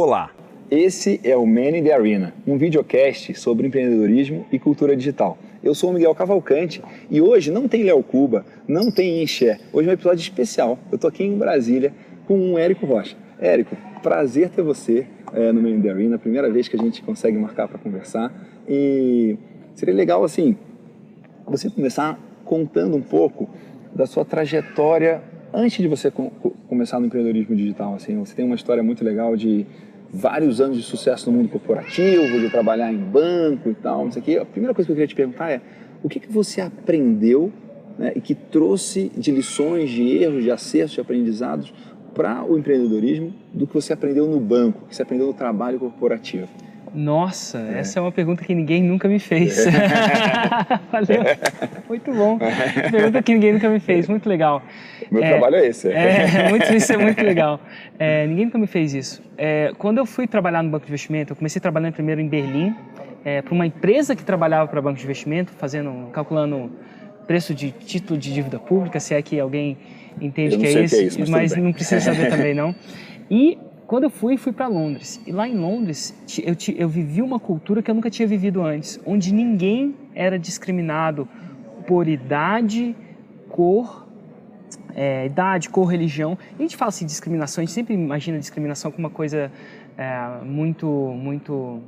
Olá, 0.00 0.30
esse 0.70 1.20
é 1.24 1.36
o 1.36 1.44
Man 1.44 1.76
in 1.76 1.82
the 1.82 1.92
Arena, 1.92 2.32
um 2.46 2.56
videocast 2.56 3.34
sobre 3.34 3.66
empreendedorismo 3.66 4.46
e 4.52 4.56
cultura 4.56 4.94
digital. 4.96 5.36
Eu 5.60 5.74
sou 5.74 5.90
o 5.90 5.92
Miguel 5.92 6.14
Cavalcante 6.14 6.80
e 7.10 7.20
hoje 7.20 7.50
não 7.50 7.66
tem 7.66 7.82
Léo 7.82 8.00
Cuba, 8.04 8.46
não 8.68 8.92
tem 8.92 9.20
Enxé. 9.20 9.58
Hoje 9.72 9.88
é 9.88 9.90
um 9.90 9.94
episódio 9.94 10.20
especial. 10.20 10.78
Eu 10.92 10.94
estou 10.94 11.08
aqui 11.08 11.24
em 11.24 11.36
Brasília 11.36 11.92
com 12.28 12.52
o 12.52 12.56
Érico 12.56 12.86
Rocha. 12.86 13.16
Érico, 13.40 13.76
prazer 14.00 14.50
ter 14.50 14.62
você 14.62 15.04
é, 15.32 15.50
no 15.50 15.60
Man 15.60 15.70
in 15.70 15.82
the 15.82 15.90
Arena, 15.90 16.16
primeira 16.16 16.48
vez 16.48 16.68
que 16.68 16.76
a 16.76 16.78
gente 16.78 17.02
consegue 17.02 17.36
marcar 17.36 17.66
para 17.66 17.78
conversar. 17.78 18.32
E 18.68 19.36
seria 19.74 19.96
legal, 19.96 20.22
assim, 20.22 20.56
você 21.44 21.68
começar 21.68 22.16
contando 22.44 22.96
um 22.96 23.02
pouco 23.02 23.50
da 23.92 24.06
sua 24.06 24.24
trajetória 24.24 25.20
antes 25.52 25.78
de 25.78 25.88
você 25.88 26.12
começar 26.68 27.00
no 27.00 27.06
empreendedorismo 27.06 27.56
digital. 27.56 27.94
Assim, 27.94 28.16
você 28.16 28.34
tem 28.34 28.44
uma 28.44 28.54
história 28.54 28.82
muito 28.82 29.04
legal 29.04 29.36
de 29.36 29.66
vários 30.12 30.60
anos 30.60 30.76
de 30.76 30.82
sucesso 30.82 31.30
no 31.30 31.36
mundo 31.36 31.48
corporativo, 31.48 32.40
de 32.40 32.50
trabalhar 32.50 32.92
em 32.92 32.98
banco 32.98 33.70
e 33.70 33.74
tal, 33.74 34.04
não 34.04 34.12
sei 34.12 34.22
o 34.22 34.24
quê. 34.24 34.38
A 34.38 34.44
primeira 34.44 34.74
coisa 34.74 34.86
que 34.86 34.92
eu 34.92 34.96
queria 34.96 35.08
te 35.08 35.14
perguntar 35.14 35.50
é 35.50 35.60
o 36.02 36.08
que, 36.08 36.20
que 36.20 36.30
você 36.30 36.60
aprendeu 36.60 37.52
né, 37.98 38.12
e 38.14 38.20
que 38.20 38.34
trouxe 38.34 39.10
de 39.16 39.30
lições, 39.30 39.90
de 39.90 40.22
erros, 40.22 40.42
de 40.42 40.50
acertos, 40.50 40.92
de 40.92 41.00
aprendizados 41.00 41.72
para 42.14 42.44
o 42.44 42.58
empreendedorismo 42.58 43.34
do 43.52 43.66
que 43.66 43.74
você 43.74 43.92
aprendeu 43.92 44.26
no 44.26 44.40
banco, 44.40 44.86
que 44.88 44.96
você 44.96 45.02
aprendeu 45.02 45.26
no 45.26 45.34
trabalho 45.34 45.78
corporativo? 45.78 46.48
Nossa, 46.94 47.58
é. 47.58 47.80
essa 47.80 47.98
é 47.98 48.02
uma 48.02 48.12
pergunta 48.12 48.42
que 48.44 48.54
ninguém 48.54 48.82
nunca 48.82 49.08
me 49.08 49.18
fez. 49.18 49.66
É. 49.66 49.70
Valeu. 50.90 51.22
Muito 51.88 52.12
bom. 52.12 52.38
Pergunta 52.90 53.22
que 53.22 53.34
ninguém 53.34 53.52
nunca 53.52 53.68
me 53.68 53.78
fez. 53.78 54.08
Muito 54.08 54.28
legal. 54.28 54.62
Meu 55.10 55.22
é, 55.22 55.28
trabalho 55.28 55.56
é 55.56 55.66
esse. 55.66 55.90
É, 55.90 56.48
muito, 56.50 56.72
isso 56.74 56.92
é 56.92 56.96
muito 56.96 57.20
legal. 57.24 57.60
É, 57.98 58.26
ninguém 58.26 58.46
nunca 58.46 58.58
me 58.58 58.66
fez 58.66 58.94
isso. 58.94 59.22
É, 59.36 59.72
quando 59.78 59.98
eu 59.98 60.06
fui 60.06 60.26
trabalhar 60.26 60.62
no 60.62 60.70
banco 60.70 60.84
de 60.84 60.90
investimento, 60.90 61.32
eu 61.32 61.36
comecei 61.36 61.60
trabalhando 61.60 61.94
primeiro 61.94 62.20
em 62.20 62.28
Berlim, 62.28 62.74
é, 63.24 63.42
para 63.42 63.54
uma 63.54 63.66
empresa 63.66 64.14
que 64.14 64.22
trabalhava 64.22 64.68
para 64.68 64.80
banco 64.80 64.98
de 64.98 65.04
investimento, 65.04 65.52
fazendo, 65.52 66.10
calculando 66.12 66.70
preço 67.26 67.54
de 67.54 67.70
título 67.70 68.18
de 68.18 68.32
dívida 68.32 68.58
pública, 68.58 68.98
se 68.98 69.14
é 69.14 69.20
que 69.20 69.38
alguém 69.38 69.76
entende 70.20 70.56
que 70.56 70.66
é, 70.66 70.84
isso, 70.84 70.96
que 70.96 71.02
é 71.02 71.04
isso, 71.04 71.20
mas, 71.20 71.30
mas 71.30 71.56
não 71.56 71.72
precisa 71.72 72.00
saber 72.00 72.28
também 72.30 72.54
não. 72.54 72.74
E 73.30 73.58
quando 73.86 74.04
eu 74.04 74.10
fui, 74.10 74.36
fui 74.36 74.52
para 74.52 74.66
Londres. 74.66 75.20
E 75.26 75.32
lá 75.32 75.48
em 75.48 75.56
Londres, 75.56 76.14
eu, 76.42 76.54
eu 76.76 76.88
vivi 76.88 77.22
uma 77.22 77.38
cultura 77.38 77.82
que 77.82 77.90
eu 77.90 77.94
nunca 77.94 78.10
tinha 78.10 78.26
vivido 78.26 78.62
antes, 78.62 78.98
onde 79.04 79.32
ninguém 79.32 79.94
era 80.14 80.38
discriminado 80.38 81.28
por 81.86 82.08
idade, 82.08 82.96
cor, 83.48 84.07
é, 84.94 85.26
idade, 85.26 85.68
cor, 85.68 85.86
religião. 85.86 86.36
E 86.52 86.56
a 86.56 86.62
gente 86.62 86.76
fala 86.76 86.88
assim 86.88 87.06
discriminação, 87.06 87.62
a 87.62 87.64
gente 87.64 87.74
sempre 87.74 87.94
imagina 87.94 88.38
discriminação 88.38 88.90
como 88.90 89.06
uma 89.06 89.14
coisa 89.14 89.50
é, 89.96 90.44
muito, 90.44 90.86
muito, 90.86 91.80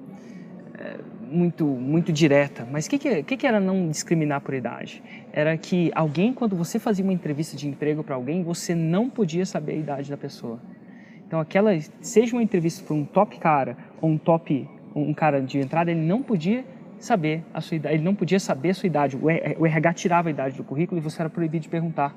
é, 0.79 0.97
muito, 1.31 1.65
muito 1.65 2.13
direta. 2.13 2.67
Mas 2.71 2.87
o 2.87 2.91
que, 2.91 2.99
que, 2.99 3.23
que, 3.23 3.37
que 3.37 3.47
era 3.47 3.61
não 3.61 3.89
discriminar 3.89 4.41
por 4.41 4.55
idade? 4.55 5.03
Era 5.33 5.57
que 5.57 5.91
alguém, 5.95 6.33
quando 6.33 6.57
você 6.57 6.79
fazia 6.79 7.05
uma 7.05 7.13
entrevista 7.13 7.57
de 7.57 7.69
emprego 7.69 8.03
para 8.03 8.15
alguém, 8.15 8.43
você 8.43 8.75
não 8.75 9.09
podia 9.09 9.47
saber 9.47 9.73
a 9.73 9.77
idade 9.77 10.11
da 10.11 10.17
pessoa. 10.17 10.61
Então, 11.27 11.39
aquela, 11.39 11.71
seja 12.01 12.35
uma 12.35 12.43
entrevista 12.43 12.85
para 12.85 12.95
um 12.95 13.05
top 13.05 13.39
cara 13.39 13.77
ou 14.01 14.11
um 14.11 14.19
top, 14.19 14.69
um 14.95 15.15
cara 15.15 15.41
de 15.41 15.59
entrada, 15.59 15.91
ele 15.91 16.01
não 16.01 16.23
podia 16.23 16.65
saber 17.01 17.43
a 17.53 17.61
sua 17.61 17.77
idade, 17.77 17.95
ele 17.97 18.05
não 18.05 18.15
podia 18.15 18.39
saber 18.39 18.71
a 18.71 18.75
sua 18.75 18.87
idade. 18.87 19.19
O 19.59 19.67
RH 19.67 19.95
tirava 19.95 20.29
a 20.29 20.31
idade 20.31 20.57
do 20.57 20.63
currículo 20.63 21.01
e 21.01 21.03
você 21.03 21.21
era 21.21 21.31
proibido 21.31 21.63
de 21.63 21.69
perguntar. 21.69 22.15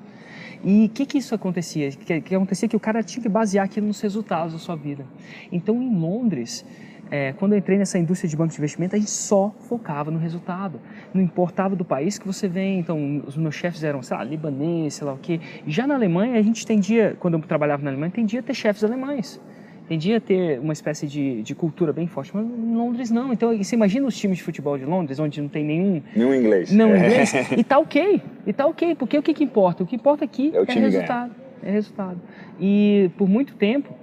E 0.62 0.86
o 0.86 0.88
que, 0.88 1.04
que 1.06 1.18
isso 1.18 1.34
acontecia? 1.34 1.90
Que, 1.90 2.20
que 2.20 2.34
acontecia 2.34 2.68
que 2.68 2.76
o 2.76 2.80
cara 2.80 3.02
tinha 3.02 3.22
que 3.22 3.28
basear 3.28 3.64
aquilo 3.64 3.86
nos 3.86 4.00
resultados 4.00 4.52
da 4.52 4.58
sua 4.58 4.76
vida. 4.76 5.04
Então, 5.50 5.82
em 5.82 5.94
Londres, 5.94 6.64
é, 7.10 7.32
quando 7.32 7.52
eu 7.52 7.58
entrei 7.58 7.78
nessa 7.78 7.98
indústria 7.98 8.28
de 8.28 8.36
banco 8.36 8.52
de 8.52 8.58
investimento, 8.58 8.96
a 8.96 8.98
gente 8.98 9.10
só 9.10 9.54
focava 9.68 10.10
no 10.10 10.18
resultado. 10.18 10.80
Não 11.12 11.22
importava 11.22 11.76
do 11.76 11.84
país 11.84 12.18
que 12.18 12.26
você 12.26 12.48
vem. 12.48 12.78
Então, 12.78 13.22
os 13.26 13.36
meus 13.36 13.54
chefes 13.54 13.82
eram, 13.84 14.02
sei 14.02 14.16
lá, 14.16 14.24
libanês, 14.24 14.94
sei 14.94 15.06
lá 15.06 15.12
o 15.12 15.18
quê. 15.18 15.40
Já 15.66 15.86
na 15.86 15.94
Alemanha, 15.94 16.38
a 16.38 16.42
gente 16.42 16.66
tendia, 16.66 17.16
quando 17.18 17.34
eu 17.34 17.40
trabalhava 17.40 17.82
na 17.82 17.90
Alemanha, 17.90 18.10
tendia 18.10 18.40
a 18.40 18.42
ter 18.42 18.54
chefes 18.54 18.82
alemães. 18.84 19.40
Tendia 19.88 20.16
a 20.16 20.20
ter 20.20 20.58
uma 20.60 20.72
espécie 20.72 21.06
de, 21.06 21.42
de 21.42 21.54
cultura 21.54 21.92
bem 21.92 22.06
forte, 22.06 22.30
mas 22.34 22.46
em 22.46 22.74
Londres 22.74 23.10
não. 23.10 23.32
Então, 23.32 23.56
você 23.56 23.76
imagina 23.76 24.06
os 24.06 24.16
times 24.16 24.38
de 24.38 24.44
futebol 24.44 24.78
de 24.78 24.84
Londres, 24.84 25.18
onde 25.18 25.40
não 25.42 25.48
tem 25.48 25.62
nenhum... 25.62 26.02
Nenhum 26.16 26.34
inglês. 26.34 26.72
Não 26.72 26.88
é. 26.90 26.98
inglês. 26.98 27.32
E 27.56 27.62
tá 27.62 27.78
ok. 27.78 28.22
E 28.46 28.52
tá 28.52 28.66
ok, 28.66 28.94
porque 28.94 29.18
o 29.18 29.22
que, 29.22 29.34
que 29.34 29.44
importa? 29.44 29.82
O 29.82 29.86
que 29.86 29.96
importa 29.96 30.24
aqui 30.24 30.52
é, 30.54 30.60
o 30.60 30.64
é 30.66 30.72
resultado. 30.72 31.28
Ganha. 31.28 31.44
É 31.62 31.70
resultado. 31.70 32.20
E 32.60 33.10
por 33.16 33.28
muito 33.28 33.54
tempo, 33.56 33.94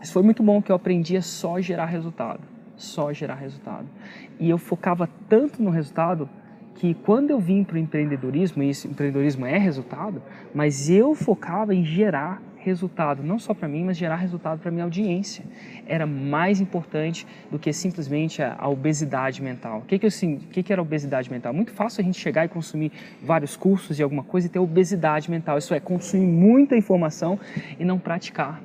isso 0.00 0.12
foi 0.12 0.22
muito 0.22 0.42
bom 0.42 0.62
que 0.62 0.70
eu 0.70 0.76
aprendi 0.76 1.16
a 1.16 1.22
só 1.22 1.60
gerar 1.60 1.86
resultado, 1.86 2.40
só 2.76 3.12
gerar 3.12 3.36
resultado. 3.36 3.86
E 4.38 4.48
eu 4.48 4.58
focava 4.58 5.08
tanto 5.28 5.62
no 5.62 5.70
resultado 5.70 6.28
que 6.76 6.94
quando 6.94 7.30
eu 7.30 7.40
vim 7.40 7.64
para 7.64 7.76
o 7.76 7.78
empreendedorismo, 7.78 8.62
e 8.62 8.68
esse 8.68 8.86
empreendedorismo 8.86 9.46
é 9.46 9.58
resultado, 9.58 10.22
mas 10.54 10.90
eu 10.90 11.14
focava 11.14 11.74
em 11.74 11.84
gerar 11.84 12.42
resultado, 12.68 13.22
não 13.22 13.38
só 13.38 13.54
para 13.54 13.68
mim, 13.68 13.84
mas 13.84 13.96
gerar 13.96 14.16
resultado 14.16 14.60
para 14.60 14.70
minha 14.70 14.84
audiência. 14.84 15.44
Era 15.86 16.06
mais 16.06 16.60
importante 16.60 17.26
do 17.50 17.58
que 17.58 17.72
simplesmente 17.72 18.42
a, 18.42 18.56
a 18.58 18.68
obesidade 18.68 19.42
mental. 19.42 19.78
O 19.78 19.82
que, 19.82 19.98
que, 19.98 20.06
assim, 20.06 20.38
que, 20.38 20.62
que 20.62 20.72
era 20.72 20.82
obesidade 20.82 21.30
mental? 21.30 21.52
Muito 21.52 21.72
fácil 21.72 22.02
a 22.02 22.04
gente 22.04 22.18
chegar 22.18 22.44
e 22.44 22.48
consumir 22.48 22.92
vários 23.22 23.56
cursos 23.56 23.96
de 23.96 24.02
alguma 24.02 24.22
coisa 24.22 24.46
e 24.46 24.50
ter 24.50 24.58
obesidade 24.58 25.30
mental. 25.30 25.58
Isso 25.58 25.74
é 25.74 25.80
consumir 25.80 26.26
muita 26.26 26.76
informação 26.76 27.38
e 27.78 27.84
não 27.84 27.98
praticar. 27.98 28.60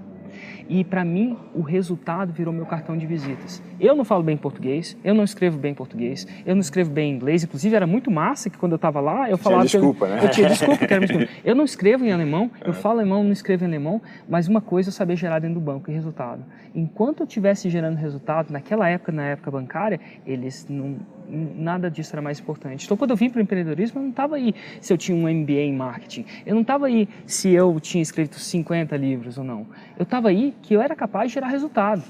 E 0.74 0.86
para 0.86 1.04
mim, 1.04 1.36
o 1.54 1.60
resultado 1.60 2.32
virou 2.32 2.54
meu 2.54 2.66
cartão 2.66 2.96
de 2.96 3.06
visitas. 3.06 3.62
Eu 3.78 3.94
não 3.94 4.06
falo 4.06 4.24
bem 4.24 4.38
português, 4.38 4.96
eu 5.04 5.14
não 5.14 5.26
escrevo 5.26 5.58
bem 5.58 5.74
português, 5.74 6.26
eu 6.46 6.56
não 6.56 6.62
escrevo 6.62 6.90
bem 6.90 7.12
inglês. 7.12 7.44
Inclusive, 7.44 7.76
era 7.76 7.86
muito 7.86 8.10
massa 8.10 8.50
que 8.50 8.58
quando 8.58 8.72
eu 8.72 8.78
estava 8.78 9.02
lá, 9.02 9.30
eu 9.30 9.38
falava. 9.38 9.66
Tinha 9.66 9.82
desculpa, 9.82 10.06
eu, 10.06 10.16
né? 10.16 10.24
Eu 10.24 10.30
tinha 10.30 10.48
desculpa, 10.48 10.88
que 10.88 10.94
era 10.94 11.06
muito 11.06 11.30
Eu 11.44 11.56
não 11.58 11.66
escrevo 11.66 12.06
em 12.06 12.14
alemão, 12.14 12.50
eu 12.64 12.72
falo 12.72 13.00
alemão, 13.00 13.22
não 13.22 13.34
escrevo 13.34 13.66
em 13.66 13.68
alemão, 13.68 14.02
mas 14.30 14.48
uma 14.48 14.62
coisa 14.62 14.88
eu 14.88 14.94
sabia 14.94 15.18
gerar 15.18 15.40
dentro 15.40 15.56
do 15.56 15.62
banco 15.62 15.92
e 15.92 15.94
resultado. 15.94 16.42
Enquanto 16.74 17.20
eu 17.20 17.26
estivesse 17.26 17.70
gerando 17.70 17.98
resultado, 17.98 18.50
naquela 18.50 18.88
época, 18.88 19.12
na 19.12 19.26
época 19.26 19.52
bancária, 19.52 20.00
eles 20.26 20.66
não 20.70 21.00
nada 21.32 21.90
disso 21.90 22.14
era 22.14 22.22
mais 22.22 22.40
importante. 22.40 22.86
Então, 22.86 22.98
quando 22.98 23.12
eu 23.12 23.16
vim 23.16 23.30
para 23.30 23.40
o 23.40 23.42
empreendedorismo, 23.42 24.00
eu 24.00 24.04
não 24.04 24.10
estava 24.10 24.36
aí 24.36 24.54
se 24.80 24.92
eu 24.92 24.98
tinha 24.98 25.18
um 25.18 25.30
MBA 25.30 25.54
em 25.54 25.74
marketing. 25.74 26.26
Eu 26.46 26.54
não 26.54 26.62
estava 26.62 26.88
aí 26.88 27.08
se 27.26 27.50
eu 27.52 27.80
tinha 27.80 28.02
escrito 28.02 28.38
50 28.38 28.96
livros 28.98 29.38
ou 29.38 29.44
não. 29.44 29.66
Eu 29.98 30.04
estava 30.04 30.30
aí 30.30 30.54
que 30.62 30.74
eu 30.74 30.82
era 30.82 30.96
capaz 30.96 31.30
de 31.30 31.36
gerar 31.36 31.48
resultado 31.48 32.04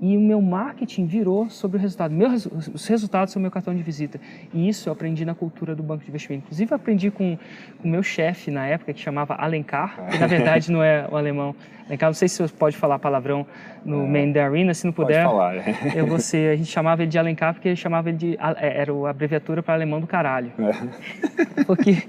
e 0.00 0.16
o 0.16 0.20
meu 0.20 0.40
marketing 0.42 1.06
virou 1.06 1.48
sobre 1.48 1.78
o 1.78 1.80
resultado. 1.80 2.12
Meu, 2.12 2.28
os 2.28 2.86
resultados 2.86 3.32
são 3.32 3.40
meu 3.40 3.50
cartão 3.50 3.74
de 3.74 3.82
visita. 3.82 4.20
E 4.52 4.68
isso 4.68 4.88
eu 4.88 4.92
aprendi 4.92 5.24
na 5.24 5.34
cultura 5.34 5.74
do 5.74 5.82
banco 5.82 6.02
de 6.04 6.10
investimento. 6.10 6.44
Inclusive, 6.44 6.74
aprendi 6.74 7.10
com 7.10 7.38
o 7.82 7.88
meu 7.88 8.02
chefe 8.02 8.50
na 8.50 8.66
época, 8.66 8.92
que 8.92 9.00
chamava 9.00 9.34
Alencar, 9.34 9.96
que 10.10 10.18
na 10.18 10.26
verdade 10.26 10.70
não 10.70 10.82
é 10.82 11.08
o 11.10 11.16
alemão. 11.16 11.54
Alencar, 11.86 12.10
não 12.10 12.14
sei 12.14 12.28
se 12.28 12.42
você 12.42 12.52
pode 12.54 12.76
falar 12.76 12.98
palavrão 12.98 13.46
no 13.84 14.04
é, 14.04 14.08
main 14.08 14.32
da 14.32 14.44
arena, 14.44 14.74
se 14.74 14.84
não 14.84 14.92
puder. 14.92 15.24
Pode 15.24 15.62
falar. 15.62 15.96
Eu 15.96 16.06
vou 16.06 16.18
ser, 16.18 16.52
a 16.52 16.56
gente 16.56 16.70
chamava 16.70 17.02
ele 17.02 17.10
de 17.10 17.18
Alencar 17.18 17.54
porque 17.54 17.68
ele 17.68 17.76
chamava 17.76 18.08
ele 18.08 18.18
de. 18.18 18.38
É, 18.58 18.80
era 18.80 18.92
a 18.92 19.10
abreviatura 19.10 19.62
para 19.62 19.74
alemão 19.74 20.00
do 20.00 20.06
caralho. 20.06 20.52
É. 20.58 21.64
Porque 21.64 22.02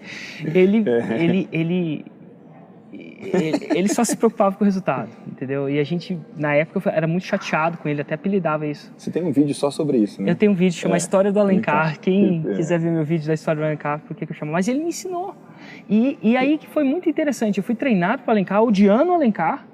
ele, 0.53 0.83
é. 0.89 1.23
ele, 1.23 2.05
ele, 3.33 3.67
ele, 3.75 3.87
só 3.87 4.03
se 4.03 4.15
preocupava 4.15 4.55
com 4.55 4.63
o 4.63 4.65
resultado, 4.65 5.09
entendeu? 5.27 5.69
E 5.69 5.79
a 5.79 5.83
gente, 5.83 6.17
na 6.37 6.53
época, 6.55 6.89
era 6.89 7.07
muito 7.07 7.25
chateado 7.25 7.77
com 7.77 7.87
ele, 7.87 8.01
até 8.01 8.15
apelidava 8.15 8.65
isso. 8.65 8.91
Você 8.97 9.11
tem 9.11 9.23
um 9.23 9.31
vídeo 9.31 9.53
só 9.53 9.69
sobre 9.71 9.97
isso, 9.97 10.21
né? 10.21 10.31
Eu 10.31 10.35
tenho 10.35 10.51
um 10.51 10.55
vídeo 10.55 10.77
chamado 10.77 10.95
é. 10.95 10.97
História 10.97 11.31
do 11.31 11.39
Alencar. 11.39 11.99
Quem 11.99 12.43
é. 12.47 12.55
quiser 12.55 12.79
ver 12.79 12.91
meu 12.91 13.03
vídeo 13.03 13.27
da 13.27 13.33
História 13.33 13.61
do 13.61 13.65
Alencar, 13.65 13.99
por 13.99 14.15
que 14.15 14.23
eu 14.23 14.35
chamo? 14.35 14.51
Mas 14.51 14.67
ele 14.67 14.79
me 14.79 14.89
ensinou. 14.89 15.35
E, 15.89 16.17
e 16.21 16.37
aí 16.37 16.57
que 16.57 16.67
foi 16.67 16.83
muito 16.83 17.09
interessante. 17.09 17.57
Eu 17.57 17.63
fui 17.63 17.75
treinado 17.75 18.23
para 18.23 18.33
Alencar, 18.33 18.61
odiando 18.63 19.11
o 19.11 19.15
Alencar. 19.15 19.65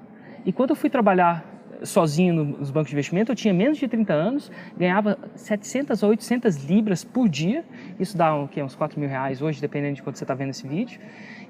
E 0.44 0.52
quando 0.52 0.70
eu 0.70 0.76
fui 0.76 0.90
trabalhar 0.90 1.52
sozinho 1.84 2.34
nos 2.34 2.70
bancos 2.70 2.88
de 2.88 2.94
investimento, 2.94 3.32
eu 3.32 3.36
tinha 3.36 3.52
menos 3.52 3.78
de 3.78 3.88
30 3.88 4.12
anos, 4.12 4.50
ganhava 4.76 5.18
700 5.34 6.02
a 6.02 6.06
800 6.06 6.64
libras 6.64 7.04
por 7.04 7.28
dia, 7.28 7.64
isso 7.98 8.16
dá 8.16 8.34
uns 8.34 8.74
4 8.74 8.98
mil 8.98 9.08
reais 9.08 9.42
hoje, 9.42 9.60
dependendo 9.60 9.96
de 9.96 10.02
quando 10.02 10.16
você 10.16 10.24
está 10.24 10.34
vendo 10.34 10.50
esse 10.50 10.66
vídeo, 10.66 11.00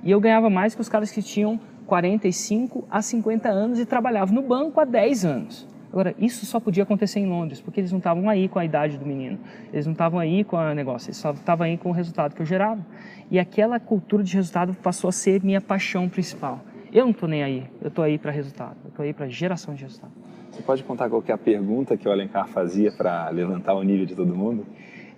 e 0.03 0.11
eu 0.11 0.21
ganhava 0.21 0.51
mais 0.51 0.75
que 0.75 0.81
os 0.81 0.89
caras 0.89 1.11
que 1.11 1.23
tinham 1.23 1.61
45 1.87 2.85
a 2.91 3.03
50 3.03 3.49
anos 3.49 3.79
e 3.79 3.87
trabalhava 3.87 4.33
no 4.33 4.43
banco 4.43 4.81
há 4.81 4.85
10 4.85 5.25
anos. 5.25 5.69
Agora, 5.93 6.15
isso 6.19 6.47
só 6.47 6.59
podia 6.59 6.85
acontecer 6.85 7.21
em 7.21 7.27
Londres, 7.27 7.61
porque 7.61 7.79
eles 7.79 7.93
não 7.93 7.99
estavam 7.99 8.27
aí 8.27 8.49
com 8.49 8.59
a 8.59 8.65
idade 8.65 8.97
do 8.97 9.05
menino, 9.05 9.39
eles 9.71 9.85
não 9.85 9.93
estavam 9.93 10.19
aí 10.19 10.43
com 10.43 10.57
o 10.57 10.75
negócio, 10.75 11.09
eles 11.09 11.19
só 11.19 11.33
estavam 11.33 11.67
aí 11.67 11.77
com 11.77 11.91
o 11.91 11.93
resultado 11.93 12.35
que 12.35 12.41
eu 12.41 12.47
gerava. 12.47 12.85
E 13.31 13.39
aquela 13.39 13.79
cultura 13.79 14.23
de 14.23 14.35
resultado 14.35 14.75
passou 14.75 15.09
a 15.09 15.13
ser 15.13 15.45
minha 15.45 15.61
paixão 15.61 16.09
principal. 16.09 16.61
Eu 16.91 17.05
não 17.05 17.11
estou 17.11 17.29
nem 17.29 17.43
aí, 17.43 17.67
eu 17.81 17.89
estou 17.89 18.03
aí 18.03 18.17
para 18.17 18.31
resultado, 18.31 18.77
eu 18.85 18.89
estou 18.89 19.05
aí 19.05 19.13
para 19.13 19.29
geração 19.29 19.75
de 19.75 19.83
resultado. 19.83 20.13
Você 20.51 20.63
pode 20.63 20.83
contar 20.83 21.11
qual 21.11 21.23
é 21.27 21.33
a 21.33 21.39
pergunta 21.39 21.97
que 21.97 22.09
o 22.09 22.13
Alencar 22.13 22.49
fazia 22.49 22.91
para 22.91 23.29
levantar 23.29 23.75
o 23.75 23.83
nível 23.83 24.07
de 24.07 24.15
todo 24.15 24.35
mundo? 24.35 24.67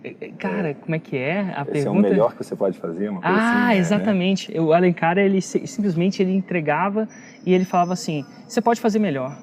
É, 0.04 0.14
é, 0.20 0.28
cara, 0.38 0.74
como 0.74 0.94
é 0.94 0.98
que 0.98 1.16
é 1.16 1.40
a 1.40 1.62
Esse 1.62 1.70
pergunta? 1.72 1.88
é 1.88 1.90
o 1.90 2.10
melhor 2.10 2.36
que 2.36 2.44
você 2.44 2.54
pode 2.54 2.78
fazer, 2.78 3.08
uma 3.08 3.22
coisa 3.22 3.36
Ah, 3.36 3.68
assim, 3.70 3.78
exatamente. 3.78 4.52
Né? 4.52 4.60
O 4.60 4.74
Alencar, 4.74 5.16
ele 5.16 5.40
simplesmente 5.40 6.22
ele 6.22 6.32
entregava 6.32 7.08
e 7.46 7.54
ele 7.54 7.64
falava 7.64 7.94
assim: 7.94 8.24
"Você 8.46 8.60
pode 8.60 8.80
fazer 8.80 8.98
melhor". 8.98 9.36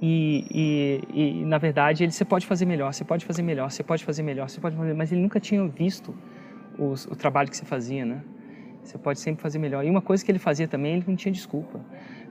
E, 0.00 1.00
e, 1.12 1.40
e, 1.40 1.44
na 1.46 1.58
verdade 1.58 2.04
ele 2.04 2.12
você 2.12 2.24
pode 2.24 2.46
fazer 2.46 2.66
melhor, 2.66 2.92
você 2.92 3.02
pode 3.02 3.24
fazer 3.24 3.42
melhor, 3.42 3.70
você 3.70 3.82
pode 3.82 4.04
fazer 4.04 4.22
melhor, 4.22 4.48
você 4.48 4.60
pode 4.60 4.76
fazer, 4.76 4.94
mas 4.94 5.10
ele 5.10 5.22
nunca 5.22 5.40
tinha 5.40 5.66
visto 5.66 6.14
os, 6.78 7.06
o 7.06 7.16
trabalho 7.16 7.48
que 7.50 7.56
você 7.56 7.64
fazia, 7.64 8.04
né? 8.04 8.20
Você 8.84 8.98
pode 8.98 9.18
sempre 9.18 9.42
fazer 9.42 9.58
melhor. 9.58 9.84
E 9.84 9.90
uma 9.90 10.02
coisa 10.02 10.24
que 10.24 10.30
ele 10.30 10.38
fazia 10.38 10.68
também, 10.68 10.92
ele 10.96 11.04
não 11.08 11.16
tinha 11.16 11.32
desculpa 11.32 11.80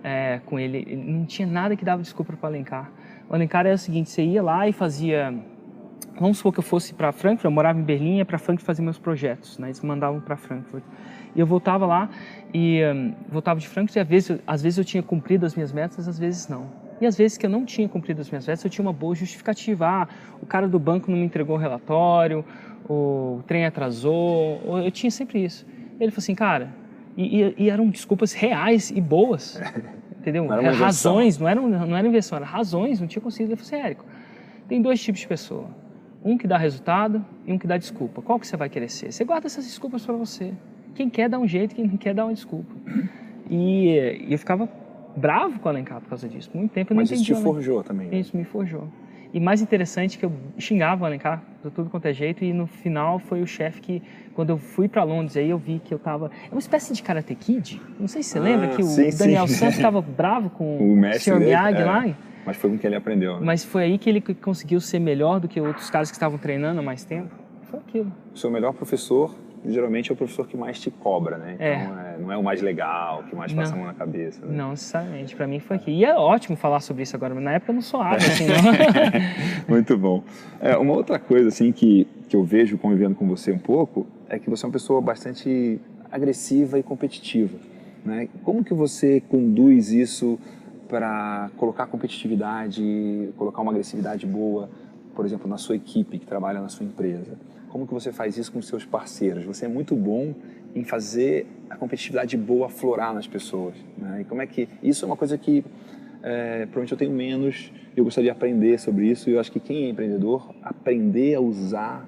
é, 0.03 0.39
com 0.45 0.57
ele, 0.57 0.85
ele 0.87 1.03
não 1.03 1.25
tinha 1.25 1.47
nada 1.47 1.75
que 1.75 1.83
dava 1.83 2.01
desculpa 2.01 2.31
para 2.33 2.45
o 2.45 2.49
Alencar. 2.49 2.89
O 3.27 3.33
Alencar 3.33 3.65
era 3.65 3.75
o 3.75 3.77
seguinte, 3.77 4.09
você 4.09 4.23
ia 4.23 4.41
lá 4.41 4.69
e 4.69 4.71
fazia 4.71 5.33
vamos 6.19 6.37
supor 6.37 6.53
que 6.53 6.59
eu 6.59 6.63
fosse 6.63 6.93
para 6.93 7.11
Frankfurt, 7.11 7.45
eu 7.45 7.51
morava 7.51 7.79
em 7.79 7.83
Berlim, 7.83 8.17
ia 8.17 8.25
para 8.25 8.37
Frankfurt 8.37 8.65
fazer 8.65 8.81
meus 8.81 8.97
projetos, 8.97 9.57
né? 9.57 9.67
Eles 9.67 9.81
me 9.81 9.87
mandavam 9.87 10.19
para 10.19 10.35
Frankfurt. 10.35 10.83
E 11.35 11.39
eu 11.39 11.45
voltava 11.45 11.85
lá 11.85 12.09
e 12.53 12.81
um, 12.85 13.13
voltava 13.29 13.59
de 13.59 13.67
Frankfurt 13.67 13.97
e 13.97 13.99
às 13.99 14.07
vezes, 14.07 14.39
às 14.47 14.61
vezes 14.61 14.77
eu 14.77 14.85
tinha 14.85 15.03
cumprido 15.03 15.45
as 15.45 15.55
minhas 15.55 15.71
metas, 15.71 16.07
às 16.07 16.17
vezes 16.17 16.47
não. 16.47 16.67
E 17.01 17.05
às 17.05 17.17
vezes 17.17 17.37
que 17.37 17.45
eu 17.45 17.49
não 17.49 17.65
tinha 17.65 17.89
cumprido 17.89 18.21
as 18.21 18.29
minhas 18.29 18.47
metas, 18.47 18.63
eu 18.63 18.69
tinha 18.69 18.83
uma 18.83 18.93
boa 18.93 19.13
justificativa. 19.13 19.85
Ah, 19.85 20.07
o 20.41 20.45
cara 20.45 20.67
do 20.67 20.79
banco 20.79 21.11
não 21.11 21.17
me 21.17 21.25
entregou 21.25 21.57
o 21.57 21.59
relatório, 21.59 22.45
o 22.89 23.41
trem 23.45 23.65
atrasou, 23.65 24.61
eu 24.83 24.91
tinha 24.91 25.11
sempre 25.11 25.43
isso. 25.43 25.65
Ele 25.99 26.11
falou 26.11 26.19
assim, 26.19 26.35
cara, 26.35 26.69
e, 27.17 27.41
e, 27.41 27.55
e 27.57 27.69
eram 27.69 27.89
desculpas 27.89 28.31
reais 28.31 28.89
e 28.91 29.01
boas, 29.01 29.61
entendeu? 30.17 30.45
Não 30.45 30.73
razões, 30.73 31.37
não 31.37 31.47
era, 31.47 31.59
não 31.59 31.97
era 31.97 32.07
invenção, 32.07 32.37
eram 32.37 32.47
razões, 32.47 33.01
não 33.01 33.07
tinha 33.07 33.21
conseguido. 33.21 33.51
Ele 33.51 33.61
falou 33.61 33.77
assim, 33.77 33.85
Érico, 33.85 34.05
tem 34.69 34.81
dois 34.81 35.01
tipos 35.01 35.19
de 35.19 35.27
pessoa 35.27 35.67
um 36.25 36.37
que 36.39 36.47
dá 36.47 36.57
resultado 36.57 37.23
e 37.45 37.53
um 37.53 37.57
que 37.59 37.67
dá 37.67 37.77
desculpa. 37.77 38.19
Qual 38.19 38.39
que 38.39 38.47
você 38.47 38.57
vai 38.57 38.67
querer 38.67 38.89
ser? 38.89 39.11
Você 39.11 39.23
guarda 39.23 39.45
essas 39.45 39.63
desculpas 39.63 40.03
para 40.03 40.15
você. 40.15 40.51
Quem 40.95 41.07
quer 41.07 41.29
dá 41.29 41.37
um 41.37 41.47
jeito, 41.47 41.75
quem 41.75 41.85
não 41.85 41.97
quer 41.97 42.15
dá 42.15 42.25
uma 42.25 42.33
desculpa. 42.33 42.73
E, 43.47 43.91
e 44.27 44.33
eu 44.33 44.39
ficava 44.39 44.67
bravo 45.15 45.59
com 45.59 45.67
o 45.67 45.71
Alencar 45.71 46.01
por 46.01 46.09
causa 46.09 46.27
disso. 46.27 46.49
Muito 46.51 46.71
tempo 46.71 46.91
eu 46.91 46.95
não 46.95 47.03
Mas 47.03 47.11
entendi. 47.11 47.31
isso 47.31 47.39
te 47.39 47.43
forjou 47.43 47.83
também. 47.83 48.07
Né? 48.07 48.17
Isso 48.17 48.35
me 48.35 48.43
forjou. 48.43 48.87
E 49.31 49.39
mais 49.39 49.61
interessante 49.61 50.17
que 50.17 50.25
eu 50.25 50.31
xingava 50.57 51.03
o 51.03 51.05
Alencar 51.05 51.43
de 51.63 51.69
tudo 51.69 51.89
quanto 51.89 52.05
é 52.07 52.13
jeito 52.13 52.43
e 52.43 52.53
no 52.53 52.65
final 52.65 53.19
foi 53.19 53.41
o 53.41 53.47
chefe 53.47 53.81
que, 53.81 54.01
quando 54.33 54.49
eu 54.49 54.57
fui 54.57 54.87
para 54.87 55.03
Londres, 55.03 55.37
aí 55.37 55.49
eu 55.49 55.57
vi 55.57 55.79
que 55.83 55.93
eu 55.93 55.99
tava... 55.99 56.31
É 56.49 56.53
uma 56.53 56.59
espécie 56.59 56.93
de 56.93 57.03
Karate 57.03 57.35
Kid. 57.35 57.81
Não 57.99 58.07
sei 58.07 58.23
se 58.23 58.29
você 58.29 58.39
ah, 58.39 58.41
lembra 58.41 58.69
que 58.69 58.81
o 58.81 58.85
sim, 58.85 59.09
Daniel 59.15 59.47
sim. 59.47 59.55
Santos 59.55 59.75
estava 59.77 60.01
bravo 60.01 60.49
com 60.49 60.77
o, 60.77 60.99
o 60.99 61.19
Sr. 61.19 61.39
Miyagi 61.39 61.81
é. 61.81 61.85
lá. 61.85 62.05
Mas 62.45 62.57
foi 62.57 62.69
com 62.69 62.77
que 62.77 62.85
ele 62.85 62.95
aprendeu. 62.95 63.39
Né? 63.39 63.39
Mas 63.43 63.63
foi 63.63 63.83
aí 63.83 63.97
que 63.97 64.09
ele 64.09 64.21
conseguiu 64.21 64.79
ser 64.79 64.99
melhor 64.99 65.39
do 65.39 65.47
que 65.47 65.59
outros 65.59 65.89
caras 65.89 66.11
que 66.11 66.15
estavam 66.15 66.37
treinando 66.37 66.79
há 66.79 66.83
mais 66.83 67.03
tempo. 67.03 67.33
Foi 67.63 67.79
aquilo. 67.79 68.11
O 68.33 68.37
seu 68.37 68.51
melhor 68.51 68.73
professor, 68.73 69.35
geralmente, 69.65 70.11
é 70.11 70.13
o 70.13 70.15
professor 70.15 70.47
que 70.47 70.55
mais 70.55 70.79
te 70.79 70.91
cobra, 70.91 71.37
né? 71.37 71.55
É. 71.57 71.75
Então, 71.75 71.99
é, 71.99 72.17
não 72.19 72.31
é 72.31 72.37
o 72.37 72.43
mais 72.43 72.61
legal, 72.61 73.23
que 73.23 73.35
mais 73.35 73.51
passa 73.51 73.71
não. 73.71 73.77
a 73.77 73.83
mão 73.83 73.87
na 73.87 73.97
cabeça. 73.97 74.45
Né? 74.45 74.55
Não, 74.55 74.69
necessariamente. 74.71 75.35
Para 75.35 75.47
mim 75.47 75.59
foi 75.59 75.75
aqui. 75.75 75.91
E 75.91 76.05
é 76.05 76.15
ótimo 76.15 76.55
falar 76.55 76.79
sobre 76.81 77.03
isso 77.03 77.15
agora, 77.15 77.33
mas 77.33 77.43
na 77.43 77.53
época 77.53 77.71
eu 77.71 77.75
não 77.75 77.81
sou 77.81 77.99
água, 78.01 78.17
assim, 78.17 78.45
não. 78.47 78.55
Muito 79.67 79.97
bom. 79.97 80.23
É, 80.61 80.77
uma 80.77 80.93
outra 80.93 81.17
coisa, 81.17 81.47
assim, 81.47 81.71
que, 81.71 82.07
que 82.29 82.35
eu 82.35 82.43
vejo 82.43 82.77
convivendo 82.77 83.15
com 83.15 83.27
você 83.27 83.51
um 83.51 83.59
pouco, 83.59 84.05
é 84.29 84.37
que 84.37 84.49
você 84.49 84.65
é 84.65 84.67
uma 84.67 84.73
pessoa 84.73 85.01
bastante 85.01 85.79
agressiva 86.11 86.77
e 86.77 86.83
competitiva. 86.83 87.57
Né? 88.05 88.29
Como 88.43 88.63
que 88.63 88.73
você 88.73 89.19
conduz 89.21 89.91
isso 89.91 90.39
para 90.87 91.49
colocar 91.57 91.87
competitividade, 91.87 93.29
colocar 93.37 93.61
uma 93.61 93.71
agressividade 93.71 94.25
boa, 94.25 94.69
por 95.15 95.25
exemplo, 95.25 95.47
na 95.47 95.57
sua 95.57 95.75
equipe 95.75 96.19
que 96.19 96.25
trabalha 96.25 96.61
na 96.61 96.69
sua 96.69 96.85
empresa? 96.85 97.37
Como 97.69 97.85
que 97.85 97.93
você 97.93 98.11
faz 98.11 98.37
isso 98.37 98.51
com 98.51 98.61
seus 98.61 98.85
parceiros? 98.85 99.43
Você 99.45 99.65
é 99.65 99.67
muito 99.67 99.95
bom 99.95 100.33
em 100.73 100.83
fazer 100.83 101.47
a 101.69 101.75
competitividade 101.75 102.37
boa 102.37 102.69
florar 102.69 103.13
nas 103.13 103.27
pessoas. 103.27 103.75
Né? 103.97 104.21
E 104.21 104.23
como 104.25 104.41
é 104.41 104.47
que 104.47 104.67
isso 104.81 105.03
é 105.03 105.07
uma 105.07 105.17
coisa 105.17 105.37
que 105.37 105.63
é, 106.25 106.65
provavelmente 106.65 106.91
eu 106.91 106.97
tenho 106.97 107.11
menos. 107.11 107.71
Eu 107.95 108.03
gostaria 108.03 108.31
de 108.31 108.35
aprender 108.35 108.79
sobre 108.79 109.07
isso. 109.07 109.29
E 109.29 109.33
eu 109.33 109.39
acho 109.39 109.51
que 109.51 109.59
quem 109.59 109.85
é 109.85 109.89
empreendedor 109.89 110.53
aprender 110.63 111.35
a 111.35 111.39
usar 111.39 112.03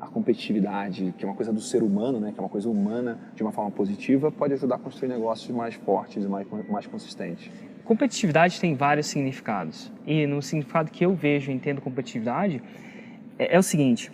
a 0.00 0.06
competitividade, 0.06 1.12
que 1.18 1.24
é 1.24 1.28
uma 1.28 1.34
coisa 1.34 1.52
do 1.52 1.60
ser 1.60 1.82
humano, 1.82 2.20
né, 2.20 2.30
que 2.32 2.38
é 2.38 2.42
uma 2.42 2.48
coisa 2.48 2.68
humana, 2.68 3.18
de 3.34 3.42
uma 3.42 3.50
forma 3.50 3.70
positiva, 3.70 4.30
pode 4.30 4.54
ajudar 4.54 4.76
a 4.76 4.78
construir 4.78 5.08
negócios 5.08 5.54
mais 5.54 5.74
fortes 5.74 6.24
e 6.24 6.28
mais, 6.28 6.46
mais 6.68 6.86
consistentes. 6.86 7.50
Competitividade 7.86 8.60
tem 8.60 8.74
vários 8.74 9.06
significados. 9.06 9.92
E 10.04 10.26
no 10.26 10.42
significado 10.42 10.90
que 10.90 11.06
eu 11.06 11.14
vejo 11.14 11.52
entendo 11.52 11.80
competitividade 11.80 12.60
é, 13.38 13.54
é 13.54 13.58
o 13.58 13.62
seguinte: 13.62 14.10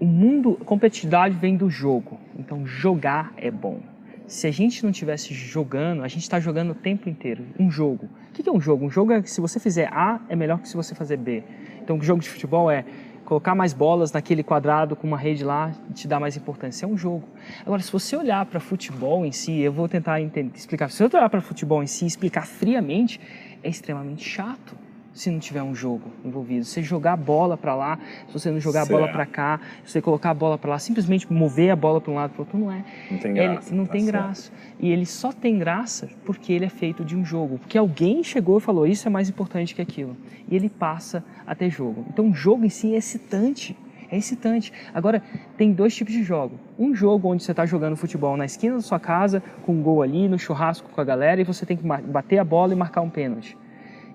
o 0.00 0.04
mundo, 0.04 0.58
competitividade 0.64 1.34
vem 1.36 1.56
do 1.56 1.70
jogo. 1.70 2.18
Então, 2.36 2.66
jogar 2.66 3.32
é 3.36 3.50
bom. 3.50 3.80
Se 4.26 4.46
a 4.46 4.50
gente 4.50 4.82
não 4.82 4.90
estivesse 4.90 5.32
jogando, 5.32 6.02
a 6.02 6.08
gente 6.08 6.22
está 6.22 6.40
jogando 6.40 6.70
o 6.70 6.74
tempo 6.74 7.08
inteiro. 7.08 7.44
Um 7.58 7.70
jogo. 7.70 8.08
O 8.30 8.32
que 8.32 8.48
é 8.48 8.52
um 8.52 8.60
jogo? 8.60 8.84
Um 8.84 8.90
jogo 8.90 9.12
é 9.12 9.22
que 9.22 9.30
se 9.30 9.40
você 9.40 9.60
fizer 9.60 9.88
A, 9.92 10.20
é 10.28 10.34
melhor 10.34 10.58
que 10.58 10.68
se 10.68 10.76
você 10.76 10.94
fazer 10.94 11.18
B. 11.18 11.44
Então, 11.82 11.98
o 11.98 12.02
jogo 12.02 12.20
de 12.20 12.28
futebol 12.28 12.70
é 12.70 12.84
colocar 13.30 13.54
mais 13.54 13.72
bolas 13.72 14.10
naquele 14.10 14.42
quadrado 14.42 14.96
com 14.96 15.06
uma 15.06 15.16
rede 15.16 15.44
lá 15.44 15.70
te 15.94 16.08
dá 16.08 16.18
mais 16.18 16.36
importância. 16.36 16.84
É 16.84 16.88
um 16.88 16.96
jogo. 16.96 17.28
Agora, 17.64 17.80
se 17.80 17.92
você 17.92 18.16
olhar 18.16 18.44
para 18.44 18.58
futebol 18.58 19.24
em 19.24 19.30
si, 19.30 19.60
eu 19.60 19.72
vou 19.72 19.88
tentar 19.88 20.20
entender, 20.20 20.50
explicar. 20.56 20.90
Se 20.90 20.96
você 20.96 21.16
olhar 21.16 21.30
para 21.30 21.40
futebol 21.40 21.80
em 21.80 21.86
si 21.86 22.04
e 22.04 22.08
explicar 22.08 22.44
friamente, 22.44 23.20
é 23.62 23.68
extremamente 23.68 24.28
chato 24.28 24.76
se 25.12 25.30
não 25.30 25.38
tiver 25.38 25.62
um 25.62 25.74
jogo 25.74 26.10
envolvido. 26.24 26.64
Você 26.64 26.82
jogar 26.82 27.14
a 27.14 27.16
bola 27.16 27.56
para 27.56 27.74
lá, 27.74 27.98
se 28.26 28.32
você 28.32 28.50
não 28.50 28.60
jogar 28.60 28.86
certo. 28.86 28.94
a 28.94 28.98
bola 28.98 29.12
para 29.12 29.26
cá, 29.26 29.60
se 29.84 29.92
você 29.92 30.02
colocar 30.02 30.30
a 30.30 30.34
bola 30.34 30.56
para 30.56 30.70
lá, 30.70 30.78
simplesmente 30.78 31.30
mover 31.32 31.70
a 31.70 31.76
bola 31.76 32.00
para 32.00 32.12
um 32.12 32.14
lado 32.14 32.30
para 32.30 32.38
o 32.38 32.44
outro, 32.44 32.58
não 32.58 32.70
é. 32.70 32.84
Não 33.10 33.18
tem 33.18 33.34
graça. 33.34 33.68
Ele, 33.68 33.76
não 33.76 33.86
tá 33.86 33.92
tem 33.92 34.04
certo. 34.04 34.12
graça. 34.12 34.52
E 34.78 34.90
ele 34.90 35.06
só 35.06 35.32
tem 35.32 35.58
graça 35.58 36.08
porque 36.24 36.52
ele 36.52 36.64
é 36.64 36.70
feito 36.70 37.04
de 37.04 37.16
um 37.16 37.24
jogo. 37.24 37.58
Porque 37.58 37.76
alguém 37.76 38.22
chegou 38.22 38.58
e 38.58 38.60
falou, 38.60 38.86
isso 38.86 39.06
é 39.06 39.10
mais 39.10 39.28
importante 39.28 39.74
que 39.74 39.82
aquilo. 39.82 40.16
E 40.48 40.56
ele 40.56 40.68
passa 40.68 41.24
a 41.46 41.54
ter 41.54 41.70
jogo. 41.70 42.04
Então 42.08 42.30
o 42.30 42.34
jogo 42.34 42.64
em 42.64 42.70
si 42.70 42.94
é 42.94 42.98
excitante. 42.98 43.76
É 44.10 44.16
excitante. 44.16 44.72
Agora, 44.92 45.22
tem 45.56 45.72
dois 45.72 45.94
tipos 45.94 46.12
de 46.12 46.24
jogo. 46.24 46.58
Um 46.76 46.92
jogo 46.92 47.28
onde 47.28 47.44
você 47.44 47.52
está 47.52 47.64
jogando 47.64 47.94
futebol 47.94 48.36
na 48.36 48.44
esquina 48.44 48.74
da 48.74 48.82
sua 48.82 48.98
casa, 48.98 49.40
com 49.64 49.72
um 49.72 49.82
gol 49.82 50.02
ali, 50.02 50.26
no 50.26 50.36
churrasco 50.36 50.90
com 50.90 51.00
a 51.00 51.04
galera, 51.04 51.40
e 51.40 51.44
você 51.44 51.64
tem 51.64 51.76
que 51.76 51.84
bater 51.84 52.38
a 52.38 52.44
bola 52.44 52.72
e 52.72 52.76
marcar 52.76 53.02
um 53.02 53.10
pênalti. 53.10 53.56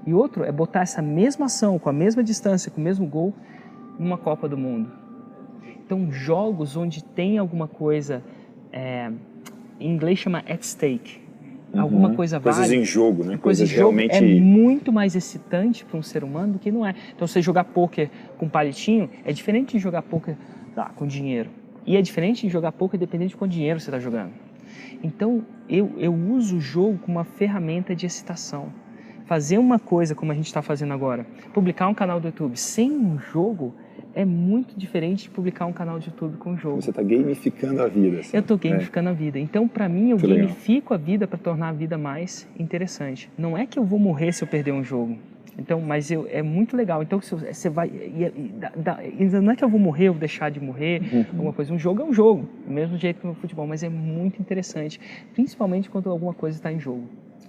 E 0.05 0.13
outro 0.13 0.43
é 0.43 0.51
botar 0.51 0.81
essa 0.81 1.01
mesma 1.01 1.47
ação, 1.47 1.79
com 1.79 1.89
a 1.89 1.93
mesma 1.93 2.23
distância, 2.23 2.69
com 2.69 2.79
o 2.79 2.83
mesmo 2.83 3.07
gol, 3.07 3.33
numa 3.97 4.17
Copa 4.17 4.47
do 4.47 4.57
Mundo. 4.57 4.91
Então, 5.83 6.11
jogos 6.11 6.77
onde 6.77 7.03
tem 7.03 7.37
alguma 7.37 7.67
coisa, 7.67 8.23
é, 8.71 9.11
em 9.79 9.91
inglês 9.91 10.19
chama 10.19 10.39
at 10.47 10.63
stake, 10.63 11.19
uhum. 11.73 11.81
alguma 11.81 12.13
coisa 12.13 12.39
Coisas 12.39 12.67
vale, 12.67 12.79
em 12.79 12.85
jogo, 12.85 13.23
né? 13.23 13.37
Coisas, 13.37 13.41
coisas 13.41 13.71
realmente... 13.71 14.15
É 14.15 14.39
muito 14.39 14.91
mais 14.93 15.15
excitante 15.15 15.83
para 15.83 15.97
um 15.97 16.03
ser 16.03 16.23
humano 16.23 16.53
do 16.53 16.59
que 16.59 16.71
não 16.71 16.85
é. 16.85 16.93
Então, 17.15 17.27
você 17.27 17.41
jogar 17.41 17.63
poker 17.65 18.09
com 18.37 18.47
palitinho 18.47 19.09
é 19.23 19.31
diferente 19.31 19.77
de 19.77 19.79
jogar 19.79 20.03
poker 20.03 20.35
tá, 20.75 20.85
com 20.95 21.07
dinheiro. 21.07 21.49
E 21.85 21.97
é 21.97 22.01
diferente 22.01 22.45
de 22.45 22.53
jogar 22.53 22.71
poker 22.71 22.99
dependendo 22.99 23.29
de 23.29 23.37
quanto 23.37 23.51
dinheiro 23.51 23.79
você 23.79 23.89
está 23.89 23.99
jogando. 23.99 24.31
Então, 25.03 25.43
eu, 25.67 25.91
eu 25.97 26.13
uso 26.13 26.57
o 26.57 26.59
jogo 26.59 26.99
como 26.99 27.17
uma 27.17 27.23
ferramenta 27.23 27.95
de 27.95 28.05
excitação 28.05 28.71
fazer 29.25 29.57
uma 29.57 29.79
coisa 29.79 30.15
como 30.15 30.31
a 30.31 30.35
gente 30.35 30.47
está 30.47 30.61
fazendo 30.61 30.93
agora, 30.93 31.25
publicar 31.53 31.87
um 31.87 31.93
canal 31.93 32.19
do 32.19 32.27
YouTube 32.27 32.57
sem 32.57 32.91
um 32.91 33.19
jogo 33.19 33.73
é 34.13 34.23
muito 34.23 34.79
diferente 34.79 35.23
de 35.23 35.29
publicar 35.29 35.65
um 35.65 35.73
canal 35.73 35.99
de 35.99 36.07
YouTube 36.07 36.37
com 36.37 36.51
um 36.51 36.57
jogo. 36.57 36.81
Você 36.81 36.89
está 36.89 37.03
gamificando 37.03 37.81
a 37.81 37.87
vida. 37.87 38.19
Assim. 38.19 38.37
Eu 38.37 38.39
estou 38.39 38.57
gamificando 38.57 39.09
é. 39.09 39.11
a 39.11 39.15
vida. 39.15 39.37
Então, 39.37 39.67
para 39.67 39.89
mim, 39.89 40.11
eu 40.11 40.17
muito 40.17 40.27
gamifico 40.27 40.93
legal. 40.93 41.03
a 41.03 41.11
vida 41.11 41.27
para 41.27 41.37
tornar 41.37 41.69
a 41.69 41.73
vida 41.73 41.97
mais 41.97 42.47
interessante. 42.57 43.29
Não 43.37 43.57
é 43.57 43.65
que 43.65 43.77
eu 43.77 43.83
vou 43.83 43.99
morrer 43.99 44.31
se 44.31 44.41
eu 44.41 44.47
perder 44.47 44.71
um 44.71 44.83
jogo. 44.83 45.17
Então, 45.57 45.81
mas 45.81 46.11
eu, 46.11 46.27
é 46.29 46.41
muito 46.41 46.75
legal. 46.75 47.03
Então, 47.03 47.19
você 47.19 47.69
vai. 47.69 47.87
E, 47.87 48.23
e, 49.19 49.25
não 49.41 49.51
é 49.51 49.55
que 49.55 49.63
eu 49.63 49.69
vou 49.69 49.79
morrer 49.79 50.09
ou 50.09 50.15
deixar 50.15 50.49
de 50.49 50.59
morrer, 50.59 51.01
uhum. 51.01 51.25
alguma 51.33 51.53
coisa. 51.53 51.73
Um 51.73 51.79
jogo 51.79 52.01
é 52.01 52.05
um 52.05 52.13
jogo, 52.13 52.47
do 52.65 52.71
mesmo 52.71 52.97
jeito 52.97 53.19
que 53.19 53.27
o 53.27 53.33
futebol, 53.33 53.67
mas 53.67 53.83
é 53.83 53.89
muito 53.89 54.41
interessante, 54.41 54.99
principalmente 55.33 55.89
quando 55.89 56.09
alguma 56.09 56.33
coisa 56.33 56.57
está 56.57 56.71
em 56.71 56.79
jogo, 56.79 57.03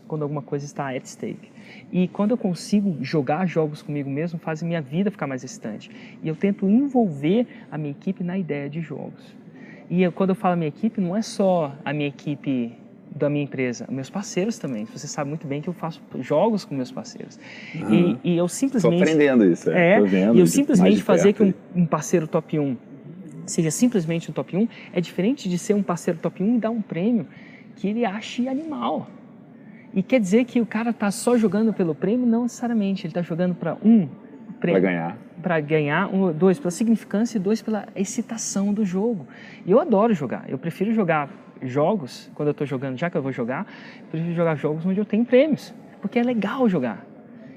quando 0.06 0.22
alguma 0.22 0.42
coisa 0.42 0.64
está 0.64 0.94
at 0.94 1.06
stake. 1.06 1.50
E 1.92 2.08
quando 2.08 2.32
eu 2.32 2.38
consigo 2.38 2.96
jogar 3.02 3.46
jogos 3.46 3.82
comigo 3.82 4.08
mesmo, 4.08 4.38
faz 4.38 4.62
minha 4.62 4.80
vida 4.80 5.10
ficar 5.10 5.26
mais 5.26 5.44
excitante. 5.44 5.90
E 6.22 6.28
eu 6.28 6.36
tento 6.36 6.68
envolver 6.68 7.46
a 7.70 7.76
minha 7.78 7.90
equipe 7.90 8.22
na 8.22 8.38
ideia 8.38 8.68
de 8.68 8.80
jogos. 8.80 9.36
E 9.88 10.02
eu, 10.02 10.12
quando 10.12 10.30
eu 10.30 10.36
falo 10.36 10.56
minha 10.56 10.68
equipe, 10.68 11.00
não 11.00 11.16
é 11.16 11.22
só 11.22 11.74
a 11.84 11.92
minha 11.92 12.08
equipe 12.08 12.72
da 13.16 13.30
minha 13.30 13.44
empresa, 13.44 13.86
meus 13.88 14.10
parceiros 14.10 14.58
também. 14.58 14.84
Você 14.84 15.06
sabe 15.06 15.28
muito 15.28 15.46
bem 15.46 15.62
que 15.62 15.68
eu 15.68 15.72
faço 15.72 16.02
jogos 16.20 16.64
com 16.64 16.74
meus 16.74 16.92
parceiros. 16.92 17.38
Uhum. 17.74 18.18
E, 18.22 18.32
e, 18.32 18.36
eu 18.36 18.46
simplesmente. 18.46 18.94
Estou 18.94 19.14
aprendendo 19.14 19.44
isso, 19.44 19.70
é. 19.70 19.94
é 19.94 20.34
e 20.34 20.40
eu 20.40 20.46
simplesmente 20.46 21.02
fazer 21.02 21.32
que 21.32 21.42
um, 21.42 21.54
um, 21.74 21.86
parceiro 21.86 22.26
top 22.28 22.58
1 22.58 22.76
seja 23.46 23.70
simplesmente 23.70 24.30
um 24.30 24.34
top 24.34 24.56
1 24.56 24.68
é 24.92 25.00
diferente 25.00 25.48
de 25.48 25.56
ser 25.56 25.74
um 25.74 25.82
parceiro 25.82 26.18
top 26.20 26.42
1 26.42 26.56
e 26.56 26.58
dar 26.58 26.70
um 26.70 26.82
prêmio 26.82 27.26
que 27.76 27.88
ele 27.88 28.04
ache 28.04 28.48
animal. 28.48 29.08
E 29.96 30.02
quer 30.02 30.20
dizer 30.20 30.44
que 30.44 30.60
o 30.60 30.66
cara 30.66 30.90
está 30.90 31.10
só 31.10 31.38
jogando 31.38 31.72
pelo 31.72 31.94
prêmio? 31.94 32.26
Não 32.26 32.42
necessariamente. 32.42 33.06
Ele 33.06 33.12
está 33.12 33.22
jogando 33.22 33.54
para 33.54 33.78
um 33.82 34.06
prêmio. 34.60 34.82
Para 34.82 34.90
ganhar. 34.90 35.18
Para 35.42 35.60
ganhar, 35.60 36.14
um, 36.14 36.32
dois, 36.34 36.58
pela 36.58 36.70
significância 36.70 37.38
e 37.38 37.40
dois, 37.40 37.62
pela 37.62 37.88
excitação 37.96 38.74
do 38.74 38.84
jogo. 38.84 39.26
E 39.64 39.70
eu 39.70 39.80
adoro 39.80 40.12
jogar. 40.12 40.44
Eu 40.48 40.58
prefiro 40.58 40.92
jogar 40.92 41.30
jogos, 41.62 42.30
quando 42.34 42.48
eu 42.48 42.52
estou 42.52 42.66
jogando, 42.66 42.98
já 42.98 43.08
que 43.08 43.16
eu 43.16 43.22
vou 43.22 43.32
jogar, 43.32 43.66
eu 44.00 44.06
prefiro 44.10 44.34
jogar 44.34 44.54
jogos 44.56 44.84
onde 44.84 45.00
eu 45.00 45.04
tenho 45.06 45.24
prêmios. 45.24 45.72
Porque 46.02 46.18
é 46.18 46.22
legal 46.22 46.68
jogar. 46.68 47.02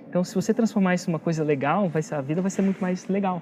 Então, 0.08 0.24
se 0.24 0.34
você 0.34 0.53
transformar 0.53 0.96
isso 0.96 1.12
numa 1.12 1.19
coisa 1.19 1.43
legal, 1.43 1.89
vai 1.89 2.01
ser, 2.01 2.15
a 2.15 2.22
vida 2.22 2.41
vai 2.41 2.50
ser 2.50 2.62
muito 2.62 2.79
mais 2.79 3.05
legal. 3.10 3.41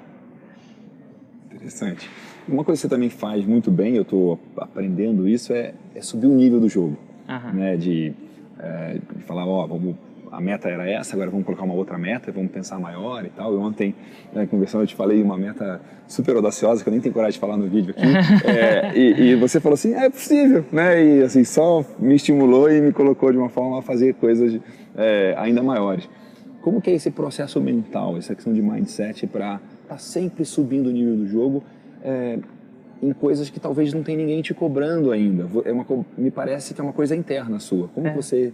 Interessante. 1.54 2.10
Uma 2.48 2.63
coisa 2.63 2.82
que 2.82 2.88
você 2.88 2.89
também 2.89 3.12
faz 3.12 3.46
muito 3.46 3.70
bem, 3.70 3.96
eu 3.96 4.01
estou 4.01 4.39
aprendendo 4.58 5.27
isso, 5.27 5.54
é, 5.54 5.75
é, 5.94 6.01
subir 6.01 6.25
o 6.25 6.34
nível 6.34 6.60
do 6.60 6.68
jogo. 6.68 6.98
Aham. 7.30 7.54
Né? 7.54 7.77
De, 7.77 8.13
é, 8.60 8.98
de 9.16 9.24
falar, 9.24 9.46
ó, 9.46 9.66
vamos, 9.68 9.96
a 10.32 10.42
meta 10.42 10.70
era 10.70 10.90
essa, 10.90 11.16
agora 11.16 11.30
vamos 11.30 11.46
colocar 11.46 11.64
uma 11.64 11.74
outra 11.74 11.98
meta, 11.98 12.32
vamos 12.32 12.52
pensar 12.52 12.80
maior 12.80 13.26
e 13.26 13.30
tal. 13.30 13.54
E 13.54 13.58
ontem, 13.58 13.96
né, 14.34 14.46
conversando, 14.46 14.84
eu 14.84 14.88
te 14.88 14.96
falei 14.96 15.22
uma 15.22 15.38
meta 15.38 15.82
super 16.08 16.36
audaciosa, 16.36 16.84
que 16.84 16.90
eu 16.90 16.92
nem 16.92 17.02
tenho 17.02 17.14
coragem 17.14 17.34
de 17.34 17.40
falar 17.40 17.58
no 17.58 17.68
vídeo 17.68 17.92
aqui. 17.92 18.08
É, 18.48 18.98
e, 18.98 19.32
e 19.32 19.36
você 19.36 19.60
falou 19.60 19.74
assim, 19.74 19.94
é 19.94 20.10
possível, 20.10 20.66
né? 20.72 21.04
E 21.04 21.24
assim, 21.24 21.44
só 21.44 21.84
me 22.00 22.16
estimulou 22.16 22.72
e 22.72 22.82
me 22.82 22.92
colocou 22.92 23.32
de 23.32 23.38
uma 23.38 23.50
forma 23.50 23.80
a 23.80 23.82
fazer 23.82 24.14
coisas 24.16 24.60
é, 24.96 25.36
ainda 25.38 25.62
maiores. 25.62 26.10
Como 26.62 26.82
que 26.82 26.90
é 26.90 26.94
esse 26.94 27.12
processo 27.12 27.62
mental, 27.62 28.18
essa 28.18 28.34
questão 28.34 28.54
de 28.54 28.62
mindset 28.62 29.28
para 29.28 29.56
estar 29.56 29.90
tá 29.90 29.98
sempre 29.98 30.46
subindo 30.46 30.88
o 30.88 30.92
nível 30.92 31.16
do 31.16 31.28
jogo 31.28 31.64
é, 32.04 32.40
em 33.01 33.13
coisas 33.13 33.50
que 33.50 33.60
talvez 33.60 33.94
não 33.94 34.04
tem 34.04 34.16
ninguém 34.18 34.42
te 34.42 34.54
cobrando 34.54 35.12
ainda? 35.12 35.48
É 35.66 35.72
uma, 35.72 35.86
me 36.18 36.32
parece 36.32 36.74
que 36.74 36.82
é 36.82 36.84
uma 36.84 36.94
coisa 36.94 37.16
interna 37.16 37.60
sua. 37.60 37.88
Como 37.89 38.08
É. 38.08 38.13
você 38.13 38.51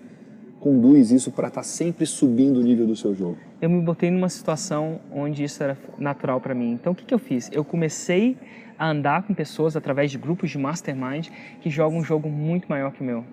conduz 0.60 1.12
isso 1.12 1.32
para 1.32 1.50
estar 1.50 1.64
sempre 1.64 2.06
subindo 2.06 2.58
o 2.60 2.64
nível 2.64 2.88
do 2.88 2.96
seu 2.96 3.14
jogo? 3.14 3.38
eu 3.62 3.70
me 3.70 3.82
botei 3.82 4.12
numa 4.12 4.28
situação 4.28 5.00
onde 5.14 5.42
isso 5.44 5.64
era 5.64 5.78
natural 5.98 6.42
para 6.42 6.54
mim. 6.54 6.72
Então, 6.74 6.92
o 6.92 6.96
que, 6.96 7.06
que 7.06 7.14
eu 7.14 7.20
fiz? 7.20 7.50
Eu 7.54 7.64
comecei 7.64 8.36
a 8.78 8.90
andar 8.90 9.24
com 9.24 9.34
pessoas 9.34 9.78
através 9.78 10.12
de 10.12 10.18
grupos 10.18 10.50
de 10.50 10.58
mastermind 10.58 11.30
que 11.62 11.70
jogam 11.70 12.00
um 12.00 12.04
jogo 12.04 12.28
muito 12.28 12.68
maior 12.68 12.92
que 12.92 13.02
o 13.02 13.06
meu. 13.06 13.24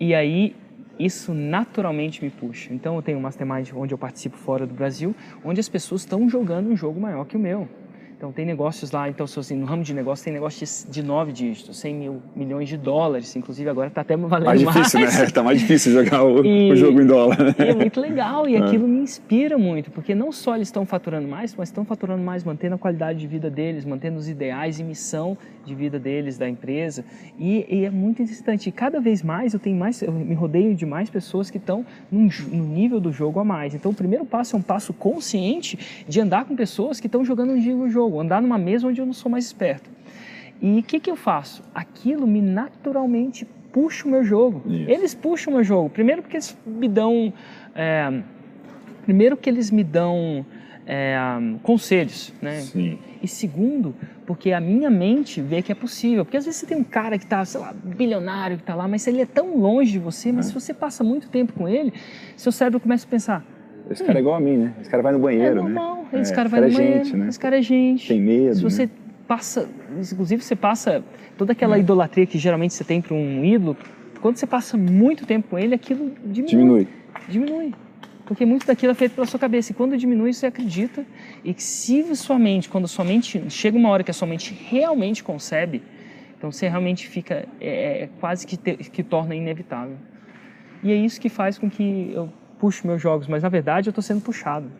E 0.00 0.12
aí, 0.16 0.56
isso 0.98 1.32
naturalmente 1.32 2.24
me 2.24 2.30
puxa. 2.30 2.72
Então, 2.74 2.96
eu 2.96 3.02
tenho 3.02 3.18
um 3.18 3.20
mastermind 3.20 3.70
onde 3.76 3.94
eu 3.94 3.98
participo 3.98 4.36
fora 4.36 4.66
do 4.66 4.74
Brasil, 4.74 5.14
onde 5.44 5.60
as 5.60 5.68
pessoas 5.68 6.00
estão 6.00 6.28
jogando 6.28 6.68
um 6.68 6.76
jogo 6.76 6.98
maior 7.00 7.24
que 7.24 7.36
o 7.36 7.40
meu. 7.40 7.68
Então, 8.16 8.32
tem 8.32 8.46
negócios 8.46 8.90
lá, 8.90 9.08
então, 9.08 9.26
se 9.26 9.38
assim, 9.38 9.56
no 9.56 9.66
ramo 9.66 9.82
de 9.82 9.92
negócio, 9.92 10.24
tem 10.24 10.32
negócio 10.32 10.66
de, 10.90 11.02
nove 11.02 11.32
dígitos, 11.32 11.76
100 11.78 11.94
mil 11.94 12.22
milhões 12.34 12.68
de 12.68 12.76
dólares. 12.76 13.34
Inclusive, 13.36 13.68
agora 13.68 13.88
está 13.88 14.00
até 14.00 14.16
valendo 14.16 14.46
Mais 14.46 14.60
difícil, 14.60 15.00
mais. 15.00 15.18
né? 15.18 15.26
Tá 15.30 15.42
mais 15.42 15.60
difícil 15.60 15.92
jogar 15.92 16.24
o, 16.24 16.42
E- 16.46 16.72
o 16.72 16.76
jogo 16.76 17.00
em 17.00 17.06
dólar. 17.06 17.38
né? 17.42 17.54
É 17.58 17.74
muito 17.74 18.00
legal 18.00 18.48
e 18.48 18.56
aquilo 18.58 18.86
me 18.86 19.00
inspira 19.00 19.58
muito, 19.58 19.90
porque 19.90 20.14
não 20.14 20.30
só 20.32 20.54
eles 20.54 20.68
estão 20.68 20.86
faturando 20.86 21.26
mais, 21.28 21.54
mas 21.54 21.68
estão 21.68 21.84
faturando 21.84 22.22
mais, 22.22 22.44
mantendo 22.44 22.76
a 22.76 22.78
qualidade 22.78 23.18
de 23.18 23.26
vida 23.26 23.50
deles, 23.50 23.84
mantendo 23.84 24.16
os 24.16 24.28
ideais 24.28 24.78
e 24.78 24.84
missão 24.84 25.36
de 25.64 25.74
vida 25.74 25.98
deles, 25.98 26.36
da 26.36 26.48
empresa. 26.48 27.04
E, 27.38 27.66
e 27.68 27.84
é 27.84 27.90
muito 27.90 28.22
interessante. 28.22 28.68
E 28.68 28.72
cada 28.72 29.00
vez 29.00 29.22
mais 29.22 29.54
eu 29.54 29.60
tenho 29.60 29.76
mais, 29.76 30.02
eu 30.02 30.12
me 30.12 30.34
rodeio 30.34 30.74
de 30.74 30.86
mais 30.86 31.08
pessoas 31.10 31.50
que 31.50 31.58
estão 31.58 31.84
num 32.10 32.28
no 32.50 32.64
nível 32.64 33.00
do 33.00 33.12
jogo 33.12 33.40
a 33.40 33.44
mais. 33.44 33.74
Então 33.74 33.92
o 33.92 33.94
primeiro 33.94 34.24
passo 34.24 34.56
é 34.56 34.58
um 34.58 34.62
passo 34.62 34.92
consciente 34.92 36.04
de 36.08 36.20
andar 36.20 36.44
com 36.44 36.54
pessoas 36.54 37.00
que 37.00 37.06
estão 37.06 37.24
jogando 37.24 37.50
um 37.50 37.56
nível 37.56 37.78
do 37.78 37.90
jogo, 37.90 38.20
andar 38.20 38.40
numa 38.42 38.58
mesa 38.58 38.86
onde 38.86 39.00
eu 39.00 39.06
não 39.06 39.12
sou 39.12 39.30
mais 39.30 39.44
esperto. 39.44 39.90
E 40.60 40.78
o 40.78 40.82
que, 40.82 41.00
que 41.00 41.10
eu 41.10 41.16
faço? 41.16 41.62
Aquilo 41.74 42.26
me 42.26 42.40
naturalmente 42.40 43.46
puxa 43.72 44.06
o 44.06 44.10
meu 44.10 44.24
jogo. 44.24 44.62
Isso. 44.66 44.90
Eles 44.90 45.14
puxam 45.14 45.52
o 45.52 45.56
meu 45.56 45.64
jogo. 45.64 45.90
Primeiro 45.90 46.22
porque 46.22 46.36
eles 46.36 46.56
me 46.64 46.88
dão. 46.88 47.32
é, 47.74 48.22
primeiro 49.04 49.36
que 49.36 49.50
eles 49.50 49.70
me 49.70 49.84
dão 49.84 50.46
é, 50.86 51.16
conselhos, 51.62 52.32
né? 52.40 52.60
Sim. 52.60 52.98
E 53.24 53.28
segundo, 53.28 53.94
porque 54.26 54.52
a 54.52 54.60
minha 54.60 54.90
mente 54.90 55.40
vê 55.40 55.62
que 55.62 55.72
é 55.72 55.74
possível. 55.74 56.26
Porque 56.26 56.36
às 56.36 56.44
vezes 56.44 56.60
você 56.60 56.66
tem 56.66 56.76
um 56.76 56.84
cara 56.84 57.16
que 57.16 57.24
está, 57.24 57.42
sei 57.44 57.58
lá, 57.58 57.72
bilionário 57.72 58.56
que 58.58 58.62
está 58.62 58.74
lá, 58.74 58.86
mas 58.86 59.06
ele 59.06 59.22
é 59.22 59.26
tão 59.26 59.56
longe 59.58 59.92
de 59.92 59.98
você, 59.98 60.30
mas 60.30 60.46
se 60.46 60.52
você 60.52 60.74
passa 60.74 61.02
muito 61.02 61.28
tempo 61.30 61.54
com 61.54 61.66
ele, 61.66 61.90
seu 62.36 62.52
cérebro 62.52 62.78
começa 62.80 63.06
a 63.06 63.08
pensar, 63.08 63.42
Esse 63.90 64.04
cara 64.04 64.18
é 64.18 64.20
igual 64.20 64.34
a 64.36 64.40
mim, 64.40 64.58
né? 64.58 64.74
Esse 64.78 64.90
cara 64.90 65.02
vai 65.02 65.12
no 65.12 65.18
é 65.18 65.22
banheiro, 65.22 65.56
normal, 65.56 66.06
né? 66.12 66.20
esse 66.20 66.32
É, 66.32 66.36
cara 66.36 66.48
vai 66.50 66.60
é 66.60 66.66
no 66.66 66.72
banheiro, 66.74 67.04
gente, 67.04 67.16
né? 67.16 67.28
esse 67.28 67.38
cara 67.40 67.58
é 67.58 67.62
gente. 67.62 68.08
Tem 68.08 68.20
medo, 68.20 68.56
Se 68.56 68.62
você 68.62 68.82
né? 68.84 68.90
passa, 69.26 69.66
inclusive 70.12 70.42
você 70.42 70.54
passa 70.54 71.02
toda 71.38 71.52
aquela 71.52 71.78
idolatria 71.78 72.26
que 72.26 72.38
geralmente 72.38 72.74
você 72.74 72.84
tem 72.84 73.00
para 73.00 73.14
um 73.14 73.42
ídolo, 73.42 73.74
quando 74.20 74.36
você 74.36 74.46
passa 74.46 74.76
muito 74.76 75.24
tempo 75.26 75.48
com 75.48 75.58
ele, 75.58 75.74
aquilo 75.74 76.12
diminui. 76.26 76.48
Diminui. 76.50 76.88
Diminui. 77.28 77.74
Porque 78.26 78.46
muito 78.46 78.66
daquilo 78.66 78.92
é 78.92 78.94
feito 78.94 79.14
pela 79.14 79.26
sua 79.26 79.38
cabeça. 79.38 79.72
E 79.72 79.74
quando 79.74 79.96
diminui, 79.96 80.32
você 80.32 80.46
acredita. 80.46 81.04
E 81.44 81.52
que 81.52 81.62
se 81.62 82.14
sua 82.16 82.38
mente, 82.38 82.68
quando 82.68 82.88
sua 82.88 83.04
mente, 83.04 83.42
chega 83.50 83.76
uma 83.76 83.90
hora 83.90 84.02
que 84.02 84.10
a 84.10 84.14
sua 84.14 84.26
mente 84.26 84.54
realmente 84.68 85.22
concebe, 85.22 85.82
então 86.36 86.50
você 86.50 86.68
realmente 86.68 87.06
fica, 87.06 87.46
é, 87.60 88.02
é 88.04 88.08
quase 88.20 88.46
que, 88.46 88.56
te- 88.56 88.76
que 88.76 89.02
torna 89.02 89.34
inevitável. 89.34 89.96
E 90.82 90.90
é 90.90 90.94
isso 90.94 91.20
que 91.20 91.28
faz 91.28 91.58
com 91.58 91.68
que 91.68 92.12
eu 92.14 92.28
puxe 92.58 92.86
meus 92.86 93.00
jogos. 93.00 93.26
Mas 93.28 93.42
na 93.42 93.48
verdade 93.48 93.88
eu 93.88 93.90
estou 93.90 94.02
sendo 94.02 94.20
puxado. 94.22 94.70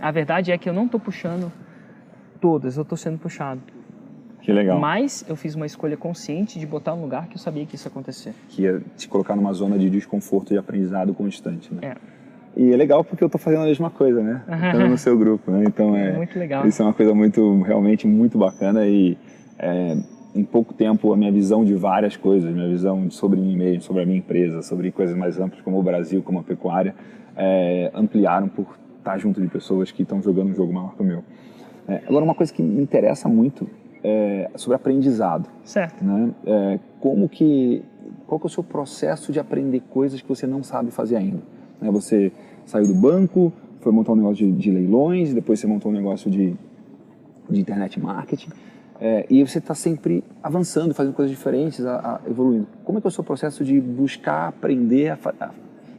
A 0.00 0.10
verdade 0.10 0.50
é 0.52 0.56
que 0.58 0.68
eu 0.68 0.72
não 0.72 0.86
estou 0.86 1.00
puxando 1.00 1.52
todas, 2.40 2.76
eu 2.76 2.82
estou 2.82 2.96
sendo 2.96 3.18
puxado. 3.18 3.60
Que 4.40 4.52
legal. 4.52 4.78
Mas 4.78 5.24
eu 5.28 5.36
fiz 5.36 5.54
uma 5.54 5.66
escolha 5.66 5.96
consciente 5.96 6.58
de 6.58 6.66
botar 6.66 6.94
um 6.94 7.02
lugar 7.02 7.26
que 7.28 7.34
eu 7.34 7.38
sabia 7.40 7.66
que 7.66 7.74
isso 7.74 7.86
ia 7.86 7.90
acontecer. 7.90 8.32
Que 8.48 8.62
ia 8.62 8.80
te 8.96 9.06
colocar 9.08 9.36
numa 9.36 9.52
zona 9.52 9.78
de 9.78 9.90
desconforto 9.90 10.54
e 10.54 10.58
aprendizado 10.58 11.12
constante, 11.12 11.72
né? 11.74 11.80
É. 11.82 12.17
E 12.58 12.72
é 12.72 12.76
legal 12.76 13.04
porque 13.04 13.22
eu 13.22 13.30
tô 13.30 13.38
fazendo 13.38 13.62
a 13.62 13.66
mesma 13.66 13.88
coisa, 13.88 14.20
né? 14.20 14.42
Estando 14.48 14.88
no 14.88 14.98
seu 14.98 15.16
grupo, 15.16 15.48
né? 15.48 15.62
Então 15.64 15.94
é... 15.94 16.12
Muito 16.16 16.36
legal. 16.36 16.66
Isso 16.66 16.82
é 16.82 16.84
uma 16.84 16.92
coisa 16.92 17.14
muito, 17.14 17.62
realmente 17.62 18.04
muito 18.04 18.36
bacana 18.36 18.84
e 18.84 19.16
é, 19.56 19.96
em 20.34 20.42
pouco 20.42 20.74
tempo 20.74 21.12
a 21.12 21.16
minha 21.16 21.30
visão 21.30 21.64
de 21.64 21.74
várias 21.74 22.16
coisas, 22.16 22.52
minha 22.52 22.68
visão 22.68 23.08
sobre 23.12 23.40
mim 23.40 23.56
mesmo, 23.56 23.82
sobre 23.82 24.02
a 24.02 24.06
minha 24.06 24.18
empresa, 24.18 24.60
sobre 24.62 24.90
coisas 24.90 25.16
mais 25.16 25.38
amplas 25.38 25.62
como 25.62 25.78
o 25.78 25.82
Brasil, 25.84 26.20
como 26.20 26.40
a 26.40 26.42
pecuária, 26.42 26.96
é, 27.36 27.92
ampliaram 27.94 28.48
por 28.48 28.76
estar 28.98 29.16
junto 29.18 29.40
de 29.40 29.46
pessoas 29.46 29.92
que 29.92 30.02
estão 30.02 30.20
jogando 30.20 30.50
um 30.50 30.54
jogo 30.54 30.72
maior 30.72 30.96
que 30.96 31.02
o 31.02 31.04
meu. 31.04 31.22
É, 31.86 32.02
agora, 32.08 32.24
uma 32.24 32.34
coisa 32.34 32.52
que 32.52 32.60
me 32.60 32.82
interessa 32.82 33.28
muito 33.28 33.68
é 34.02 34.50
sobre 34.56 34.74
aprendizado, 34.74 35.48
Certo. 35.62 36.04
né? 36.04 36.30
É, 36.44 36.78
como 36.98 37.28
que, 37.28 37.84
qual 38.26 38.40
que 38.40 38.46
é 38.46 38.48
o 38.48 38.50
seu 38.50 38.64
processo 38.64 39.32
de 39.32 39.38
aprender 39.38 39.80
coisas 39.90 40.20
que 40.20 40.28
você 40.28 40.46
não 40.46 40.64
sabe 40.64 40.90
fazer 40.90 41.14
ainda? 41.14 41.42
Né? 41.80 41.90
Você 41.90 42.32
saiu 42.68 42.86
do 42.86 42.94
banco, 42.94 43.50
foi 43.80 43.90
montar 43.92 44.12
um 44.12 44.16
negócio 44.16 44.46
de, 44.46 44.52
de 44.52 44.70
leilões, 44.70 45.32
depois 45.32 45.58
você 45.58 45.66
montou 45.66 45.90
um 45.90 45.94
negócio 45.94 46.30
de, 46.30 46.54
de 47.48 47.60
internet 47.60 47.98
marketing, 47.98 48.50
é, 49.00 49.24
e 49.30 49.42
você 49.46 49.58
está 49.58 49.74
sempre 49.74 50.22
avançando, 50.42 50.92
fazendo 50.92 51.14
coisas 51.14 51.34
diferentes, 51.34 51.84
a, 51.86 51.96
a- 51.96 52.20
evoluindo. 52.28 52.66
Como 52.84 52.98
é 52.98 53.00
que 53.00 53.06
é 53.06 53.08
o 53.08 53.10
seu 53.10 53.24
processo 53.24 53.64
de 53.64 53.80
buscar 53.80 54.48
aprender 54.48 55.10
a, 55.10 55.18
a- 55.40 55.50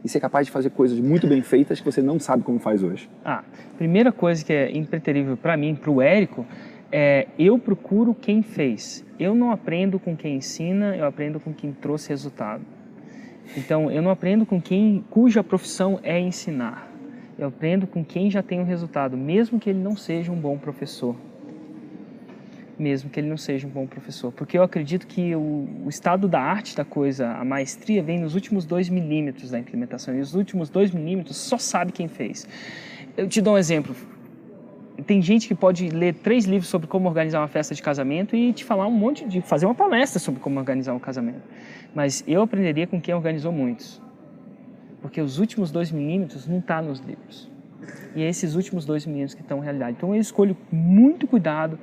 e 0.04 0.08
ser 0.08 0.20
capaz 0.20 0.46
de 0.46 0.52
fazer 0.52 0.70
coisas 0.70 0.98
muito 1.00 1.26
bem 1.26 1.42
feitas 1.42 1.80
que 1.80 1.84
você 1.90 2.00
não 2.00 2.18
sabe 2.20 2.42
como 2.44 2.58
faz 2.58 2.82
hoje? 2.82 3.08
Ah, 3.24 3.42
primeira 3.76 4.12
coisa 4.12 4.44
que 4.44 4.52
é 4.52 4.70
impreterível 4.76 5.36
para 5.36 5.56
mim, 5.56 5.74
para 5.74 5.90
o 5.90 6.00
Érico, 6.00 6.46
é 6.92 7.26
eu 7.38 7.58
procuro 7.58 8.14
quem 8.14 8.42
fez. 8.42 9.04
Eu 9.18 9.34
não 9.34 9.50
aprendo 9.50 9.98
com 9.98 10.16
quem 10.16 10.36
ensina, 10.36 10.96
eu 10.96 11.04
aprendo 11.06 11.40
com 11.40 11.52
quem 11.52 11.72
trouxe 11.72 12.08
resultado. 12.10 12.62
Então, 13.56 13.90
eu 13.90 14.00
não 14.00 14.10
aprendo 14.10 14.46
com 14.46 14.60
quem 14.60 15.04
cuja 15.10 15.42
profissão 15.42 15.98
é 16.02 16.18
ensinar. 16.18 16.88
Eu 17.38 17.48
aprendo 17.48 17.86
com 17.86 18.04
quem 18.04 18.30
já 18.30 18.42
tem 18.42 18.60
um 18.60 18.64
resultado, 18.64 19.16
mesmo 19.16 19.58
que 19.58 19.70
ele 19.70 19.78
não 19.78 19.96
seja 19.96 20.30
um 20.30 20.36
bom 20.36 20.58
professor. 20.58 21.16
Mesmo 22.78 23.10
que 23.10 23.18
ele 23.18 23.28
não 23.28 23.36
seja 23.36 23.66
um 23.66 23.70
bom 23.70 23.86
professor. 23.86 24.30
Porque 24.32 24.56
eu 24.56 24.62
acredito 24.62 25.06
que 25.06 25.34
o, 25.34 25.68
o 25.84 25.88
estado 25.88 26.28
da 26.28 26.40
arte 26.40 26.76
da 26.76 26.84
coisa, 26.84 27.28
a 27.28 27.44
maestria, 27.44 28.02
vem 28.02 28.18
nos 28.18 28.34
últimos 28.34 28.64
dois 28.64 28.88
milímetros 28.88 29.50
da 29.50 29.58
implementação. 29.58 30.14
E 30.14 30.20
os 30.20 30.34
últimos 30.34 30.70
dois 30.70 30.90
milímetros 30.90 31.36
só 31.36 31.58
sabe 31.58 31.92
quem 31.92 32.08
fez. 32.08 32.46
Eu 33.16 33.28
te 33.28 33.40
dou 33.40 33.54
um 33.54 33.58
exemplo. 33.58 33.94
Tem 35.10 35.20
gente 35.20 35.48
que 35.48 35.56
pode 35.56 35.88
ler 35.88 36.14
três 36.14 36.44
livros 36.44 36.68
sobre 36.68 36.86
como 36.86 37.08
organizar 37.08 37.40
uma 37.40 37.48
festa 37.48 37.74
de 37.74 37.82
casamento 37.82 38.36
e 38.36 38.52
te 38.52 38.64
falar 38.64 38.86
um 38.86 38.92
monte 38.92 39.26
de. 39.26 39.40
fazer 39.40 39.66
uma 39.66 39.74
palestra 39.74 40.20
sobre 40.20 40.40
como 40.40 40.56
organizar 40.56 40.94
um 40.94 41.00
casamento. 41.00 41.42
Mas 41.92 42.22
eu 42.28 42.40
aprenderia 42.42 42.86
com 42.86 43.00
quem 43.00 43.12
organizou 43.12 43.50
muitos. 43.50 44.00
Porque 45.02 45.20
os 45.20 45.40
últimos 45.40 45.72
dois 45.72 45.90
milímetros 45.90 46.46
não 46.46 46.60
está 46.60 46.80
nos 46.80 47.00
livros. 47.00 47.50
E 48.14 48.22
é 48.22 48.28
esses 48.28 48.54
últimos 48.54 48.84
dois 48.86 49.04
milímetros 49.04 49.34
que 49.34 49.42
estão 49.42 49.58
na 49.58 49.64
realidade. 49.64 49.96
Então 49.96 50.14
eu 50.14 50.20
escolho 50.20 50.56
muito 50.70 51.26
cuidado 51.26 51.76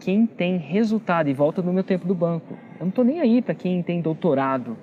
quem 0.00 0.26
tem 0.26 0.56
resultado 0.56 1.28
e 1.28 1.32
volta 1.32 1.62
no 1.62 1.72
meu 1.72 1.84
tempo 1.84 2.04
do 2.04 2.16
banco. 2.16 2.54
Eu 2.80 2.86
não 2.86 2.88
estou 2.88 3.04
nem 3.04 3.20
aí 3.20 3.40
para 3.40 3.54
quem 3.54 3.80
tem 3.80 4.02
doutorado 4.02 4.76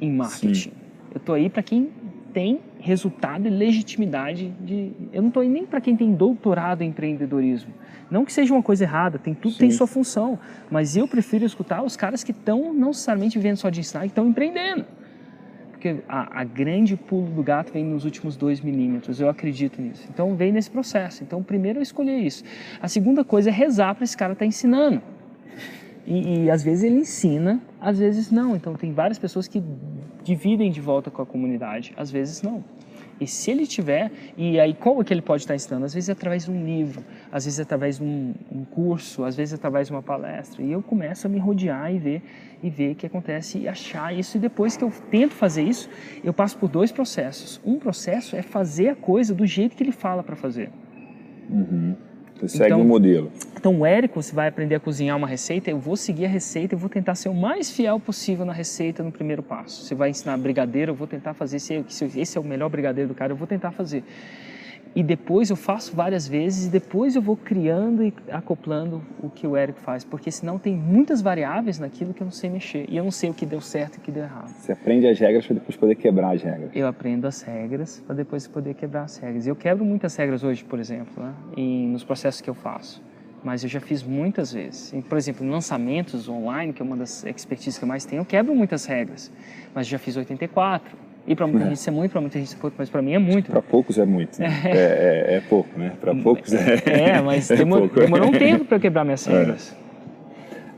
em 0.00 0.10
marketing. 0.10 0.54
Sim. 0.54 0.72
Eu 1.12 1.18
estou 1.18 1.34
aí 1.34 1.50
para 1.50 1.62
quem 1.62 1.90
tem 2.36 2.60
resultado 2.78 3.48
e 3.48 3.50
legitimidade 3.50 4.52
de. 4.60 4.92
Eu 5.10 5.22
não 5.22 5.28
estou 5.28 5.42
nem 5.42 5.64
para 5.64 5.80
quem 5.80 5.96
tem 5.96 6.12
doutorado 6.12 6.82
em 6.82 6.88
empreendedorismo. 6.88 7.72
Não 8.10 8.26
que 8.26 8.32
seja 8.32 8.52
uma 8.52 8.62
coisa 8.62 8.84
errada, 8.84 9.18
tem 9.18 9.32
tudo 9.32 9.56
tem 9.56 9.70
Sim. 9.70 9.76
sua 9.78 9.86
função. 9.86 10.38
Mas 10.70 10.98
eu 10.98 11.08
prefiro 11.08 11.46
escutar 11.46 11.82
os 11.82 11.96
caras 11.96 12.22
que 12.22 12.32
estão 12.32 12.74
não 12.74 12.88
necessariamente 12.88 13.38
vivendo 13.38 13.56
só 13.56 13.70
de 13.70 13.80
ensinar, 13.80 14.02
que 14.02 14.08
estão 14.08 14.28
empreendendo. 14.28 14.84
Porque 15.70 15.96
a, 16.06 16.42
a 16.42 16.44
grande 16.44 16.94
pulo 16.94 17.30
do 17.30 17.42
gato 17.42 17.72
vem 17.72 17.86
nos 17.86 18.04
últimos 18.04 18.36
dois 18.36 18.60
milímetros, 18.60 19.18
eu 19.18 19.30
acredito 19.30 19.80
nisso. 19.80 20.06
Então 20.12 20.36
vem 20.36 20.52
nesse 20.52 20.70
processo. 20.70 21.24
Então 21.24 21.42
primeiro 21.42 21.78
eu 21.78 21.82
escolher 21.82 22.18
isso. 22.18 22.44
A 22.82 22.86
segunda 22.86 23.24
coisa 23.24 23.48
é 23.48 23.52
rezar 23.52 23.94
para 23.94 24.04
esse 24.04 24.14
cara 24.16 24.34
estar 24.34 24.44
ensinando. 24.44 25.00
E, 26.06 26.44
e 26.44 26.50
às 26.50 26.62
vezes 26.62 26.84
ele 26.84 26.96
ensina, 26.96 27.62
às 27.86 28.00
vezes 28.00 28.32
não. 28.32 28.56
Então 28.56 28.74
tem 28.74 28.92
várias 28.92 29.16
pessoas 29.16 29.46
que 29.46 29.62
dividem 30.24 30.72
de 30.72 30.80
volta 30.80 31.08
com 31.08 31.22
a 31.22 31.26
comunidade, 31.26 31.94
às 31.96 32.10
vezes 32.10 32.42
não. 32.42 32.64
E 33.20 33.28
se 33.28 33.48
ele 33.52 33.64
tiver, 33.64 34.10
e 34.36 34.58
aí 34.58 34.74
como 34.74 35.04
que 35.04 35.14
ele 35.14 35.22
pode 35.22 35.42
estar 35.42 35.54
ensinando? 35.54 35.86
Às 35.86 35.94
vezes 35.94 36.08
é 36.08 36.12
através 36.12 36.44
de 36.46 36.50
um 36.50 36.66
livro, 36.66 37.04
às 37.30 37.44
vezes 37.44 37.60
é 37.60 37.62
através 37.62 37.98
de 37.98 38.02
um, 38.02 38.34
um, 38.50 38.64
curso, 38.64 39.22
às 39.22 39.36
vezes 39.36 39.52
é 39.52 39.56
através 39.56 39.86
de 39.86 39.92
uma 39.92 40.02
palestra. 40.02 40.62
E 40.64 40.72
eu 40.72 40.82
começo 40.82 41.28
a 41.28 41.30
me 41.30 41.38
rodear 41.38 41.94
e 41.94 41.98
ver 41.98 42.22
e 42.60 42.68
ver 42.68 42.92
o 42.92 42.94
que 42.96 43.06
acontece 43.06 43.58
e 43.58 43.68
achar 43.68 44.12
isso. 44.12 44.36
E 44.36 44.40
depois 44.40 44.76
que 44.76 44.82
eu 44.82 44.92
tento 45.08 45.34
fazer 45.34 45.62
isso, 45.62 45.88
eu 46.24 46.34
passo 46.34 46.58
por 46.58 46.68
dois 46.68 46.90
processos. 46.90 47.60
Um 47.64 47.78
processo 47.78 48.34
é 48.34 48.42
fazer 48.42 48.88
a 48.88 48.96
coisa 48.96 49.32
do 49.32 49.46
jeito 49.46 49.76
que 49.76 49.82
ele 49.84 49.92
fala 49.92 50.24
para 50.24 50.34
fazer. 50.34 50.70
Uhum. 51.48 51.94
Você 52.40 52.58
segue 52.58 52.66
então, 52.66 52.80
um 52.80 52.84
modelo. 52.84 53.30
Então, 53.56 53.80
o 53.80 53.86
Érico, 53.86 54.22
você 54.22 54.34
vai 54.34 54.48
aprender 54.48 54.74
a 54.74 54.80
cozinhar 54.80 55.16
uma 55.16 55.26
receita, 55.26 55.70
eu 55.70 55.78
vou 55.78 55.96
seguir 55.96 56.26
a 56.26 56.28
receita, 56.28 56.74
eu 56.74 56.78
vou 56.78 56.88
tentar 56.88 57.14
ser 57.14 57.28
o 57.28 57.34
mais 57.34 57.70
fiel 57.70 57.98
possível 57.98 58.44
na 58.44 58.52
receita 58.52 59.02
no 59.02 59.10
primeiro 59.10 59.42
passo. 59.42 59.84
Você 59.84 59.94
vai 59.94 60.10
ensinar 60.10 60.36
brigadeiro, 60.36 60.92
eu 60.92 60.94
vou 60.94 61.06
tentar 61.06 61.34
fazer, 61.34 61.58
se 61.58 61.84
esse 62.14 62.38
é 62.38 62.40
o 62.40 62.44
melhor 62.44 62.68
brigadeiro 62.68 63.08
do 63.08 63.14
cara, 63.14 63.32
eu 63.32 63.36
vou 63.36 63.46
tentar 63.46 63.72
fazer 63.72 64.04
e 64.96 65.02
depois 65.02 65.50
eu 65.50 65.56
faço 65.56 65.94
várias 65.94 66.26
vezes 66.26 66.68
e 66.68 66.70
depois 66.70 67.14
eu 67.14 67.20
vou 67.20 67.36
criando 67.36 68.02
e 68.02 68.14
acoplando 68.30 69.02
o 69.22 69.28
que 69.28 69.46
o 69.46 69.54
Érico 69.54 69.78
faz, 69.78 70.02
porque 70.02 70.30
senão 70.30 70.58
tem 70.58 70.74
muitas 70.74 71.20
variáveis 71.20 71.78
naquilo 71.78 72.14
que 72.14 72.22
eu 72.22 72.24
não 72.24 72.32
sei 72.32 72.48
mexer 72.48 72.86
e 72.88 72.96
eu 72.96 73.04
não 73.04 73.10
sei 73.10 73.28
o 73.28 73.34
que 73.34 73.44
deu 73.44 73.60
certo 73.60 73.96
e 73.96 73.98
o 73.98 74.00
que 74.00 74.10
deu 74.10 74.22
errado. 74.22 74.48
Você 74.48 74.72
aprende 74.72 75.06
as 75.06 75.18
regras 75.18 75.44
para 75.44 75.54
depois 75.54 75.76
poder 75.76 75.96
quebrar 75.96 76.34
as 76.34 76.42
regras. 76.42 76.70
Eu 76.74 76.86
aprendo 76.88 77.26
as 77.26 77.42
regras 77.42 78.02
para 78.06 78.16
depois 78.16 78.46
poder 78.46 78.72
quebrar 78.72 79.02
as 79.02 79.18
regras. 79.18 79.46
E 79.46 79.50
eu 79.50 79.56
quebro 79.56 79.84
muitas 79.84 80.16
regras 80.16 80.42
hoje, 80.42 80.64
por 80.64 80.78
exemplo, 80.78 81.22
né? 81.22 81.34
e 81.54 81.86
nos 81.88 82.02
processos 82.02 82.40
que 82.40 82.48
eu 82.48 82.54
faço. 82.54 83.04
Mas 83.44 83.62
eu 83.62 83.68
já 83.68 83.80
fiz 83.80 84.02
muitas 84.02 84.50
vezes. 84.50 84.94
Por 85.06 85.18
exemplo, 85.18 85.44
em 85.44 85.50
lançamentos 85.50 86.26
online, 86.26 86.72
que 86.72 86.80
é 86.80 86.84
uma 86.84 86.96
das 86.96 87.22
expertises 87.26 87.78
que 87.78 87.84
eu 87.84 87.88
mais 87.88 88.06
tenho, 88.06 88.20
eu 88.20 88.24
quebro 88.24 88.54
muitas 88.54 88.86
regras. 88.86 89.30
Mas 89.74 89.86
já 89.86 89.98
fiz 89.98 90.16
84, 90.16 90.96
e 91.26 91.34
para 91.34 91.46
muita 91.46 91.64
é. 91.64 91.68
gente 91.68 91.78
isso 91.78 91.90
é 91.90 91.92
muito, 91.92 92.12
para 92.12 92.20
muita 92.20 92.38
gente 92.38 92.46
isso 92.46 92.56
é 92.56 92.60
pouco, 92.60 92.76
mas 92.78 92.88
para 92.88 93.02
mim 93.02 93.12
é 93.12 93.18
muito. 93.18 93.50
Para 93.50 93.62
poucos 93.62 93.98
é 93.98 94.06
muito. 94.06 94.40
Né? 94.40 94.46
É. 94.66 94.70
é, 94.70 95.36
é, 95.36 95.40
pouco, 95.48 95.78
né? 95.78 95.92
Para 96.00 96.14
poucos 96.14 96.52
é. 96.52 96.82
É, 96.86 97.20
mas 97.20 97.48
demor, 97.50 97.88
demorou 97.88 98.28
um 98.28 98.32
tempo 98.32 98.64
para 98.64 98.76
eu 98.76 98.80
quebrar 98.80 99.04
minhas 99.04 99.24
regras. 99.26 99.76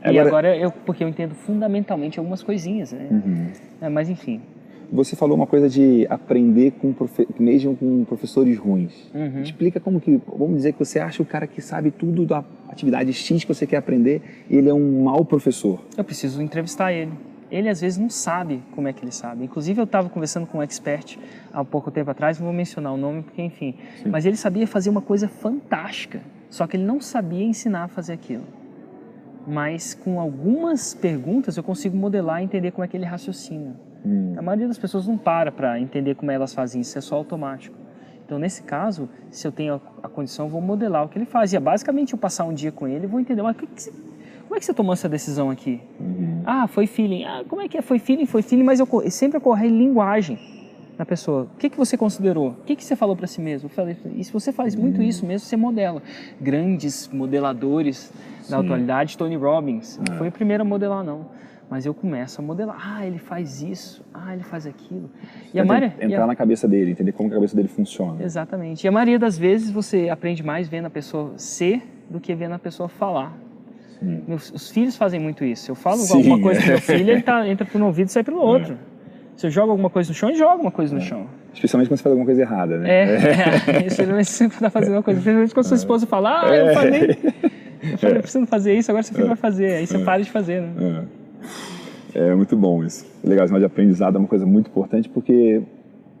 E 0.03 0.07
agora, 0.07 0.27
agora 0.27 0.57
eu, 0.57 0.71
porque 0.71 1.03
eu 1.03 1.07
entendo 1.07 1.35
fundamentalmente 1.35 2.19
algumas 2.19 2.41
coisinhas, 2.41 2.93
né? 2.93 3.07
Uhum. 3.11 3.89
mas 3.91 4.09
enfim. 4.09 4.41
Você 4.91 5.15
falou 5.15 5.35
uma 5.35 5.45
coisa 5.45 5.69
de 5.69 6.07
aprender 6.09 6.71
com 6.71 6.91
profe... 6.93 7.27
mesmo 7.39 7.75
com 7.75 8.03
professores 8.05 8.57
ruins. 8.57 9.11
Uhum. 9.13 9.41
Explica 9.41 9.79
como 9.79 9.99
que, 9.99 10.19
vamos 10.25 10.57
dizer 10.57 10.73
que 10.73 10.79
você 10.79 10.99
acha 10.99 11.21
o 11.21 11.25
cara 11.25 11.45
que 11.45 11.61
sabe 11.61 11.91
tudo 11.91 12.25
da 12.25 12.43
atividade 12.67 13.13
X 13.13 13.43
que 13.43 13.53
você 13.53 13.67
quer 13.67 13.77
aprender 13.77 14.21
e 14.49 14.57
ele 14.57 14.69
é 14.69 14.73
um 14.73 15.03
mau 15.03 15.23
professor. 15.23 15.79
Eu 15.95 16.03
preciso 16.03 16.41
entrevistar 16.41 16.91
ele 16.91 17.11
ele 17.51 17.69
às 17.69 17.81
vezes 17.81 17.97
não 17.97 18.09
sabe 18.09 18.63
como 18.71 18.87
é 18.87 18.93
que 18.93 19.03
ele 19.03 19.11
sabe. 19.11 19.43
Inclusive 19.45 19.79
eu 19.79 19.85
estava 19.85 20.09
conversando 20.09 20.45
com 20.45 20.59
um 20.59 20.63
expert 20.63 21.17
há 21.51 21.63
pouco 21.63 21.91
tempo 21.91 22.09
atrás, 22.11 22.39
não 22.39 22.45
vou 22.45 22.53
mencionar 22.55 22.93
o 22.93 22.97
nome 22.97 23.23
porque 23.23 23.41
enfim, 23.41 23.75
Sim. 24.01 24.09
mas 24.09 24.25
ele 24.25 24.35
sabia 24.35 24.67
fazer 24.67 24.89
uma 24.89 25.01
coisa 25.01 25.27
fantástica, 25.27 26.21
só 26.49 26.67
que 26.67 26.77
ele 26.77 26.83
não 26.85 27.01
sabia 27.01 27.43
ensinar 27.43 27.83
a 27.83 27.87
fazer 27.87 28.13
aquilo. 28.13 28.43
Mas 29.47 29.93
com 29.93 30.19
algumas 30.19 30.93
perguntas 30.93 31.57
eu 31.57 31.63
consigo 31.63 31.97
modelar 31.97 32.41
e 32.41 32.45
entender 32.45 32.71
como 32.71 32.83
é 32.83 32.87
que 32.87 32.95
ele 32.95 33.05
raciocina. 33.05 33.75
Hum. 34.05 34.33
A 34.37 34.41
maioria 34.41 34.67
das 34.67 34.77
pessoas 34.77 35.07
não 35.07 35.17
para 35.17 35.51
para 35.51 35.79
entender 35.79 36.15
como 36.15 36.31
elas 36.31 36.53
fazem 36.53 36.81
isso, 36.81 36.97
é 36.97 37.01
só 37.01 37.15
automático. 37.15 37.75
Então, 38.29 38.37
nesse 38.37 38.61
caso, 38.61 39.09
se 39.31 39.47
eu 39.47 39.51
tenho 39.51 39.81
a, 40.03 40.07
condição, 40.07 40.45
eu 40.45 40.49
vou 40.51 40.61
modelar 40.61 41.03
o 41.03 41.09
que 41.09 41.17
ele 41.17 41.25
faz. 41.25 41.51
E 41.51 41.59
basicamente 41.59 42.13
eu 42.13 42.19
passar 42.19 42.43
um 42.43 42.53
dia 42.53 42.71
com 42.71 42.87
ele 42.87 43.05
e 43.05 43.07
vou 43.07 43.19
entender, 43.19 43.41
mas 43.41 43.55
o 43.55 43.59
que, 43.59 43.65
que 43.65 43.91
como 44.49 44.57
é 44.57 44.59
que 44.59 44.65
você 44.65 44.73
tomou 44.73 44.93
essa 44.93 45.07
decisão 45.07 45.51
aqui? 45.51 45.79
Uhum. 45.99 46.41
Ah, 46.43 46.65
foi 46.65 46.87
feeling. 46.87 47.23
Ah, 47.23 47.43
como 47.47 47.61
é 47.61 47.67
que 47.67 47.77
é? 47.77 47.83
Foi 47.83 47.99
feeling, 47.99 48.25
foi 48.25 48.41
feeling, 48.41 48.63
mas 48.63 48.79
eu 48.79 48.87
sempre 49.11 49.37
ocorre 49.37 49.67
linguagem 49.67 50.39
na 50.97 51.05
pessoa. 51.05 51.43
O 51.43 51.57
que, 51.59 51.69
que 51.69 51.77
você 51.77 51.95
considerou? 51.95 52.49
O 52.49 52.63
que, 52.65 52.75
que 52.75 52.83
você 52.83 52.95
falou 52.95 53.15
para 53.15 53.27
si 53.27 53.39
mesmo? 53.39 53.67
Eu 53.67 53.69
falei, 53.69 53.95
e 54.15 54.23
se 54.23 54.33
você 54.33 54.51
faz 54.51 54.73
muito 54.73 55.03
isso 55.03 55.23
mesmo, 55.23 55.45
você 55.45 55.55
modela. 55.55 56.01
Grandes 56.41 57.07
modeladores 57.13 58.11
Sim. 58.41 58.49
da 58.49 58.57
atualidade, 58.57 59.15
Tony 59.19 59.35
Robbins. 59.35 59.99
Não 59.99 60.15
é. 60.15 60.17
foi 60.17 60.29
o 60.29 60.31
primeiro 60.31 60.63
a 60.63 60.65
modelar, 60.65 61.03
não. 61.03 61.27
Mas 61.69 61.85
eu 61.85 61.93
começo 61.93 62.41
a 62.41 62.43
modelar. 62.43 62.75
Ah, 62.83 63.05
ele 63.05 63.19
faz 63.19 63.61
isso. 63.61 64.03
Ah, 64.11 64.33
ele 64.33 64.41
faz 64.41 64.65
aquilo. 64.65 65.11
E 65.53 65.59
a 65.59 65.63
Maria, 65.63 65.93
entrar 66.01 66.23
a... 66.23 66.27
na 66.27 66.35
cabeça 66.35 66.67
dele, 66.67 66.89
entender 66.89 67.11
como 67.11 67.29
a 67.29 67.33
cabeça 67.33 67.55
dele 67.55 67.67
funciona. 67.67 68.23
Exatamente. 68.23 68.83
E 68.83 68.87
a 68.87 68.91
maioria 68.91 69.19
das 69.19 69.37
vezes 69.37 69.69
você 69.69 70.09
aprende 70.09 70.41
mais 70.41 70.67
vendo 70.67 70.85
a 70.87 70.89
pessoa 70.89 71.33
ser 71.37 71.83
do 72.09 72.19
que 72.19 72.33
vendo 72.33 72.55
a 72.55 72.59
pessoa 72.59 72.89
falar. 72.89 73.37
Meus, 74.01 74.51
os 74.51 74.69
filhos 74.69 74.95
fazem 74.95 75.19
muito 75.19 75.43
isso. 75.43 75.69
Eu 75.69 75.75
falo 75.75 75.97
Sim. 75.97 76.17
alguma 76.17 76.39
coisa 76.39 76.61
pro 76.61 76.69
meu 76.69 76.79
filho, 76.81 77.11
ele 77.11 77.21
tá, 77.21 77.47
entra 77.47 77.65
por 77.65 77.81
um 77.81 77.85
ouvido 77.85 78.07
e 78.07 78.11
sai 78.11 78.23
pelo 78.23 78.39
outro. 78.39 78.73
É. 78.73 78.99
Se 79.35 79.47
eu 79.47 79.51
jogo 79.51 79.71
alguma 79.71 79.89
coisa 79.89 80.09
no 80.09 80.15
chão, 80.15 80.29
ele 80.29 80.37
joga 80.37 80.51
alguma 80.51 80.71
coisa 80.71 80.93
no 80.93 81.01
é. 81.01 81.03
chão. 81.03 81.27
Especialmente 81.53 81.89
quando 81.89 81.97
você 81.97 82.03
faz 82.03 82.11
alguma 82.11 82.25
coisa 82.25 82.41
errada, 82.41 82.77
né? 82.77 82.89
É, 82.89 83.03
é. 83.03 83.87
especialmente 83.87 84.29
sempre 84.29 84.55
está 84.55 84.69
fazendo 84.69 84.93
uma 84.93 85.03
coisa. 85.03 85.19
Especialmente 85.19 85.53
quando 85.53 85.65
sua 85.65 85.75
é. 85.75 85.79
esposa 85.79 86.05
fala, 86.05 86.41
ah, 86.43 86.55
eu 86.55 86.73
falei, 86.73 87.17
eu 87.91 87.97
falei, 87.97 88.17
eu 88.17 88.21
preciso 88.21 88.45
fazer 88.45 88.73
isso, 88.75 88.91
agora 88.91 89.03
seu 89.03 89.15
filho 89.15 89.27
vai 89.27 89.35
fazer. 89.35 89.73
Aí 89.73 89.87
você 89.87 89.99
para 89.99 90.21
de 90.21 90.29
fazer, 90.29 90.61
né? 90.61 91.05
É. 92.13 92.35
muito 92.35 92.55
bom 92.55 92.83
isso. 92.83 93.05
Legal, 93.23 93.45
esse 93.45 93.57
de 93.57 93.65
aprendizado 93.65 94.15
é 94.15 94.19
uma 94.19 94.27
coisa 94.27 94.45
muito 94.45 94.69
importante 94.69 95.09
porque 95.09 95.61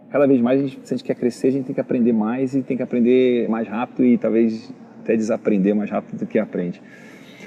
cada 0.09 0.27
vez 0.27 0.41
mais 0.41 0.59
a 0.59 0.63
gente, 0.63 0.79
se 0.83 0.93
a 0.93 0.97
gente 0.97 1.05
quer 1.05 1.15
crescer, 1.15 1.47
a 1.47 1.51
gente 1.51 1.65
tem 1.65 1.75
que 1.75 1.81
aprender 1.81 2.13
mais 2.13 2.55
e 2.55 2.61
tem 2.61 2.75
que 2.75 2.83
aprender 2.83 3.47
mais 3.49 3.67
rápido 3.67 4.05
e 4.05 4.17
talvez 4.17 4.73
até 5.01 5.15
desaprender 5.15 5.75
mais 5.75 5.89
rápido 5.89 6.19
do 6.19 6.25
que 6.25 6.39
aprende. 6.39 6.81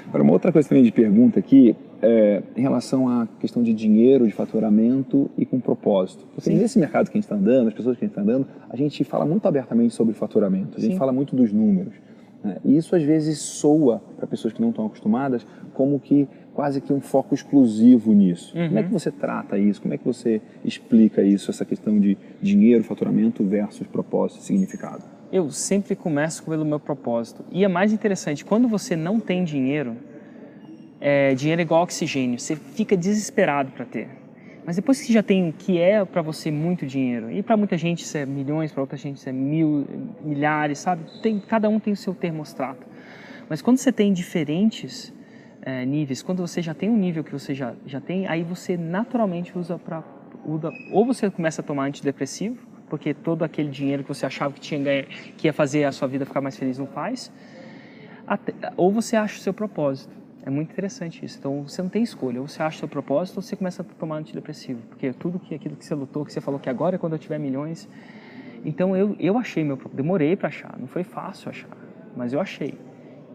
Agora, 0.07 0.23
uma 0.23 0.33
outra 0.33 0.51
coisa 0.51 0.67
também 0.67 0.83
de 0.83 0.91
pergunta 0.91 1.39
aqui 1.39 1.75
é 2.01 2.43
em 2.55 2.61
relação 2.61 3.07
à 3.07 3.27
questão 3.39 3.63
de 3.63 3.73
dinheiro, 3.73 4.27
de 4.27 4.33
faturamento 4.33 5.29
e 5.37 5.45
com 5.45 5.59
propósito. 5.59 6.25
Porque 6.35 6.49
Sim. 6.49 6.57
nesse 6.57 6.77
mercado 6.77 7.05
que 7.09 7.17
a 7.17 7.19
gente 7.19 7.23
está 7.23 7.35
andando, 7.35 7.67
as 7.67 7.73
pessoas 7.73 7.97
que 7.97 8.03
a 8.03 8.07
gente 8.07 8.17
está 8.17 8.21
andando, 8.21 8.45
a 8.69 8.75
gente 8.75 9.03
fala 9.03 9.25
muito 9.25 9.47
abertamente 9.47 9.93
sobre 9.93 10.13
faturamento, 10.13 10.77
a 10.77 10.81
gente 10.81 10.93
Sim. 10.93 10.97
fala 10.97 11.11
muito 11.11 11.35
dos 11.35 11.51
números. 11.51 11.93
Né? 12.43 12.57
E 12.65 12.75
isso 12.75 12.95
às 12.95 13.03
vezes 13.03 13.39
soa 13.39 14.01
para 14.17 14.27
pessoas 14.27 14.53
que 14.53 14.61
não 14.61 14.69
estão 14.69 14.85
acostumadas 14.85 15.47
como 15.73 15.99
que 15.99 16.27
quase 16.53 16.81
que 16.81 16.93
um 16.93 17.01
foco 17.01 17.33
exclusivo 17.33 18.13
nisso. 18.13 18.55
Uhum. 18.55 18.67
Como 18.67 18.79
é 18.79 18.83
que 18.83 18.91
você 18.91 19.09
trata 19.09 19.57
isso? 19.57 19.81
Como 19.81 19.93
é 19.93 19.97
que 19.97 20.05
você 20.05 20.41
explica 20.63 21.23
isso, 21.23 21.49
essa 21.49 21.65
questão 21.65 21.99
de 21.99 22.17
dinheiro, 22.41 22.83
faturamento 22.83 23.43
versus 23.43 23.87
propósito 23.87 24.41
e 24.41 24.43
significado? 24.43 25.03
Eu 25.33 25.49
sempre 25.49 25.95
começo 25.95 26.43
pelo 26.43 26.63
meu 26.63 26.79
propósito. 26.79 27.43
E 27.51 27.65
é 27.65 27.67
mais 27.67 27.91
interessante, 27.91 28.45
quando 28.45 28.67
você 28.67 28.95
não 28.95 29.19
tem 29.19 29.43
dinheiro, 29.43 29.97
é, 31.01 31.33
dinheiro 31.33 31.59
é 31.59 31.63
igual 31.63 31.81
oxigênio, 31.81 32.39
você 32.39 32.55
fica 32.55 32.95
desesperado 32.95 33.71
para 33.71 33.83
ter. 33.83 34.07
Mas 34.63 34.75
depois 34.75 35.01
que 35.01 35.11
já 35.11 35.23
tem 35.23 35.49
o 35.49 35.51
que 35.51 35.79
é 35.79 36.05
para 36.05 36.21
você 36.21 36.51
muito 36.51 36.85
dinheiro, 36.85 37.31
e 37.31 37.41
para 37.41 37.57
muita 37.57 37.75
gente 37.79 38.03
isso 38.03 38.15
é 38.15 38.27
milhões, 38.27 38.71
para 38.71 38.81
outra 38.81 38.95
gente 38.95 39.17
isso 39.17 39.27
é 39.27 39.31
mil, 39.31 39.87
milhares, 40.21 40.77
sabe? 40.77 41.03
Tem, 41.23 41.39
cada 41.39 41.67
um 41.67 41.79
tem 41.79 41.91
o 41.91 41.97
seu 41.97 42.13
termostrato. 42.13 42.85
Mas 43.49 43.59
quando 43.59 43.77
você 43.77 43.91
tem 43.91 44.13
diferentes 44.13 45.11
é, 45.63 45.83
níveis, 45.83 46.21
quando 46.21 46.45
você 46.45 46.61
já 46.61 46.75
tem 46.75 46.91
um 46.91 46.95
nível 46.95 47.23
que 47.23 47.31
você 47.31 47.55
já, 47.55 47.73
já 47.87 47.99
tem, 47.99 48.27
aí 48.27 48.43
você 48.43 48.77
naturalmente 48.77 49.57
usa 49.57 49.79
para. 49.79 50.03
Ou 50.91 51.05
você 51.05 51.31
começa 51.31 51.61
a 51.61 51.63
tomar 51.63 51.85
antidepressivo, 51.85 52.72
porque 52.93 53.11
todo 53.11 53.41
aquele 53.41 53.69
dinheiro 53.69 54.03
que 54.03 54.09
você 54.09 54.23
achava 54.23 54.53
que 54.53 54.59
tinha 54.59 54.79
ganho, 54.79 55.05
que 55.35 55.47
ia 55.47 55.51
fazer 55.51 55.83
a 55.83 55.91
sua 55.91 56.07
vida 56.07 56.27
ficar 56.27 56.41
mais 56.41 56.55
feliz 56.55 56.77
não 56.77 56.85
faz. 56.85 57.31
Até, 58.27 58.53
ou 58.77 58.91
você 58.91 59.15
acha 59.15 59.35
o 59.35 59.41
seu 59.41 59.51
propósito. 59.51 60.15
É 60.45 60.49
muito 60.51 60.71
interessante 60.71 61.25
isso. 61.25 61.39
Então 61.39 61.63
você 61.63 61.81
não 61.81 61.89
tem 61.89 62.03
escolha. 62.03 62.39
Ou 62.39 62.47
você 62.47 62.61
acha 62.61 62.75
o 62.75 62.79
seu 62.81 62.87
propósito 62.87 63.37
ou 63.37 63.41
você 63.41 63.55
começa 63.55 63.81
a 63.81 63.85
tomar 63.97 64.17
antidepressivo. 64.17 64.79
Porque 64.89 65.11
tudo 65.11 65.39
que 65.39 65.55
aquilo 65.55 65.75
que 65.75 65.83
você 65.83 65.95
lutou, 65.95 66.23
que 66.23 66.31
você 66.31 66.39
falou 66.39 66.59
que 66.59 66.69
agora 66.69 66.97
é 66.97 66.99
quando 66.99 67.13
eu 67.13 67.17
tiver 67.17 67.39
milhões. 67.39 67.89
Então 68.63 68.95
eu, 68.95 69.15
eu 69.19 69.39
achei 69.39 69.63
meu. 69.63 69.79
Demorei 69.91 70.35
para 70.35 70.49
achar. 70.49 70.77
Não 70.77 70.85
foi 70.85 71.03
fácil 71.03 71.49
achar. 71.49 71.75
Mas 72.15 72.31
eu 72.31 72.39
achei. 72.39 72.75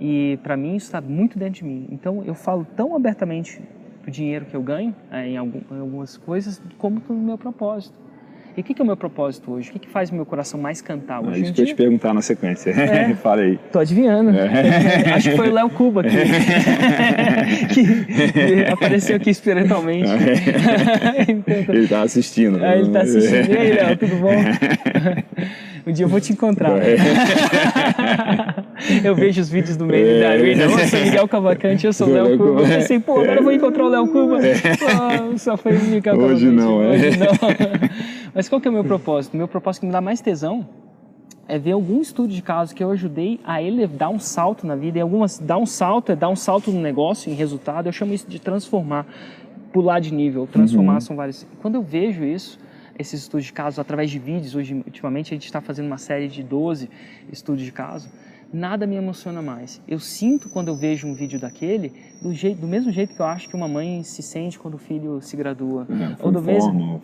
E 0.00 0.38
para 0.40 0.56
mim 0.56 0.76
isso 0.76 0.86
está 0.86 1.00
muito 1.00 1.36
dentro 1.36 1.54
de 1.54 1.64
mim. 1.64 1.88
Então 1.90 2.22
eu 2.22 2.34
falo 2.36 2.64
tão 2.76 2.94
abertamente 2.94 3.60
do 4.04 4.10
dinheiro 4.12 4.46
que 4.46 4.54
eu 4.54 4.62
ganho 4.62 4.94
é, 5.10 5.26
em, 5.26 5.36
algum, 5.36 5.60
em 5.68 5.80
algumas 5.80 6.16
coisas 6.16 6.62
como 6.78 7.00
do 7.00 7.12
meu 7.12 7.36
propósito. 7.36 8.06
E 8.58 8.60
o 8.60 8.64
que, 8.64 8.74
que, 8.74 8.82
é 8.82 8.84
o 8.84 8.86
meu 8.86 8.96
propósito 8.96 9.52
hoje? 9.52 9.70
O 9.70 9.72
que, 9.74 9.78
que 9.78 9.88
faz 9.88 10.10
o 10.10 10.16
meu 10.16 10.26
coração 10.26 10.58
mais 10.58 10.82
cantar 10.82 11.20
hoje? 11.20 11.38
É 11.38 11.44
isso 11.44 11.52
que 11.52 11.60
eu 11.60 11.66
te 11.66 11.76
perguntar 11.76 12.12
na 12.12 12.20
sequência. 12.20 12.70
É, 12.70 13.14
Fala 13.22 13.42
aí. 13.42 13.56
Tô 13.70 13.78
adivinhando. 13.78 14.36
É. 14.36 15.12
Acho 15.14 15.30
que 15.30 15.36
foi 15.36 15.48
o 15.48 15.52
Léo 15.54 15.70
Cuba 15.70 16.02
que, 16.02 16.10
que 17.70 18.64
apareceu 18.64 19.14
aqui 19.14 19.30
espiritualmente. 19.30 20.10
É. 20.10 21.30
ele 21.68 21.84
está 21.84 22.02
assistindo. 22.02 22.64
É, 22.64 22.78
ele 22.80 22.88
está 22.88 23.02
assistindo. 23.02 23.48
E 23.48 23.56
aí, 23.56 23.72
Léo, 23.74 23.96
tudo 23.96 24.16
bom? 24.16 24.34
Um 25.86 25.92
dia 25.92 26.04
eu 26.04 26.08
vou 26.08 26.20
te 26.20 26.32
encontrar. 26.32 26.72
É. 26.82 26.96
eu 29.04 29.14
vejo 29.14 29.40
os 29.40 29.48
vídeos 29.48 29.76
do 29.76 29.86
meio 29.86 30.16
é. 30.16 30.20
da 30.20 30.30
arena. 30.30 30.66
Nossa, 30.66 30.98
Miguel 30.98 31.28
Cavalcante, 31.28 31.86
eu 31.86 31.92
sou 31.92 32.08
o 32.08 32.12
Léo 32.12 32.36
Cuba. 32.36 32.62
Eu 32.62 32.66
pensei, 32.66 32.98
pô, 32.98 33.20
agora 33.20 33.36
eu 33.36 33.44
vou 33.44 33.52
encontrar 33.52 33.84
o 33.84 33.88
Léo 33.88 34.08
Cuba. 34.08 34.38
Oh, 34.42 35.38
só 35.38 35.56
foi 35.56 35.76
o 35.76 35.80
Miguel 35.80 36.02
Cavalcante. 36.02 36.34
Hoje 36.34 36.46
não, 36.46 36.82
é. 36.82 36.88
Hoje 36.88 37.10
não. 37.16 38.17
Mas 38.34 38.48
qual 38.48 38.60
que 38.60 38.68
é 38.68 38.70
o 38.70 38.74
meu 38.74 38.84
propósito? 38.84 39.34
O 39.34 39.36
meu 39.36 39.48
propósito 39.48 39.80
que 39.80 39.86
me 39.86 39.92
dá 39.92 40.00
mais 40.00 40.20
tesão 40.20 40.68
é 41.46 41.58
ver 41.58 41.72
algum 41.72 42.00
estudo 42.00 42.32
de 42.32 42.42
caso 42.42 42.74
que 42.74 42.84
eu 42.84 42.90
ajudei 42.90 43.40
a 43.44 43.62
ele 43.62 43.86
dar 43.86 44.10
um 44.10 44.18
salto 44.18 44.66
na 44.66 44.76
vida. 44.76 44.98
E 44.98 45.00
algumas, 45.00 45.38
dar 45.38 45.56
um 45.56 45.66
salto 45.66 46.12
é 46.12 46.16
dar 46.16 46.28
um 46.28 46.36
salto 46.36 46.70
no 46.70 46.80
negócio, 46.80 47.32
em 47.32 47.34
resultado. 47.34 47.86
Eu 47.86 47.92
chamo 47.92 48.12
isso 48.12 48.28
de 48.28 48.38
transformar, 48.38 49.06
pular 49.72 49.98
de 49.98 50.12
nível. 50.12 50.46
Transformar 50.46 50.94
uhum. 50.94 51.00
são 51.00 51.16
vários. 51.16 51.46
Quando 51.60 51.76
eu 51.76 51.82
vejo 51.82 52.22
isso, 52.22 52.58
esses 52.98 53.22
estudos 53.22 53.46
de 53.46 53.52
caso 53.52 53.80
através 53.80 54.10
de 54.10 54.18
vídeos. 54.18 54.54
Hoje, 54.54 54.74
ultimamente, 54.74 55.32
a 55.32 55.36
gente 55.36 55.46
está 55.46 55.60
fazendo 55.60 55.86
uma 55.86 55.98
série 55.98 56.28
de 56.28 56.42
12 56.42 56.90
estudos 57.32 57.64
de 57.64 57.72
caso. 57.72 58.10
Nada 58.52 58.86
me 58.86 58.96
emociona 58.96 59.42
mais. 59.42 59.80
Eu 59.86 59.98
sinto 59.98 60.48
quando 60.48 60.68
eu 60.68 60.74
vejo 60.74 61.06
um 61.06 61.14
vídeo 61.14 61.38
daquele 61.38 61.92
do, 62.22 62.32
jeito, 62.32 62.60
do 62.62 62.66
mesmo 62.66 62.90
jeito 62.90 63.14
que 63.14 63.20
eu 63.20 63.26
acho 63.26 63.48
que 63.48 63.54
uma 63.54 63.68
mãe 63.68 64.02
se 64.02 64.22
sente 64.22 64.58
quando 64.58 64.74
o 64.74 64.78
filho 64.78 65.20
se 65.20 65.36
gradua. 65.36 65.86
É, 65.90 66.24
ou 66.24 66.32
do 66.32 66.40
mesmo, 66.40 67.02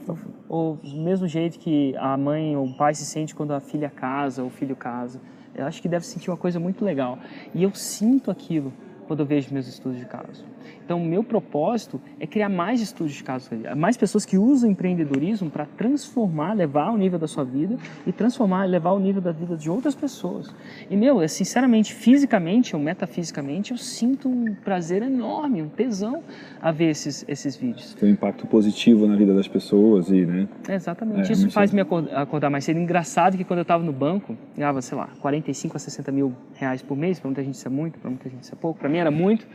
ou 0.48 0.76
do 0.76 0.96
mesmo 1.02 1.28
jeito 1.28 1.58
que 1.58 1.94
a 1.98 2.16
mãe 2.16 2.56
ou 2.56 2.66
o 2.66 2.76
pai 2.76 2.94
se 2.94 3.04
sente 3.04 3.34
quando 3.34 3.52
a 3.52 3.60
filha 3.60 3.90
casa 3.90 4.42
ou 4.42 4.48
o 4.48 4.50
filho 4.50 4.74
casa. 4.74 5.20
Eu 5.54 5.66
acho 5.66 5.82
que 5.82 5.88
deve 5.88 6.06
sentir 6.06 6.30
uma 6.30 6.36
coisa 6.36 6.58
muito 6.58 6.84
legal. 6.84 7.18
E 7.54 7.62
eu 7.62 7.74
sinto 7.74 8.30
aquilo 8.30 8.72
quando 9.06 9.20
eu 9.20 9.26
vejo 9.26 9.52
meus 9.52 9.66
estudos 9.66 9.98
de 9.98 10.06
caso. 10.06 10.44
Então, 10.84 11.02
o 11.02 11.04
meu 11.04 11.24
propósito 11.24 12.00
é 12.20 12.26
criar 12.26 12.48
mais 12.48 12.80
estudos 12.80 13.14
de 13.14 13.24
caso, 13.24 13.48
mais 13.76 13.96
pessoas 13.96 14.26
que 14.26 14.36
usam 14.36 14.70
empreendedorismo 14.70 15.50
para 15.50 15.64
transformar, 15.64 16.52
levar 16.52 16.90
o 16.90 16.98
nível 16.98 17.18
da 17.18 17.26
sua 17.26 17.44
vida 17.44 17.76
e 18.06 18.12
transformar, 18.12 18.64
levar 18.64 18.92
o 18.92 18.98
nível 18.98 19.22
da 19.22 19.32
vida 19.32 19.56
de 19.56 19.70
outras 19.70 19.94
pessoas. 19.94 20.54
E, 20.90 20.96
meu, 20.96 21.22
é, 21.22 21.28
sinceramente, 21.28 21.94
fisicamente 21.94 22.76
ou 22.76 22.82
metafisicamente, 22.82 23.72
eu 23.72 23.78
sinto 23.78 24.28
um 24.28 24.54
prazer 24.54 25.02
enorme, 25.02 25.62
um 25.62 25.68
tesão 25.68 26.22
a 26.60 26.70
ver 26.70 26.90
esses, 26.90 27.24
esses 27.26 27.56
vídeos. 27.56 27.94
Tem 27.94 28.10
um 28.10 28.12
impacto 28.12 28.46
positivo 28.46 29.06
na 29.06 29.16
vida 29.16 29.34
das 29.34 29.48
pessoas 29.48 30.08
e, 30.08 30.26
né? 30.26 30.48
É, 30.68 30.74
exatamente. 30.74 31.30
É, 31.30 31.32
Isso 31.32 31.50
faz 31.50 31.72
é. 31.72 31.76
me 31.76 31.80
acordar 31.80 32.50
mais 32.50 32.64
cedo. 32.64 32.78
Engraçado 32.78 33.36
que 33.36 33.44
quando 33.44 33.58
eu 33.58 33.62
estava 33.62 33.82
no 33.82 33.92
banco, 33.92 34.36
ganhava, 34.56 34.82
sei 34.82 34.96
lá, 34.98 35.08
45 35.20 35.76
a 35.76 35.80
60 35.80 36.12
mil 36.12 36.34
reais 36.54 36.82
por 36.82 36.96
mês. 36.96 37.18
Para 37.18 37.28
muita 37.28 37.42
gente 37.42 37.54
isso 37.54 37.66
é 37.66 37.70
muito, 37.70 37.98
para 37.98 38.10
muita 38.10 38.28
gente 38.28 38.42
isso 38.42 38.54
é 38.54 38.56
pouco. 38.56 38.78
Para 38.78 38.88
mim 38.94 39.00
era 39.00 39.10
muito 39.10 39.46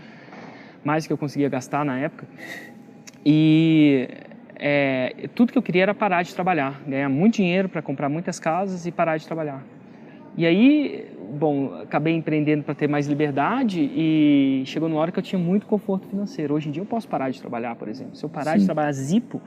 mais 0.83 1.03
do 1.03 1.07
que 1.07 1.13
eu 1.13 1.17
conseguia 1.17 1.49
gastar 1.49 1.83
na 1.83 1.97
época. 1.97 2.27
E 3.25 4.09
é, 4.55 5.29
tudo 5.33 5.51
que 5.51 5.57
eu 5.57 5.61
queria 5.61 5.83
era 5.83 5.93
parar 5.93 6.23
de 6.23 6.33
trabalhar, 6.33 6.81
ganhar 6.85 7.09
muito 7.09 7.35
dinheiro 7.35 7.69
para 7.69 7.81
comprar 7.81 8.09
muitas 8.09 8.39
casas 8.39 8.85
e 8.85 8.91
parar 8.91 9.17
de 9.17 9.25
trabalhar. 9.25 9.63
E 10.37 10.45
aí, 10.45 11.07
bom, 11.37 11.81
acabei 11.81 12.15
empreendendo 12.15 12.63
para 12.63 12.73
ter 12.73 12.87
mais 12.87 13.07
liberdade 13.07 13.81
e 13.81 14.63
chegou 14.65 14.87
numa 14.87 15.01
hora 15.01 15.11
que 15.11 15.19
eu 15.19 15.23
tinha 15.23 15.39
muito 15.39 15.65
conforto 15.65 16.07
financeiro. 16.07 16.53
Hoje 16.53 16.69
em 16.69 16.71
dia 16.71 16.81
eu 16.81 16.85
posso 16.85 17.07
parar 17.07 17.29
de 17.29 17.39
trabalhar, 17.41 17.75
por 17.75 17.87
exemplo. 17.87 18.15
Se 18.15 18.23
eu 18.23 18.29
parar 18.29 18.53
Sim. 18.53 18.59
de 18.59 18.65
trabalhar 18.65 18.91
Zipo, 18.93 19.41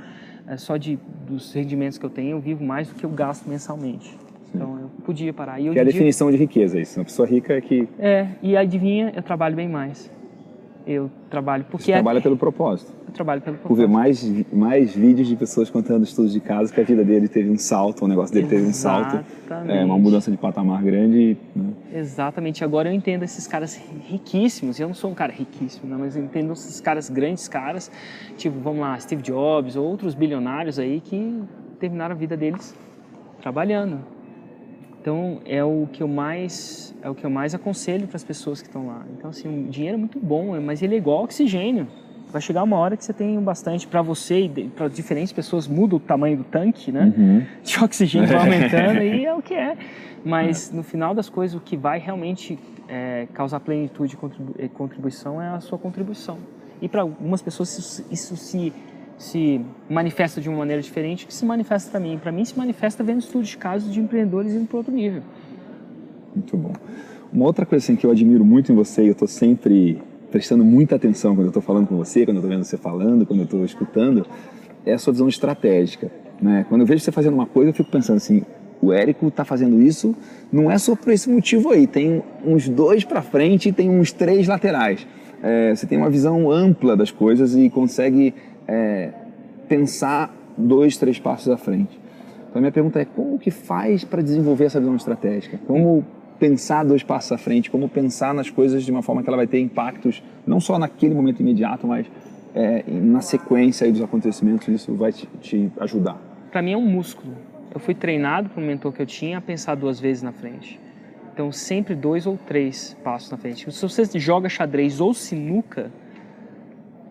é, 0.46 0.56
só 0.56 0.76
de, 0.76 0.98
dos 1.26 1.52
rendimentos 1.52 1.98
que 1.98 2.04
eu 2.04 2.10
tenho, 2.10 2.32
eu 2.32 2.40
vivo 2.40 2.64
mais 2.64 2.88
do 2.88 2.94
que 2.94 3.04
eu 3.04 3.10
gasto 3.10 3.48
mensalmente. 3.48 4.14
Então 4.54 4.78
eu 4.80 4.90
podia 5.04 5.32
parar. 5.32 5.60
E 5.60 5.70
que 5.70 5.78
é 5.78 5.82
a 5.82 5.84
definição 5.84 6.30
de 6.30 6.36
riqueza, 6.36 6.80
isso. 6.80 6.98
Uma 6.98 7.04
pessoa 7.04 7.26
rica 7.26 7.54
é 7.54 7.60
que. 7.60 7.88
É, 7.98 8.28
e 8.42 8.56
adivinha, 8.56 9.12
eu 9.14 9.22
trabalho 9.22 9.56
bem 9.56 9.68
mais 9.68 10.10
eu 10.86 11.10
trabalho 11.30 11.64
porque 11.70 11.86
Você 11.86 11.92
trabalha 11.92 12.20
pelo 12.20 12.36
propósito. 12.36 12.92
Eu 13.06 13.12
trabalho 13.12 13.40
pelo 13.40 13.56
propósito. 13.56 13.76
Por 13.76 13.86
ver 13.86 13.92
mais 13.92 14.52
mais 14.52 14.94
vídeos 14.94 15.28
de 15.28 15.36
pessoas 15.36 15.70
contando 15.70 16.02
estudos 16.02 16.32
de 16.32 16.40
caso 16.40 16.72
que 16.72 16.80
a 16.80 16.84
vida 16.84 17.04
dele 17.04 17.28
teve 17.28 17.50
um 17.50 17.58
salto, 17.58 18.04
o 18.04 18.08
negócio 18.08 18.34
dele 18.34 18.48
teve 18.48 18.66
um 18.66 18.72
salto, 18.72 19.24
é 19.68 19.84
uma 19.84 19.98
mudança 19.98 20.30
de 20.30 20.36
patamar 20.36 20.82
grande. 20.82 21.36
Né? 21.54 21.72
Exatamente. 21.94 22.64
Agora 22.64 22.88
eu 22.88 22.92
entendo 22.92 23.22
esses 23.22 23.46
caras 23.46 23.80
riquíssimos. 24.08 24.80
Eu 24.80 24.88
não 24.88 24.94
sou 24.94 25.10
um 25.10 25.14
cara 25.14 25.32
riquíssimo, 25.32 25.96
mas 25.98 26.16
eu 26.16 26.24
entendo 26.24 26.52
esses 26.52 26.80
caras 26.80 27.08
grandes 27.08 27.48
caras, 27.48 27.90
tipo 28.36 28.58
vamos 28.60 28.80
lá, 28.80 28.98
Steve 28.98 29.22
Jobs 29.22 29.76
ou 29.76 29.86
outros 29.86 30.14
bilionários 30.14 30.78
aí 30.78 31.00
que 31.00 31.42
terminaram 31.78 32.14
a 32.14 32.18
vida 32.18 32.36
deles 32.36 32.74
trabalhando. 33.40 34.00
Então 35.02 35.40
é 35.44 35.64
o 35.64 35.88
que 35.92 36.00
eu 36.00 36.06
mais 36.06 36.94
é 37.02 37.10
o 37.10 37.14
que 37.14 37.26
eu 37.26 37.30
mais 37.30 37.56
aconselho 37.56 38.06
para 38.06 38.14
as 38.14 38.22
pessoas 38.22 38.62
que 38.62 38.68
estão 38.68 38.86
lá. 38.86 39.04
Então 39.18 39.30
assim, 39.30 39.66
o 39.66 39.68
dinheiro 39.68 39.96
é 39.96 39.98
muito 39.98 40.20
bom, 40.20 40.58
mas 40.60 40.80
ele 40.80 40.94
é 40.94 40.98
igual 40.98 41.24
oxigênio. 41.24 41.88
Vai 42.30 42.40
chegar 42.40 42.62
uma 42.62 42.78
hora 42.78 42.96
que 42.96 43.04
você 43.04 43.12
tem 43.12 43.38
bastante 43.40 43.86
para 43.86 44.00
você 44.00 44.42
e 44.42 44.68
para 44.68 44.86
diferentes 44.86 45.32
pessoas 45.32 45.66
muda 45.66 45.96
o 45.96 46.00
tamanho 46.00 46.36
do 46.38 46.44
tanque, 46.44 46.92
né? 46.92 47.12
Uhum. 47.18 47.44
De 47.62 47.82
oxigênio 47.82 48.28
vai 48.28 48.36
aumentando 48.38 49.02
e 49.02 49.26
é 49.26 49.34
o 49.34 49.42
que 49.42 49.54
é. 49.54 49.76
Mas 50.24 50.70
no 50.70 50.84
final 50.84 51.14
das 51.14 51.28
coisas, 51.28 51.56
o 51.56 51.60
que 51.60 51.76
vai 51.76 51.98
realmente 51.98 52.56
é, 52.88 53.26
causar 53.34 53.58
plenitude 53.58 54.16
e 54.58 54.68
contribuição 54.68 55.42
é 55.42 55.48
a 55.48 55.58
sua 55.58 55.78
contribuição. 55.78 56.38
E 56.80 56.88
para 56.88 57.02
algumas 57.02 57.42
pessoas 57.42 57.76
isso, 57.76 58.06
isso 58.10 58.36
se 58.36 58.72
se 59.22 59.60
manifesta 59.88 60.40
de 60.40 60.48
uma 60.48 60.58
maneira 60.58 60.82
diferente 60.82 61.26
que 61.26 61.32
se 61.32 61.44
manifesta 61.44 61.92
para 61.92 62.00
mim. 62.00 62.18
Para 62.20 62.32
mim, 62.32 62.44
se 62.44 62.58
manifesta 62.58 63.04
vendo 63.04 63.20
estudos 63.20 63.48
de 63.48 63.56
casos 63.56 63.92
de 63.92 64.00
empreendedores 64.00 64.52
indo 64.52 64.66
para 64.66 64.78
outro 64.78 64.92
nível. 64.92 65.22
Muito 66.34 66.56
bom. 66.56 66.72
Uma 67.32 67.44
outra 67.44 67.64
coisa 67.64 67.84
assim, 67.84 67.94
que 67.94 68.04
eu 68.04 68.10
admiro 68.10 68.44
muito 68.44 68.72
em 68.72 68.74
você, 68.74 69.04
e 69.04 69.06
eu 69.06 69.12
estou 69.12 69.28
sempre 69.28 70.02
prestando 70.30 70.64
muita 70.64 70.96
atenção 70.96 71.36
quando 71.36 71.46
eu 71.46 71.50
estou 71.50 71.62
falando 71.62 71.86
com 71.86 71.96
você, 71.96 72.24
quando 72.24 72.38
eu 72.38 72.40
estou 72.40 72.50
vendo 72.50 72.64
você 72.64 72.76
falando, 72.76 73.24
quando 73.24 73.40
eu 73.40 73.44
estou 73.44 73.64
escutando, 73.64 74.26
é 74.84 74.92
a 74.92 74.98
sua 74.98 75.12
visão 75.12 75.28
estratégica. 75.28 76.10
Né? 76.40 76.66
Quando 76.68 76.80
eu 76.80 76.86
vejo 76.86 77.04
você 77.04 77.12
fazendo 77.12 77.34
uma 77.34 77.46
coisa, 77.46 77.70
eu 77.70 77.74
fico 77.74 77.90
pensando 77.90 78.16
assim, 78.16 78.42
o 78.80 78.92
Érico 78.92 79.28
está 79.28 79.44
fazendo 79.44 79.80
isso, 79.80 80.16
não 80.50 80.68
é 80.68 80.76
só 80.78 80.96
por 80.96 81.12
esse 81.12 81.30
motivo 81.30 81.70
aí, 81.70 81.86
tem 81.86 82.22
uns 82.44 82.68
dois 82.68 83.04
para 83.04 83.22
frente 83.22 83.68
e 83.68 83.72
tem 83.72 83.88
uns 83.88 84.10
três 84.10 84.48
laterais. 84.48 85.06
É, 85.42 85.74
você 85.74 85.86
tem 85.86 85.98
uma 85.98 86.10
visão 86.10 86.50
ampla 86.50 86.96
das 86.96 87.10
coisas 87.10 87.56
e 87.56 87.70
consegue 87.70 88.34
é, 88.72 89.10
pensar 89.68 90.34
dois, 90.56 90.96
três 90.96 91.18
passos 91.18 91.48
à 91.48 91.58
frente. 91.58 92.00
Então 92.48 92.56
a 92.56 92.60
minha 92.60 92.72
pergunta 92.72 92.98
é 93.00 93.04
como 93.04 93.38
que 93.38 93.50
faz 93.50 94.02
para 94.02 94.22
desenvolver 94.22 94.64
essa 94.64 94.80
visão 94.80 94.96
estratégica? 94.96 95.58
Como 95.66 96.04
pensar 96.38 96.82
dois 96.82 97.02
passos 97.02 97.32
à 97.32 97.38
frente? 97.38 97.70
Como 97.70 97.86
pensar 97.86 98.32
nas 98.32 98.48
coisas 98.48 98.82
de 98.82 98.90
uma 98.90 99.02
forma 99.02 99.22
que 99.22 99.28
ela 99.28 99.36
vai 99.36 99.46
ter 99.46 99.60
impactos 99.60 100.22
não 100.46 100.58
só 100.58 100.78
naquele 100.78 101.14
momento 101.14 101.40
imediato, 101.40 101.86
mas 101.86 102.06
é, 102.54 102.82
na 102.88 103.20
sequência 103.20 103.90
dos 103.92 104.00
acontecimentos 104.00 104.68
isso 104.68 104.94
vai 104.94 105.12
te, 105.12 105.26
te 105.40 105.70
ajudar? 105.78 106.18
Para 106.50 106.62
mim 106.62 106.72
é 106.72 106.76
um 106.76 106.86
músculo. 106.86 107.34
Eu 107.74 107.80
fui 107.80 107.94
treinado 107.94 108.48
por 108.48 108.62
um 108.62 108.66
mentor 108.66 108.92
que 108.92 109.02
eu 109.02 109.06
tinha 109.06 109.38
a 109.38 109.40
pensar 109.40 109.74
duas 109.74 110.00
vezes 110.00 110.22
na 110.22 110.32
frente. 110.32 110.80
Então 111.32 111.52
sempre 111.52 111.94
dois 111.94 112.26
ou 112.26 112.38
três 112.38 112.96
passos 113.04 113.30
na 113.30 113.36
frente. 113.36 113.70
Se 113.70 113.82
você 113.82 114.18
joga 114.18 114.48
xadrez 114.48 115.00
ou 115.00 115.12
sinuca, 115.14 115.90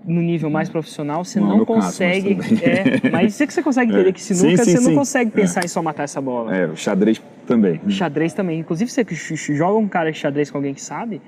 no 0.04 0.22
nível 0.22 0.50
mais 0.50 0.70
profissional, 0.70 1.24
você 1.24 1.40
não, 1.40 1.60
não 1.60 1.66
consegue. 1.66 2.36
Caso, 2.36 2.50
mas, 2.50 2.64
é, 2.64 3.10
mas 3.12 3.34
você 3.36 3.48
que 3.48 3.54
você 3.54 3.64
consegue 3.64 3.92
entender 3.92 4.10
é. 4.10 4.12
que 4.12 4.22
sinuca, 4.22 4.58
sim, 4.58 4.58
sim, 4.58 4.72
você 4.72 4.78
sim. 4.78 4.90
não 4.90 4.96
consegue 4.96 5.32
pensar 5.32 5.62
é. 5.62 5.66
em 5.66 5.68
só 5.68 5.82
matar 5.82 6.04
essa 6.04 6.20
bola. 6.20 6.56
É, 6.56 6.66
o 6.66 6.76
xadrez 6.76 7.22
também. 7.46 7.80
Xadrez 7.88 8.34
também. 8.34 8.60
Inclusive, 8.60 8.90
você 8.90 9.06
que 9.06 9.16
joga 9.16 9.78
um 9.78 9.88
cara 9.88 10.12
de 10.12 10.18
xadrez 10.18 10.50
com 10.50 10.58
alguém 10.58 10.74
que 10.74 10.82
sabe, 10.82 11.22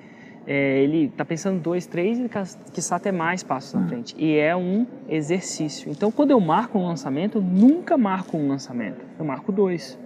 é, 0.46 0.82
ele 0.82 1.10
tá 1.16 1.24
pensando 1.24 1.60
dois, 1.60 1.86
três 1.86 2.20
e 2.20 2.30
quiçá 2.74 2.98
até 2.98 3.12
mais 3.12 3.44
passos 3.44 3.74
na 3.74 3.86
é. 3.86 3.88
frente. 3.88 4.16
E 4.18 4.38
é 4.38 4.56
um 4.56 4.86
exercício. 5.08 5.90
Então, 5.90 6.12
quando 6.12 6.32
eu 6.32 6.40
marco 6.40 6.78
um 6.78 6.86
lançamento, 6.86 7.38
eu 7.38 7.42
nunca 7.42 7.98
marco 7.98 8.38
um 8.38 8.48
lançamento. 8.48 9.06
Eu 9.18 9.26
marco 9.26 9.52
dois. 9.52 9.98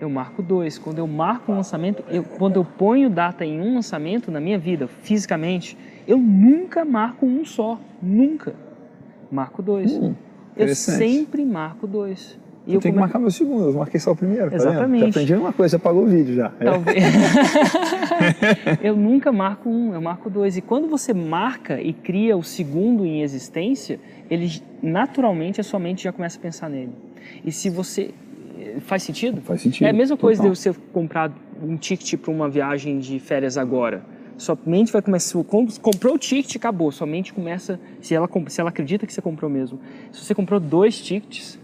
Eu 0.00 0.08
marco 0.10 0.42
dois. 0.42 0.78
Quando 0.78 0.98
eu 0.98 1.06
marco 1.06 1.50
um 1.50 1.56
lançamento, 1.56 2.04
eu, 2.08 2.22
quando 2.22 2.56
eu 2.56 2.64
ponho 2.64 3.08
data 3.08 3.44
em 3.44 3.60
um 3.60 3.74
lançamento 3.74 4.30
na 4.30 4.40
minha 4.40 4.58
vida, 4.58 4.86
fisicamente, 4.86 5.76
eu 6.06 6.18
nunca 6.18 6.84
marco 6.84 7.26
um 7.26 7.44
só, 7.44 7.80
nunca. 8.02 8.54
Marco 9.30 9.62
dois. 9.62 9.92
Hum, 9.92 10.14
eu 10.56 10.74
sempre 10.74 11.44
marco 11.44 11.86
dois. 11.86 12.38
E 12.66 12.70
eu, 12.70 12.74
eu 12.76 12.80
tenho 12.80 12.94
come... 12.94 12.94
que 12.94 13.00
marcar 13.00 13.18
meu 13.18 13.30
segundo, 13.30 13.64
eu 13.64 13.72
marquei 13.74 14.00
só 14.00 14.12
o 14.12 14.16
primeiro. 14.16 14.50
Tá 14.50 14.56
Exatamente. 14.56 15.02
Já 15.02 15.08
aprendi 15.08 15.34
uma 15.34 15.52
coisa, 15.52 15.70
você 15.70 15.76
apagou 15.76 16.04
o 16.04 16.06
vídeo 16.06 16.34
já. 16.34 16.52
É. 16.60 16.64
Talvez. 16.64 17.04
eu 18.82 18.96
nunca 18.96 19.32
marco 19.32 19.68
um, 19.68 19.92
eu 19.92 20.00
marco 20.00 20.30
dois. 20.30 20.56
E 20.56 20.62
quando 20.62 20.88
você 20.88 21.12
marca 21.12 21.80
e 21.80 21.92
cria 21.92 22.36
o 22.36 22.42
segundo 22.42 23.04
em 23.04 23.22
existência, 23.22 24.00
ele 24.30 24.50
naturalmente 24.82 25.60
a 25.60 25.64
sua 25.64 25.78
mente 25.78 26.04
já 26.04 26.12
começa 26.12 26.38
a 26.38 26.40
pensar 26.40 26.70
nele. 26.70 26.92
E 27.44 27.52
se 27.52 27.68
você. 27.68 28.10
Faz 28.80 29.02
sentido? 29.02 29.42
Faz 29.42 29.60
sentido. 29.60 29.86
É 29.86 29.90
a 29.90 29.92
mesma 29.92 30.16
coisa 30.16 30.42
de 30.42 30.48
você 30.48 30.72
comprar 30.92 31.30
um 31.62 31.76
ticket 31.76 32.18
para 32.18 32.30
uma 32.30 32.48
viagem 32.48 32.98
de 32.98 33.18
férias 33.18 33.58
agora 33.58 34.02
sua 34.36 34.58
mente 34.66 34.92
vai 34.92 35.02
começar. 35.02 35.38
Comprou 35.80 36.14
o 36.14 36.18
ticket, 36.18 36.56
acabou. 36.56 36.90
Sua 36.90 37.06
mente 37.06 37.32
começa. 37.32 37.78
Se 38.00 38.14
ela, 38.14 38.28
se 38.48 38.60
ela 38.60 38.70
acredita 38.70 39.06
que 39.06 39.12
você 39.12 39.22
comprou 39.22 39.50
mesmo. 39.50 39.78
Se 40.12 40.24
você 40.24 40.34
comprou 40.34 40.58
dois 40.58 41.00
tickets, 41.00 41.58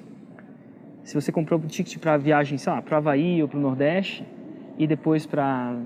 se 1.02 1.14
você 1.14 1.32
comprou 1.32 1.58
um 1.58 1.66
ticket 1.66 1.98
para 1.98 2.16
viagem, 2.16 2.56
sei 2.58 2.72
lá, 2.72 2.80
para 2.80 2.98
Havaí 2.98 3.42
ou 3.42 3.48
para 3.48 3.58
o 3.58 3.60
Nordeste, 3.60 4.24
e 4.78 4.86
depois 4.86 5.26
para 5.26 5.76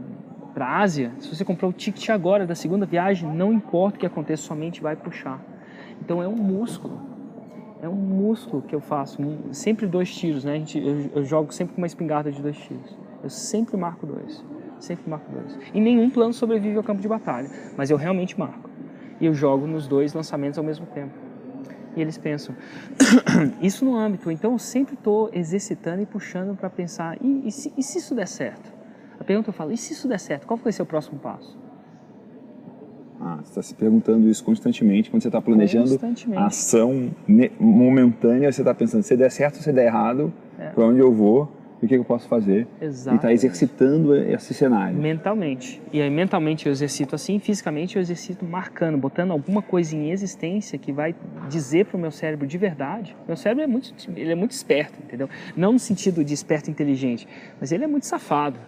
a 0.56 0.80
Ásia, 0.80 1.12
se 1.18 1.34
você 1.34 1.44
comprou 1.44 1.70
o 1.70 1.74
ticket 1.74 2.10
agora 2.10 2.46
da 2.46 2.54
segunda 2.54 2.86
viagem, 2.86 3.28
não 3.28 3.52
importa 3.52 3.96
o 3.96 4.00
que 4.00 4.06
aconteça, 4.06 4.42
sua 4.42 4.56
mente 4.56 4.80
vai 4.80 4.94
puxar. 4.94 5.42
Então 6.00 6.22
é 6.22 6.28
um 6.28 6.36
músculo. 6.36 7.00
É 7.82 7.88
um 7.88 7.96
músculo 7.96 8.62
que 8.62 8.74
eu 8.74 8.80
faço. 8.80 9.18
Sempre 9.50 9.86
dois 9.86 10.14
tiros, 10.14 10.44
né? 10.44 10.58
Gente, 10.58 10.78
eu, 10.78 11.10
eu 11.16 11.24
jogo 11.24 11.52
sempre 11.52 11.74
com 11.74 11.80
uma 11.80 11.86
espingarda 11.86 12.30
de 12.30 12.40
dois 12.40 12.56
tiros. 12.56 12.96
Eu 13.22 13.30
sempre 13.30 13.76
marco 13.76 14.06
dois. 14.06 14.44
Sempre 14.78 15.08
marco 15.08 15.30
dois. 15.32 15.58
E 15.72 15.80
nenhum 15.80 16.10
plano 16.10 16.32
sobrevive 16.32 16.76
ao 16.76 16.82
campo 16.82 17.00
de 17.00 17.08
batalha, 17.08 17.48
mas 17.76 17.90
eu 17.90 17.96
realmente 17.96 18.38
marco. 18.38 18.70
E 19.20 19.26
eu 19.26 19.34
jogo 19.34 19.66
nos 19.66 19.86
dois 19.86 20.12
lançamentos 20.12 20.58
ao 20.58 20.64
mesmo 20.64 20.86
tempo. 20.86 21.12
E 21.96 22.00
eles 22.00 22.18
pensam, 22.18 22.54
isso 23.62 23.84
no 23.84 23.96
âmbito, 23.96 24.30
então 24.30 24.52
eu 24.52 24.58
sempre 24.58 24.94
estou 24.94 25.30
exercitando 25.32 26.02
e 26.02 26.06
puxando 26.06 26.56
para 26.56 26.68
pensar, 26.68 27.16
e, 27.20 27.46
e, 27.46 27.52
se, 27.52 27.72
e 27.76 27.82
se 27.82 27.98
isso 27.98 28.14
der 28.14 28.26
certo? 28.26 28.72
A 29.18 29.22
pergunta 29.22 29.50
eu 29.50 29.54
falo, 29.54 29.70
e 29.70 29.76
se 29.76 29.92
isso 29.92 30.08
der 30.08 30.18
certo, 30.18 30.46
qual 30.46 30.56
vai 30.56 30.72
ser 30.72 30.82
o 30.82 30.86
próximo 30.86 31.20
passo? 31.20 31.56
Ah, 33.20 33.38
você 33.42 33.54
tá 33.54 33.62
se 33.62 33.74
perguntando 33.74 34.28
isso 34.28 34.44
constantemente 34.44 35.08
quando 35.08 35.22
você 35.22 35.28
está 35.28 35.40
planejando 35.40 35.98
a 36.36 36.46
ação 36.46 37.10
momentânea, 37.58 38.52
você 38.52 38.60
está 38.60 38.74
pensando 38.74 39.02
se 39.02 39.16
der 39.16 39.30
certo 39.30 39.56
ou 39.56 39.62
se 39.62 39.72
der 39.72 39.86
errado, 39.86 40.32
é. 40.58 40.70
para 40.70 40.84
onde 40.84 40.98
eu 40.98 41.12
vou, 41.12 41.50
o 41.84 41.88
que, 41.88 41.94
eu 41.94 42.04
posso 42.04 42.28
fazer. 42.28 42.66
Exato. 42.80 43.14
E 43.14 43.16
está 43.16 43.32
exercitando 43.32 44.14
esse 44.14 44.54
cenário. 44.54 44.96
Mentalmente. 44.96 45.80
E 45.92 46.00
aí 46.00 46.10
mentalmente 46.10 46.66
eu 46.66 46.72
exercito 46.72 47.14
assim, 47.14 47.38
fisicamente 47.38 47.96
eu 47.96 48.02
exercito 48.02 48.44
marcando, 48.44 48.96
botando 48.98 49.30
alguma 49.30 49.62
coisa 49.62 49.96
em 49.96 50.10
existência 50.10 50.78
que 50.78 50.92
vai 50.92 51.14
dizer 51.48 51.86
para 51.86 51.96
o 51.96 52.00
meu 52.00 52.10
cérebro 52.10 52.46
de 52.46 52.58
verdade. 52.58 53.16
Meu 53.26 53.36
cérebro 53.36 53.64
é 53.64 53.66
muito, 53.66 53.94
ele 54.16 54.32
é 54.32 54.34
muito 54.34 54.52
esperto, 54.52 54.98
entendeu? 55.02 55.28
Não 55.56 55.72
no 55.72 55.78
sentido 55.78 56.24
de 56.24 56.34
esperto 56.34 56.70
inteligente, 56.70 57.26
mas 57.60 57.72
ele 57.72 57.84
é 57.84 57.88
muito 57.88 58.06
safado. 58.06 58.58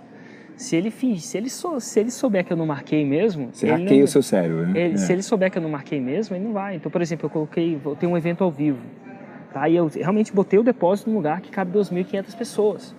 Se 0.56 0.74
ele, 0.74 0.90
se, 0.90 1.36
ele 1.36 1.50
sou, 1.50 1.78
se 1.78 2.00
ele 2.00 2.10
souber 2.10 2.42
que 2.42 2.52
eu 2.52 2.56
não 2.56 2.64
marquei 2.64 3.04
mesmo. 3.04 3.50
Você 3.52 3.68
hackeia 3.68 4.02
o 4.02 4.08
seu 4.08 4.22
cérebro, 4.22 4.66
né? 4.66 4.80
Ele, 4.80 4.94
é. 4.94 4.96
Se 4.96 5.12
ele 5.12 5.22
souber 5.22 5.50
que 5.50 5.58
eu 5.58 5.62
não 5.62 5.68
marquei 5.68 6.00
mesmo, 6.00 6.34
ele 6.34 6.46
não 6.46 6.52
vai. 6.54 6.76
Então, 6.76 6.90
por 6.90 7.02
exemplo, 7.02 7.26
eu 7.26 7.30
coloquei. 7.30 7.78
Eu 7.84 7.94
tenho 7.94 8.12
um 8.12 8.16
evento 8.16 8.42
ao 8.42 8.50
vivo. 8.50 8.80
Tá? 9.52 9.68
E 9.68 9.76
eu 9.76 9.86
realmente 9.86 10.32
botei 10.32 10.58
o 10.58 10.62
depósito 10.62 11.10
num 11.10 11.16
lugar 11.16 11.42
que 11.42 11.50
cabe 11.50 11.76
2.500 11.78 12.36
pessoas. 12.36 12.94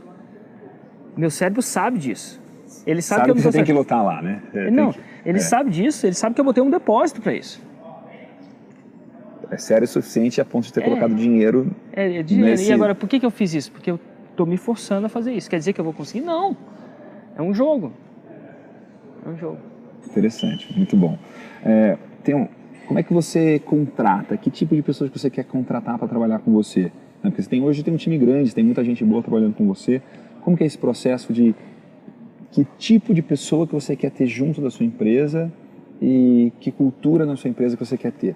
Meu 1.17 1.31
cérebro 1.31 1.61
sabe 1.61 1.97
disso. 1.97 2.39
Ele 2.85 3.01
sabe, 3.01 3.19
sabe 3.19 3.23
que 3.23 3.31
eu 3.31 3.35
não 3.35 3.41
que 3.41 3.41
você 3.41 3.57
tem 3.57 3.65
que 3.65 3.73
lutar 3.73 4.03
lá, 4.03 4.21
né? 4.21 4.41
É, 4.53 4.71
não, 4.71 4.93
que... 4.93 4.99
ele 5.25 5.39
é. 5.39 5.41
sabe 5.41 5.69
disso, 5.69 6.05
ele 6.05 6.15
sabe 6.15 6.35
que 6.35 6.39
eu 6.39 6.45
botei 6.45 6.63
um 6.63 6.69
depósito 6.69 7.21
para 7.21 7.33
isso. 7.33 7.61
É 9.49 9.57
sério 9.57 9.85
o 9.85 9.87
suficiente 9.87 10.39
a 10.39 10.45
ponto 10.45 10.65
de 10.65 10.73
ter 10.73 10.81
é. 10.81 10.83
colocado 10.83 11.15
dinheiro. 11.15 11.73
É, 11.91 12.17
é 12.17 12.23
dinheiro. 12.23 12.51
Nesse... 12.51 12.69
E 12.69 12.73
agora, 12.73 12.93
por 12.93 13.07
que, 13.09 13.19
que 13.19 13.25
eu 13.25 13.31
fiz 13.31 13.53
isso? 13.53 13.71
Porque 13.71 13.91
eu 13.91 13.99
estou 14.31 14.45
me 14.45 14.57
forçando 14.57 15.05
a 15.05 15.09
fazer 15.09 15.33
isso. 15.33 15.49
Quer 15.49 15.57
dizer 15.57 15.73
que 15.73 15.81
eu 15.81 15.85
vou 15.85 15.93
conseguir? 15.93 16.23
Não. 16.23 16.55
É 17.35 17.41
um 17.41 17.53
jogo. 17.53 17.93
É 19.25 19.29
um 19.29 19.37
jogo. 19.37 19.57
Interessante, 20.05 20.73
muito 20.77 20.95
bom. 20.95 21.17
É, 21.63 21.97
tem 22.23 22.35
um, 22.35 22.47
como 22.87 22.99
é 22.99 23.03
que 23.03 23.13
você 23.13 23.59
contrata? 23.59 24.37
Que 24.37 24.49
tipo 24.49 24.75
de 24.75 24.81
pessoas 24.81 25.09
que 25.09 25.19
você 25.19 25.29
quer 25.29 25.43
contratar 25.43 25.97
para 25.97 26.07
trabalhar 26.07 26.39
com 26.39 26.51
você? 26.53 26.91
Porque 27.21 27.41
você 27.41 27.49
tem, 27.49 27.61
hoje 27.61 27.83
tem 27.83 27.93
um 27.93 27.97
time 27.97 28.17
grande, 28.17 28.55
tem 28.55 28.63
muita 28.63 28.83
gente 28.83 29.03
boa 29.03 29.21
trabalhando 29.21 29.55
com 29.55 29.67
você. 29.67 30.01
Como 30.47 30.55
que 30.55 30.63
é 30.63 30.65
esse 30.65 30.77
processo 30.77 31.33
de 31.33 31.53
que 32.53 32.63
tipo 32.77 33.13
de 33.13 33.21
pessoa 33.21 33.67
que 33.67 33.73
você 33.73 33.97
quer 33.97 34.09
ter 34.11 34.27
junto 34.27 34.61
da 34.61 34.71
sua 34.71 34.85
empresa 34.85 35.51
e 36.01 36.53
que 36.61 36.71
cultura 36.71 37.25
na 37.25 37.35
sua 37.35 37.49
empresa 37.49 37.75
que 37.75 37.85
você 37.85 37.97
quer 37.97 38.13
ter? 38.13 38.33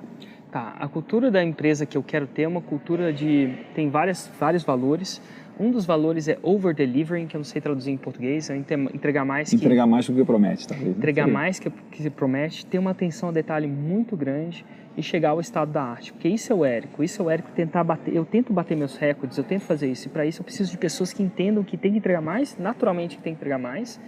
Tá, 0.51 0.75
a 0.77 0.89
cultura 0.89 1.31
da 1.31 1.41
empresa 1.41 1.85
que 1.85 1.97
eu 1.97 2.03
quero 2.03 2.27
ter 2.27 2.41
é 2.41 2.47
uma 2.49 2.59
cultura 2.59 3.13
de 3.13 3.53
tem 3.73 3.89
várias, 3.89 4.29
vários 4.37 4.61
valores. 4.61 5.21
Um 5.61 5.69
dos 5.69 5.85
valores 5.85 6.27
é 6.27 6.39
over 6.41 6.73
delivering, 6.73 7.27
que 7.27 7.35
eu 7.35 7.39
não 7.39 7.45
sei 7.45 7.61
traduzir 7.61 7.91
em 7.91 7.97
português, 7.97 8.49
é 8.49 8.57
entregar 8.57 9.23
mais 9.23 9.51
que 9.51 9.55
entregar 9.57 9.85
mais 9.85 10.07
do 10.07 10.15
que 10.15 10.25
promete, 10.25 10.67
talvez. 10.67 10.89
Tá? 10.89 10.97
Entregar 10.97 11.27
mais 11.27 11.59
que 11.59 11.69
que 11.69 12.09
promete, 12.09 12.65
ter 12.65 12.79
uma 12.79 12.89
atenção 12.89 13.29
ao 13.29 13.33
detalhe 13.33 13.67
muito 13.67 14.17
grande 14.17 14.65
e 14.97 15.03
chegar 15.03 15.29
ao 15.29 15.39
estado 15.39 15.71
da 15.71 15.83
arte. 15.83 16.13
Porque 16.13 16.27
isso 16.27 16.51
é 16.51 16.55
o 16.55 16.65
Érico, 16.65 17.03
isso 17.03 17.21
é 17.21 17.25
o 17.25 17.29
Érico 17.29 17.51
tentar 17.51 17.83
bater, 17.83 18.11
eu 18.11 18.25
tento 18.25 18.51
bater 18.51 18.75
meus 18.75 18.97
recordes, 18.97 19.37
eu 19.37 19.43
tento 19.43 19.61
fazer 19.61 19.91
isso. 19.91 20.07
E 20.07 20.09
para 20.09 20.25
isso 20.25 20.41
eu 20.41 20.43
preciso 20.43 20.71
de 20.71 20.79
pessoas 20.79 21.13
que 21.13 21.21
entendam 21.21 21.63
que 21.63 21.77
tem 21.77 21.91
que 21.91 21.99
entregar 21.99 22.21
mais, 22.21 22.57
naturalmente 22.57 23.17
que 23.17 23.21
tem 23.21 23.35
que 23.35 23.37
entregar 23.37 23.59
mais, 23.59 24.01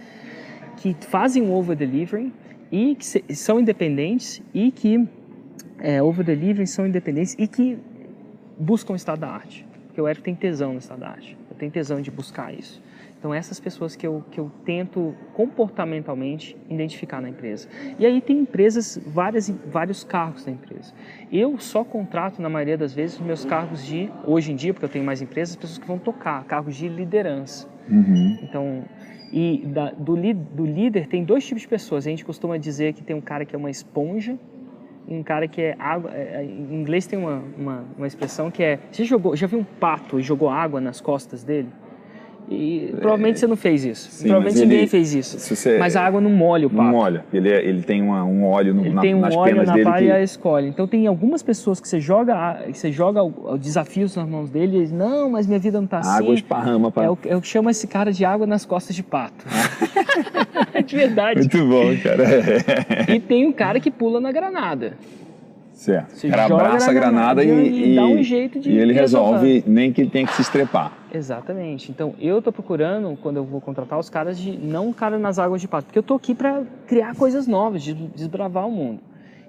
que 0.78 0.92
fazem 1.02 1.44
o 1.44 1.52
over 1.52 1.76
delivering 1.76 2.32
e 2.72 2.96
que 2.96 3.06
se, 3.06 3.24
são 3.30 3.60
independentes 3.60 4.42
e 4.52 4.72
que 4.72 5.08
é, 5.78 6.02
over 6.02 6.26
delivering 6.26 6.66
são 6.66 6.84
independentes 6.84 7.36
e 7.38 7.46
que 7.46 7.78
buscam 8.58 8.94
o 8.94 8.96
estado 8.96 9.20
da 9.20 9.28
arte. 9.28 9.64
Porque 9.86 10.00
o 10.00 10.08
Érico 10.08 10.24
tem 10.24 10.34
tesão 10.34 10.72
no 10.72 10.80
estado 10.80 10.98
da 10.98 11.10
arte. 11.10 11.43
Eu 11.54 11.58
tenho 11.58 11.72
tesão 11.72 12.00
de 12.00 12.10
buscar 12.10 12.52
isso. 12.52 12.82
Então, 13.18 13.32
essas 13.32 13.58
pessoas 13.58 13.96
que 13.96 14.06
eu, 14.06 14.22
que 14.30 14.38
eu 14.38 14.50
tento 14.66 15.14
comportamentalmente 15.32 16.54
identificar 16.68 17.22
na 17.22 17.30
empresa. 17.30 17.66
E 17.98 18.04
aí 18.04 18.20
tem 18.20 18.40
empresas, 18.40 19.00
várias, 19.06 19.48
vários 19.48 20.04
cargos 20.04 20.44
da 20.44 20.52
empresa. 20.52 20.92
Eu 21.32 21.58
só 21.58 21.82
contrato, 21.84 22.42
na 22.42 22.50
maioria 22.50 22.76
das 22.76 22.92
vezes, 22.92 23.18
meus 23.18 23.42
cargos 23.42 23.82
de, 23.86 24.10
hoje 24.26 24.52
em 24.52 24.56
dia, 24.56 24.74
porque 24.74 24.84
eu 24.84 24.90
tenho 24.90 25.04
mais 25.06 25.22
empresas, 25.22 25.56
pessoas 25.56 25.78
que 25.78 25.86
vão 25.86 25.98
tocar, 25.98 26.44
cargos 26.44 26.76
de 26.76 26.86
liderança. 26.86 27.66
Uhum. 27.88 28.38
Então, 28.42 28.84
e 29.32 29.62
da, 29.68 29.90
do, 29.92 30.16
do 30.16 30.66
líder 30.66 31.06
tem 31.06 31.24
dois 31.24 31.46
tipos 31.46 31.62
de 31.62 31.68
pessoas. 31.68 32.06
A 32.06 32.10
gente 32.10 32.26
costuma 32.26 32.58
dizer 32.58 32.92
que 32.92 33.02
tem 33.02 33.16
um 33.16 33.22
cara 33.22 33.46
que 33.46 33.54
é 33.54 33.58
uma 33.58 33.70
esponja 33.70 34.38
um 35.06 35.22
cara 35.22 35.46
que 35.46 35.60
é 35.60 35.76
água. 35.78 36.10
É, 36.12 36.40
é, 36.40 36.44
em 36.44 36.74
inglês 36.74 37.06
tem 37.06 37.18
uma, 37.18 37.42
uma, 37.56 37.84
uma 37.96 38.06
expressão 38.06 38.50
que 38.50 38.62
é. 38.62 38.78
Você 38.90 39.04
jogou, 39.04 39.36
já 39.36 39.46
viu 39.46 39.58
um 39.58 39.64
pato 39.64 40.18
e 40.18 40.22
jogou 40.22 40.48
água 40.48 40.80
nas 40.80 41.00
costas 41.00 41.42
dele? 41.42 41.68
E 42.48 42.94
provavelmente 43.00 43.40
você 43.40 43.46
não 43.46 43.56
fez 43.56 43.84
isso. 43.84 44.10
Sim, 44.10 44.28
provavelmente 44.28 44.60
ninguém 44.60 44.78
ele, 44.80 44.86
fez 44.86 45.14
isso. 45.14 45.38
Você, 45.38 45.78
mas 45.78 45.96
a 45.96 46.04
água 46.04 46.20
não 46.20 46.30
molha 46.30 46.66
o 46.66 46.70
pato. 46.70 46.82
Não 46.82 46.90
molha. 46.90 47.24
Ele, 47.32 47.50
é, 47.50 47.64
ele 47.64 47.82
tem 47.82 48.02
uma, 48.02 48.22
um 48.22 48.44
óleo 48.44 48.74
no, 48.74 48.84
ele 48.84 48.94
na, 48.94 49.00
tem 49.00 49.14
um 49.14 49.20
nas 49.20 49.34
óleo 49.34 49.54
penas 49.54 49.68
na 49.68 49.74
dele. 49.74 49.92
Que... 49.92 50.04
e 50.04 50.12
a 50.12 50.22
escolhe. 50.22 50.68
Então 50.68 50.86
tem 50.86 51.06
algumas 51.06 51.42
pessoas 51.42 51.80
que 51.80 51.88
você 51.88 52.00
joga, 52.00 52.66
você 52.70 52.92
joga 52.92 53.20
desafios 53.58 54.14
nas 54.16 54.28
mãos 54.28 54.50
dele 54.50 54.76
e 54.76 54.78
eles, 54.80 54.92
não, 54.92 55.30
mas 55.30 55.46
minha 55.46 55.58
vida 55.58 55.78
não 55.78 55.86
está 55.86 56.00
assim. 56.00 56.18
Água 56.18 56.34
esparrama. 56.34 56.90
Pra... 56.90 57.04
É 57.04 57.10
o, 57.10 57.18
eu 57.24 57.42
chamo 57.42 57.70
esse 57.70 57.86
cara 57.86 58.12
de 58.12 58.24
água 58.24 58.46
nas 58.46 58.66
costas 58.66 58.94
de 58.94 59.02
pato. 59.02 59.46
é 60.74 60.82
de 60.82 60.96
verdade. 60.96 61.40
Muito 61.40 61.66
bom, 61.66 61.96
cara. 62.02 62.24
e 63.14 63.20
tem 63.20 63.46
um 63.46 63.52
cara 63.52 63.80
que 63.80 63.90
pula 63.90 64.20
na 64.20 64.30
granada. 64.30 64.98
Certo. 65.72 66.14
Você 66.14 66.28
o 66.28 66.30
cara 66.30 66.44
abraça 66.44 66.90
a 66.90 66.94
granada, 66.94 67.44
granada 67.44 67.68
e, 67.68 67.92
e, 67.92 67.96
dá 67.96 68.04
um 68.04 68.22
jeito 68.22 68.60
de 68.60 68.70
e 68.70 68.78
ele 68.78 68.92
resolve, 68.92 69.64
nem 69.66 69.92
que 69.92 70.06
tem 70.06 70.24
que 70.24 70.34
se 70.34 70.42
estrepar. 70.42 71.03
Exatamente. 71.14 71.90
Então 71.90 72.14
eu 72.18 72.38
estou 72.38 72.52
procurando, 72.52 73.16
quando 73.22 73.36
eu 73.36 73.44
vou 73.44 73.60
contratar 73.60 73.98
os 73.98 74.10
caras, 74.10 74.38
de 74.38 74.56
não 74.56 74.92
cara 74.92 75.18
nas 75.18 75.38
águas 75.38 75.60
de 75.60 75.68
pato, 75.68 75.86
porque 75.86 75.98
eu 75.98 76.02
estou 76.02 76.16
aqui 76.16 76.34
para 76.34 76.62
criar 76.86 77.14
coisas 77.14 77.46
novas, 77.46 77.82
de 77.82 77.94
desbravar 77.94 78.66
o 78.66 78.70
mundo. 78.70 79.00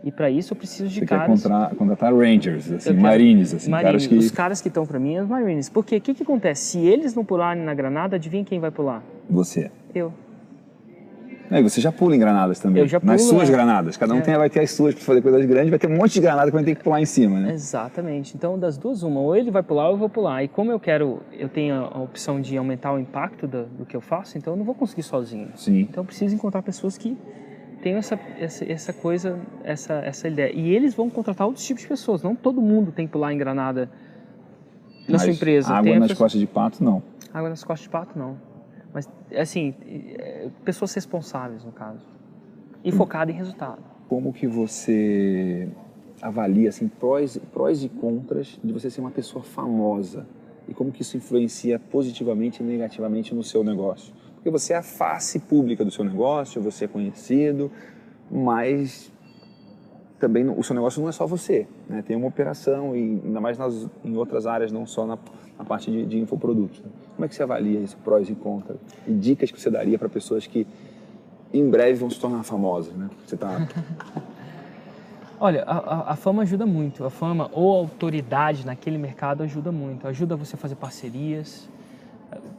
E 0.03 0.11
para 0.11 0.29
isso 0.29 0.53
eu 0.53 0.57
preciso 0.57 0.87
de 0.87 0.99
Você 0.99 1.05
caras. 1.07 1.25
Quer 1.25 1.49
contratar, 1.49 1.75
contratar 1.75 2.13
Rangers, 2.13 2.71
assim, 2.71 2.93
Marines, 2.93 3.55
assim, 3.55 3.71
Marines. 3.71 3.91
caras 3.91 4.07
que. 4.07 4.15
Os 4.15 4.31
caras 4.31 4.61
que 4.61 4.67
estão 4.67 4.85
para 4.85 4.99
mim, 4.99 5.17
os 5.17 5.27
Marines. 5.27 5.67
Porque 5.67 5.97
o 5.97 6.01
que, 6.01 6.13
que 6.13 6.21
acontece? 6.21 6.61
Se 6.63 6.79
eles 6.79 7.15
não 7.15 7.25
pularem 7.25 7.63
na 7.63 7.73
granada, 7.73 8.15
adivinha 8.15 8.43
quem 8.43 8.59
vai 8.59 8.69
pular? 8.69 9.03
Você. 9.27 9.71
Eu. 9.95 10.13
É, 11.55 11.61
você 11.61 11.79
já 11.79 11.89
pula 11.89 12.13
em 12.13 12.19
granadas 12.19 12.59
também. 12.59 12.83
Eu 12.83 12.87
já 12.87 12.99
pulo, 12.99 13.13
Nas 13.13 13.21
suas 13.21 13.47
é. 13.47 13.51
granadas. 13.51 13.95
Cada 13.95 14.13
um 14.13 14.17
é. 14.17 14.21
tem, 14.21 14.35
vai 14.35 14.49
ter 14.49 14.59
as 14.59 14.71
suas 14.71 14.93
para 14.93 15.03
fazer 15.05 15.21
coisas 15.21 15.45
grandes, 15.45 15.69
vai 15.69 15.79
ter 15.79 15.87
um 15.87 15.95
monte 15.95 16.15
de 16.15 16.19
granada 16.19 16.47
que 16.47 16.53
vai 16.53 16.65
ter 16.65 16.75
que 16.75 16.83
pular 16.83 16.99
em 16.99 17.05
cima, 17.05 17.39
né? 17.39 17.53
Exatamente. 17.53 18.35
Então, 18.35 18.59
das 18.59 18.77
duas, 18.77 19.03
uma. 19.03 19.21
Ou 19.21 19.33
ele 19.33 19.49
vai 19.51 19.63
pular 19.63 19.85
ou 19.87 19.93
eu 19.93 19.97
vou 19.97 20.09
pular. 20.09 20.43
E 20.43 20.49
como 20.49 20.69
eu 20.69 20.79
quero, 20.81 21.21
eu 21.31 21.47
tenho 21.47 21.75
a 21.75 22.01
opção 22.01 22.41
de 22.41 22.57
aumentar 22.57 22.91
o 22.93 22.99
impacto 22.99 23.47
do, 23.47 23.63
do 23.67 23.85
que 23.85 23.95
eu 23.95 24.01
faço, 24.01 24.37
então 24.37 24.51
eu 24.51 24.57
não 24.57 24.65
vou 24.65 24.75
conseguir 24.75 25.03
sozinho. 25.03 25.47
Sim. 25.55 25.87
Então, 25.89 26.03
eu 26.03 26.05
preciso 26.05 26.35
encontrar 26.35 26.61
pessoas 26.61 26.97
que 26.97 27.17
tenham 27.81 27.99
essa, 27.99 28.19
essa, 28.37 28.69
essa 28.69 28.91
coisa, 28.91 29.39
essa, 29.63 29.93
essa 29.93 30.27
ideia. 30.27 30.51
E 30.53 30.75
eles 30.75 30.93
vão 30.93 31.09
contratar 31.09 31.47
outros 31.47 31.65
tipos 31.65 31.83
de 31.83 31.87
pessoas. 31.87 32.21
Não 32.21 32.35
todo 32.35 32.59
mundo 32.59 32.91
tem 32.91 33.05
que 33.07 33.13
pular 33.13 33.31
em 33.31 33.37
granada 33.37 33.89
na 35.07 35.13
Mas 35.13 35.21
sua 35.21 35.31
empresa. 35.31 35.73
Água 35.73 35.99
nas 35.99 36.09
pessoa... 36.09 36.25
costas 36.25 36.41
de 36.41 36.47
pato, 36.47 36.83
não. 36.83 37.01
Água 37.33 37.47
nas 37.47 37.63
costas 37.63 37.83
de 37.83 37.89
pato, 37.89 38.19
não. 38.19 38.54
Mas, 38.95 39.09
assim, 39.37 39.75
é, 40.17 40.49
pessoas 40.63 40.93
responsáveis, 40.93 41.63
no 41.63 41.71
caso 41.71 42.15
e 42.85 42.91
focado 42.91 43.31
em 43.31 43.33
resultado. 43.33 43.79
Como 44.07 44.31
que 44.31 44.45
você 44.45 45.67
avalia 46.21 46.69
assim 46.69 46.87
prós, 46.87 47.35
prós 47.51 47.83
e 47.83 47.89
contras 47.89 48.59
de 48.63 48.71
você 48.71 48.91
ser 48.91 49.01
uma 49.01 49.09
pessoa 49.09 49.43
famosa 49.43 50.27
e 50.67 50.73
como 50.73 50.91
que 50.91 51.01
isso 51.01 51.17
influencia 51.17 51.79
positivamente 51.79 52.61
e 52.61 52.65
negativamente 52.65 53.33
no 53.33 53.43
seu 53.43 53.63
negócio? 53.63 54.13
Porque 54.35 54.51
você 54.51 54.73
é 54.73 54.77
a 54.77 54.83
face 54.83 55.39
pública 55.39 55.83
do 55.83 55.89
seu 55.89 56.05
negócio, 56.05 56.61
você 56.61 56.85
é 56.85 56.87
conhecido, 56.87 57.71
mas 58.29 59.11
também 60.19 60.47
o 60.47 60.61
seu 60.61 60.75
negócio 60.75 61.01
não 61.01 61.09
é 61.09 61.11
só 61.11 61.25
você, 61.25 61.67
né? 61.89 62.03
tem 62.03 62.15
uma 62.15 62.27
operação 62.27 62.95
e 62.95 63.19
ainda 63.25 63.41
mais 63.41 63.57
nas, 63.57 63.87
em 64.03 64.15
outras 64.15 64.45
áreas, 64.45 64.71
não 64.71 64.85
só 64.85 65.07
na, 65.07 65.17
na 65.57 65.65
parte 65.65 65.89
de, 65.89 66.05
de 66.05 66.19
infoprodutos. 66.19 66.81
Né? 66.81 66.89
Como 67.15 67.25
é 67.25 67.27
que 67.27 67.35
você 67.35 67.43
avalia 67.43 67.79
isso, 67.79 67.97
prós 68.03 68.29
e 68.29 68.35
contras? 68.35 68.77
E 69.07 69.13
dicas 69.13 69.49
que 69.49 69.59
você 69.59 69.69
daria 69.69 69.97
para 69.97 70.09
pessoas 70.09 70.45
que 70.45 70.67
em 71.53 71.69
breve 71.69 71.99
vão 71.99 72.09
se 72.09 72.19
tornar 72.19 72.43
famosas, 72.43 72.93
né? 72.93 73.09
Você 73.25 73.37
tá... 73.37 73.67
Olha, 75.39 75.63
a, 75.63 76.13
a, 76.13 76.15
fama 76.15 76.43
ajuda 76.43 76.65
muito. 76.65 77.03
A 77.03 77.09
fama 77.09 77.49
ou 77.53 77.73
a 77.73 77.77
autoridade 77.77 78.65
naquele 78.65 78.97
mercado 78.97 79.43
ajuda 79.43 79.71
muito. 79.71 80.07
Ajuda 80.07 80.35
você 80.35 80.55
a 80.55 80.57
fazer 80.57 80.75
parcerias, 80.75 81.69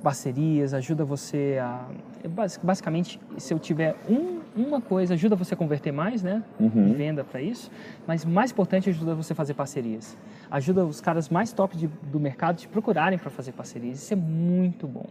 parcerias, 0.03 0.75
ajuda 0.75 1.05
você 1.05 1.59
a... 1.61 1.87
Basicamente, 2.63 3.21
se 3.39 3.53
eu 3.53 3.59
tiver 3.59 3.95
um, 4.09 4.41
uma 4.57 4.81
coisa, 4.81 5.15
ajuda 5.15 5.37
você 5.37 5.55
a 5.55 5.57
converter 5.57 5.93
mais, 5.93 6.23
né? 6.23 6.43
Uhum. 6.59 6.93
Venda 6.95 7.23
para 7.23 7.43
isso. 7.43 7.71
Mas 8.07 8.25
mais 8.25 8.51
importante, 8.51 8.89
ajuda 8.89 9.15
você 9.15 9.33
a 9.33 9.37
fazer 9.37 9.55
parcerias. 9.55 10.17
Ajuda 10.51 10.85
os 10.85 11.01
caras 11.01 11.29
mais 11.29 11.53
top 11.53 11.77
de, 11.77 11.87
do 11.87 12.19
mercado 12.19 12.57
te 12.57 12.69
procurarem 12.69 13.19
para 13.19 13.31
fazer 13.31 13.53
parcerias. 13.53 14.03
Isso 14.03 14.13
é 14.15 14.17
muito 14.17 14.87
bom. 14.87 15.07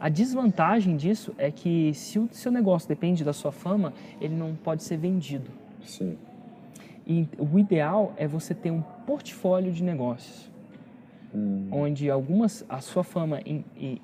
A 0.00 0.08
desvantagem 0.08 0.96
disso 0.96 1.32
é 1.38 1.50
que 1.50 1.94
se 1.94 2.18
o 2.18 2.28
seu 2.30 2.50
negócio 2.50 2.88
depende 2.88 3.24
da 3.24 3.32
sua 3.32 3.52
fama, 3.52 3.92
ele 4.20 4.34
não 4.34 4.54
pode 4.54 4.82
ser 4.82 4.96
vendido. 4.96 5.50
Sim. 5.84 6.18
E 7.06 7.28
o 7.38 7.58
ideal 7.58 8.12
é 8.16 8.26
você 8.26 8.54
ter 8.54 8.70
um 8.70 8.82
portfólio 9.06 9.72
de 9.72 9.82
negócios. 9.82 10.50
Hum. 11.34 11.68
onde 11.70 12.08
algumas 12.10 12.64
a 12.68 12.80
sua 12.80 13.02
fama 13.02 13.40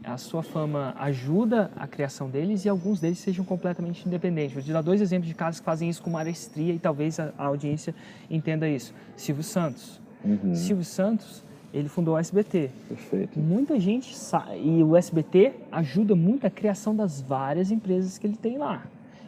a 0.04 0.16
sua 0.16 0.42
fama 0.42 0.94
ajuda 0.98 1.70
a 1.76 1.86
criação 1.86 2.28
deles 2.28 2.64
e 2.64 2.68
alguns 2.68 3.00
deles 3.00 3.18
sejam 3.18 3.44
completamente 3.44 4.06
independentes. 4.06 4.52
Vou 4.52 4.62
te 4.62 4.72
dar 4.72 4.82
dois 4.82 5.00
exemplos 5.00 5.28
de 5.28 5.34
casos 5.34 5.60
que 5.60 5.64
fazem 5.64 5.88
isso 5.88 6.02
com 6.02 6.10
maestria 6.10 6.74
e 6.74 6.78
talvez 6.78 7.20
a, 7.20 7.32
a 7.38 7.46
audiência 7.46 7.94
entenda 8.30 8.68
isso. 8.68 8.92
Silvio 9.16 9.44
Santos. 9.44 10.00
Uhum. 10.24 10.54
Silvio 10.54 10.84
Santos 10.84 11.44
ele 11.72 11.88
fundou 11.88 12.14
o 12.14 12.18
SBT. 12.18 12.70
Perfeito. 12.88 13.38
Muita 13.38 13.78
gente 13.78 14.16
sabe, 14.16 14.58
e 14.58 14.82
o 14.82 14.96
SBT 14.96 15.52
ajuda 15.70 16.16
muito 16.16 16.46
a 16.46 16.50
criação 16.50 16.94
das 16.94 17.20
várias 17.20 17.70
empresas 17.70 18.18
que 18.18 18.26
ele 18.26 18.36
tem 18.36 18.58
lá. 18.58 18.84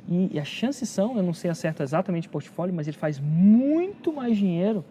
E, 0.09 0.31
e 0.33 0.41
as 0.41 0.49
chances 0.49 0.88
são, 0.88 1.17
eu 1.17 1.23
não 1.23 1.33
sei 1.33 1.51
acertar 1.51 1.85
exatamente 1.85 2.27
o 2.27 2.31
portfólio, 2.31 2.75
mas 2.75 2.88
ele 2.88 2.97
faz 2.97 3.21
muito 3.21 4.12
mais 4.12 4.37
dinheiro 4.37 4.85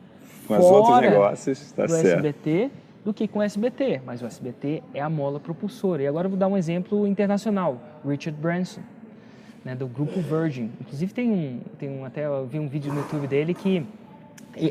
com 0.47 0.57
os 0.57 0.65
outros 0.65 1.01
negócios, 1.01 1.71
tá 1.73 1.85
do 1.85 1.91
certo. 1.91 2.25
SBT 2.25 2.71
do 3.03 3.13
que 3.13 3.27
com 3.27 3.39
o 3.39 3.41
SBT, 3.41 4.01
mas 4.05 4.21
o 4.21 4.25
SBT 4.25 4.83
é 4.93 5.01
a 5.01 5.09
mola 5.09 5.39
propulsora. 5.39 6.03
E 6.03 6.07
agora 6.07 6.27
eu 6.27 6.29
vou 6.29 6.39
dar 6.39 6.47
um 6.47 6.57
exemplo 6.57 7.07
internacional, 7.07 7.81
Richard 8.05 8.39
Branson, 8.39 8.81
né, 9.65 9.75
do 9.75 9.87
grupo 9.87 10.19
Virgin. 10.21 10.71
Inclusive 10.79 11.13
tem 11.13 11.31
um, 11.31 11.59
tem 11.79 11.89
um 11.89 12.05
até 12.05 12.25
eu 12.25 12.45
vi 12.45 12.59
um 12.59 12.67
vídeo 12.67 12.93
no 12.93 12.99
YouTube 12.99 13.27
dele 13.27 13.53
que 13.53 13.85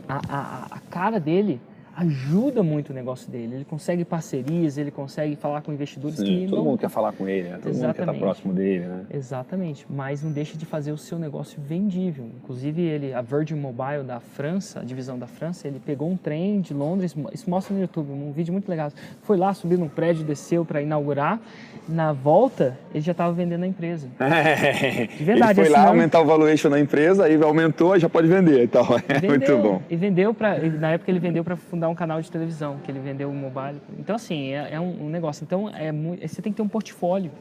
a, 0.09 0.21
a, 0.29 0.67
a 0.77 0.81
cara 0.91 1.19
dele 1.19 1.61
ajuda 1.97 2.63
muito 2.63 2.91
o 2.91 2.93
negócio 2.95 3.31
dele. 3.31 3.57
Ele 3.57 3.65
consegue 3.65 4.05
parcerias, 4.05 4.79
ele 4.79 4.91
consegue 4.91 5.37
falar 5.37 5.63
com 5.63 5.73
investidores 5.73 6.19
Sim, 6.19 6.25
que 6.25 6.47
todo 6.47 6.59
não... 6.59 6.65
mundo 6.65 6.79
quer 6.79 6.89
falar 6.89 7.13
com 7.13 7.29
ele, 7.29 7.49
né? 7.49 7.59
Todo 7.59 7.69
Exatamente. 7.69 7.83
mundo 7.83 7.95
quer 7.95 8.03
estar 8.03 8.15
próximo 8.15 8.53
dele, 8.53 8.87
né? 8.87 9.07
Exatamente, 9.11 9.87
mas 9.89 10.23
não 10.23 10.33
deixa 10.33 10.57
de 10.57 10.65
fazer 10.65 10.93
o 10.93 10.99
seu 10.99 11.19
negócio 11.19 11.61
vendível. 11.61 12.29
Inclusive 12.43 12.83
ele, 12.83 13.13
a 13.13 13.21
Virgin 13.21 13.57
Mobile 13.57 14.05
da 14.05 14.21
França, 14.21 14.81
a 14.81 14.85
divisão 14.85 15.19
da 15.19 15.27
França, 15.27 15.69
ele 15.69 15.81
pegou 15.81 16.11
um 16.11 16.17
trem 16.17 16.61
de 16.61 16.73
Londres, 16.73 17.15
isso 17.33 17.49
mostra 17.51 17.75
no 17.75 17.81
YouTube, 17.81 18.11
um 18.11 18.33
vídeo 18.33 18.53
muito 18.53 18.69
legal. 18.69 18.91
Foi 19.23 19.37
lá, 19.37 19.53
subiu 19.53 19.79
num 19.79 19.89
prédio, 19.89 20.25
desceu 20.25 20.65
para 20.65 20.81
inaugurar. 20.81 21.41
Na 21.89 22.13
volta, 22.13 22.79
ele 22.95 23.03
já 23.03 23.13
estava 23.13 23.33
vendendo 23.33 23.65
a 23.65 23.67
empresa. 23.67 24.09
É, 24.41 25.07
de 25.07 25.25
verdade. 25.25 25.61
Ele 25.61 25.69
foi 25.69 25.77
lá 25.77 25.83
não... 25.83 25.89
aumentar 25.91 26.21
o 26.21 26.25
valuation 26.25 26.71
na 26.71 26.79
empresa, 26.81 27.25
aí 27.25 27.41
aumentou, 27.43 27.99
já 27.99 28.09
pode 28.09 28.29
vender. 28.29 28.63
Então, 28.63 28.87
é 29.09 29.15
vendeu, 29.15 29.31
muito 29.31 29.59
bom. 29.59 29.83
E 29.91 29.97
vendeu 29.97 30.33
para, 30.33 30.59
na 30.59 30.93
época 30.93 31.11
ele 31.11 31.19
vendeu 31.19 31.45
para 31.45 31.57
fundar 31.81 31.89
um 31.89 31.95
canal 31.95 32.21
de 32.21 32.31
televisão, 32.31 32.79
que 32.85 32.91
ele 32.91 33.01
vendeu 33.01 33.31
o 33.31 33.35
mobile. 33.35 33.81
Então, 33.99 34.15
assim, 34.15 34.53
é, 34.53 34.75
é 34.75 34.81
um, 34.81 35.07
um, 35.07 35.09
negócio. 35.09 35.43
Então, 35.45 35.71
é 35.71 35.91
muito, 35.91 36.29
você 36.29 36.43
tem 36.43 36.53
que 36.53 36.59
ter 36.59 36.63
um 36.63 36.69
portfólio. 36.69 37.33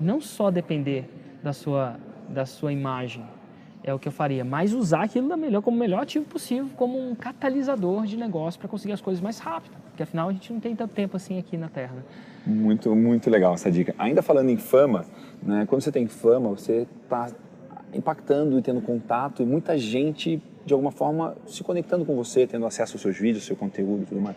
Não 0.00 0.18
só 0.18 0.50
depender 0.50 1.04
da 1.42 1.52
sua, 1.52 1.96
da 2.26 2.46
sua 2.46 2.72
imagem, 2.72 3.22
é 3.84 3.92
o 3.92 3.98
que 3.98 4.08
eu 4.08 4.12
faria, 4.12 4.44
mas 4.44 4.72
usar 4.72 5.02
aquilo 5.02 5.28
da 5.28 5.36
melhor, 5.36 5.60
como 5.60 5.76
melhor 5.76 6.02
ativo 6.02 6.24
possível, 6.24 6.70
como 6.74 6.98
um 6.98 7.14
catalisador 7.14 8.06
de 8.06 8.16
negócio 8.16 8.58
para 8.58 8.68
conseguir 8.68 8.94
as 8.94 9.00
coisas 9.02 9.22
mais 9.22 9.38
rápido. 9.38 9.76
Porque 9.88 10.02
afinal 10.02 10.30
a 10.30 10.32
gente 10.32 10.50
não 10.52 10.60
tem 10.60 10.74
tanto 10.74 10.94
tempo 10.94 11.16
assim 11.16 11.38
aqui 11.38 11.58
na 11.58 11.68
Terra. 11.68 11.96
Né? 11.96 12.02
Muito, 12.46 12.94
muito 12.96 13.28
legal 13.28 13.52
essa 13.52 13.70
dica. 13.70 13.94
Ainda 13.98 14.22
falando 14.22 14.48
em 14.48 14.56
fama, 14.56 15.04
né, 15.42 15.66
quando 15.66 15.82
você 15.82 15.92
tem 15.92 16.06
fama, 16.06 16.48
você 16.48 16.86
está 17.04 17.28
impactando 17.92 18.58
e 18.58 18.62
tendo 18.62 18.80
contato 18.80 19.42
e 19.42 19.46
muita 19.46 19.76
gente 19.76 20.42
de 20.64 20.72
alguma 20.72 20.90
forma 20.90 21.36
se 21.46 21.62
conectando 21.62 22.04
com 22.04 22.14
você, 22.14 22.46
tendo 22.46 22.66
acesso 22.66 22.94
aos 22.94 23.02
seus 23.02 23.16
vídeos, 23.16 23.44
ao 23.44 23.46
seu 23.48 23.56
conteúdo 23.56 24.02
e 24.02 24.06
tudo 24.06 24.20
mais. 24.20 24.36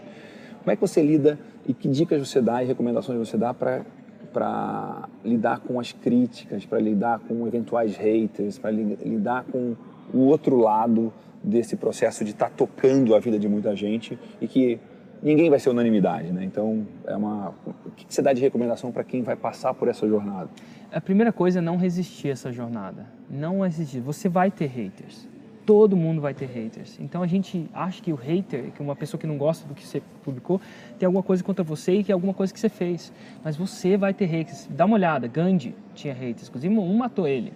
Como 0.60 0.72
é 0.72 0.76
que 0.76 0.82
você 0.82 1.02
lida 1.02 1.38
e 1.68 1.74
que 1.74 1.88
dicas 1.88 2.26
você 2.26 2.42
dá 2.42 2.64
e 2.64 2.66
recomendações 2.66 3.18
você 3.20 3.38
dá 3.38 3.54
para 3.54 5.10
lidar 5.24 5.60
com 5.60 5.80
as 5.80 5.92
críticas, 5.92 6.66
para 6.66 6.80
lidar 6.80 7.20
com 7.20 7.46
eventuais 7.46 7.98
haters, 7.98 8.58
para 8.58 8.72
lidar 8.72 9.44
com 9.52 9.76
o 10.14 10.20
outro 10.20 10.58
lado 10.58 11.12
desse 11.44 11.76
processo 11.76 12.24
de 12.24 12.32
estar 12.32 12.50
tá 12.50 12.56
tocando 12.56 13.14
a 13.14 13.20
vida 13.20 13.38
de 13.38 13.48
muita 13.50 13.76
gente 13.76 14.18
e 14.40 14.48
que 14.48 14.80
ninguém 15.22 15.50
vai 15.50 15.60
ser 15.60 15.70
unanimidade, 15.70 16.32
né? 16.32 16.46
Então, 16.46 16.88
é 17.06 17.16
uma 17.16 17.54
o 17.66 17.92
que 17.92 18.06
você 18.08 18.22
dá 18.22 18.32
de 18.32 18.42
recomendação 18.42 18.92
para 18.92 19.04
quem 19.04 19.22
vai 19.22 19.36
passar 19.36 19.74
por 19.74 19.90
essa 19.90 20.08
jornada? 20.08 20.50
A 20.92 21.02
primeira 21.02 21.34
coisa 21.34 21.60
é 21.60 21.62
não 21.62 21.76
resistir 21.76 22.30
a 22.30 22.32
essa 22.32 22.52
jornada. 22.52 23.06
Não 23.30 23.62
resistir. 23.62 24.00
Você 24.00 24.30
vai 24.30 24.50
ter 24.50 24.68
haters 24.68 25.28
todo 25.66 25.96
mundo 25.96 26.22
vai 26.22 26.34
ter 26.34 26.48
haters. 26.48 26.98
Então 27.00 27.22
a 27.22 27.28
gente 27.28 27.70
acha 27.74 28.02
que 28.02 28.12
o 28.12 28.16
hater, 28.16 28.72
que 28.72 28.82
uma 28.82 28.96
pessoa 28.96 29.20
que 29.20 29.28
não 29.28 29.38
gosta 29.38 29.68
do 29.68 29.74
que 29.74 29.86
você 29.86 30.02
publicou, 30.24 30.60
tem 31.00 31.06
alguma 31.06 31.24
coisa 31.24 31.44
contra 31.44 31.64
você 31.64 31.94
e 31.94 32.04
que 32.04 32.12
é 32.12 32.14
alguma 32.14 32.34
coisa 32.34 32.54
que 32.54 32.60
você 32.60 32.70
fez. 32.70 33.12
Mas 33.44 33.56
você 33.56 33.98
vai 33.98 34.14
ter 34.14 34.26
haters. 34.26 34.68
Dá 34.70 34.86
uma 34.86 34.96
olhada, 34.96 35.28
Gandhi 35.28 35.76
tinha 35.94 36.14
haters, 36.14 36.48
inclusive 36.48 36.78
um 36.78 36.98
matou 36.98 37.28
ele. 37.28 37.54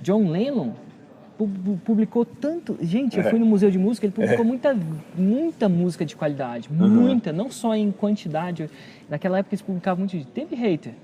John 0.00 0.28
Lennon 0.28 0.74
publicou 1.84 2.24
tanto. 2.24 2.78
Gente, 2.80 3.18
eu 3.18 3.24
fui 3.24 3.38
no 3.38 3.46
Museu 3.46 3.70
de 3.70 3.78
Música, 3.78 4.06
ele 4.06 4.12
publicou 4.12 4.44
é. 4.44 4.48
muita, 4.48 4.76
muita 5.14 5.68
música 5.68 6.04
de 6.04 6.16
qualidade. 6.16 6.68
Uhum. 6.70 6.88
Muita, 6.88 7.32
não 7.32 7.50
só 7.50 7.74
em 7.74 7.92
quantidade. 7.92 8.70
Naquela 9.08 9.38
época 9.38 9.54
eles 9.54 9.62
publicavam 9.62 10.06
muito. 10.06 10.26
Teve 10.28 10.56
hater. 10.56 10.94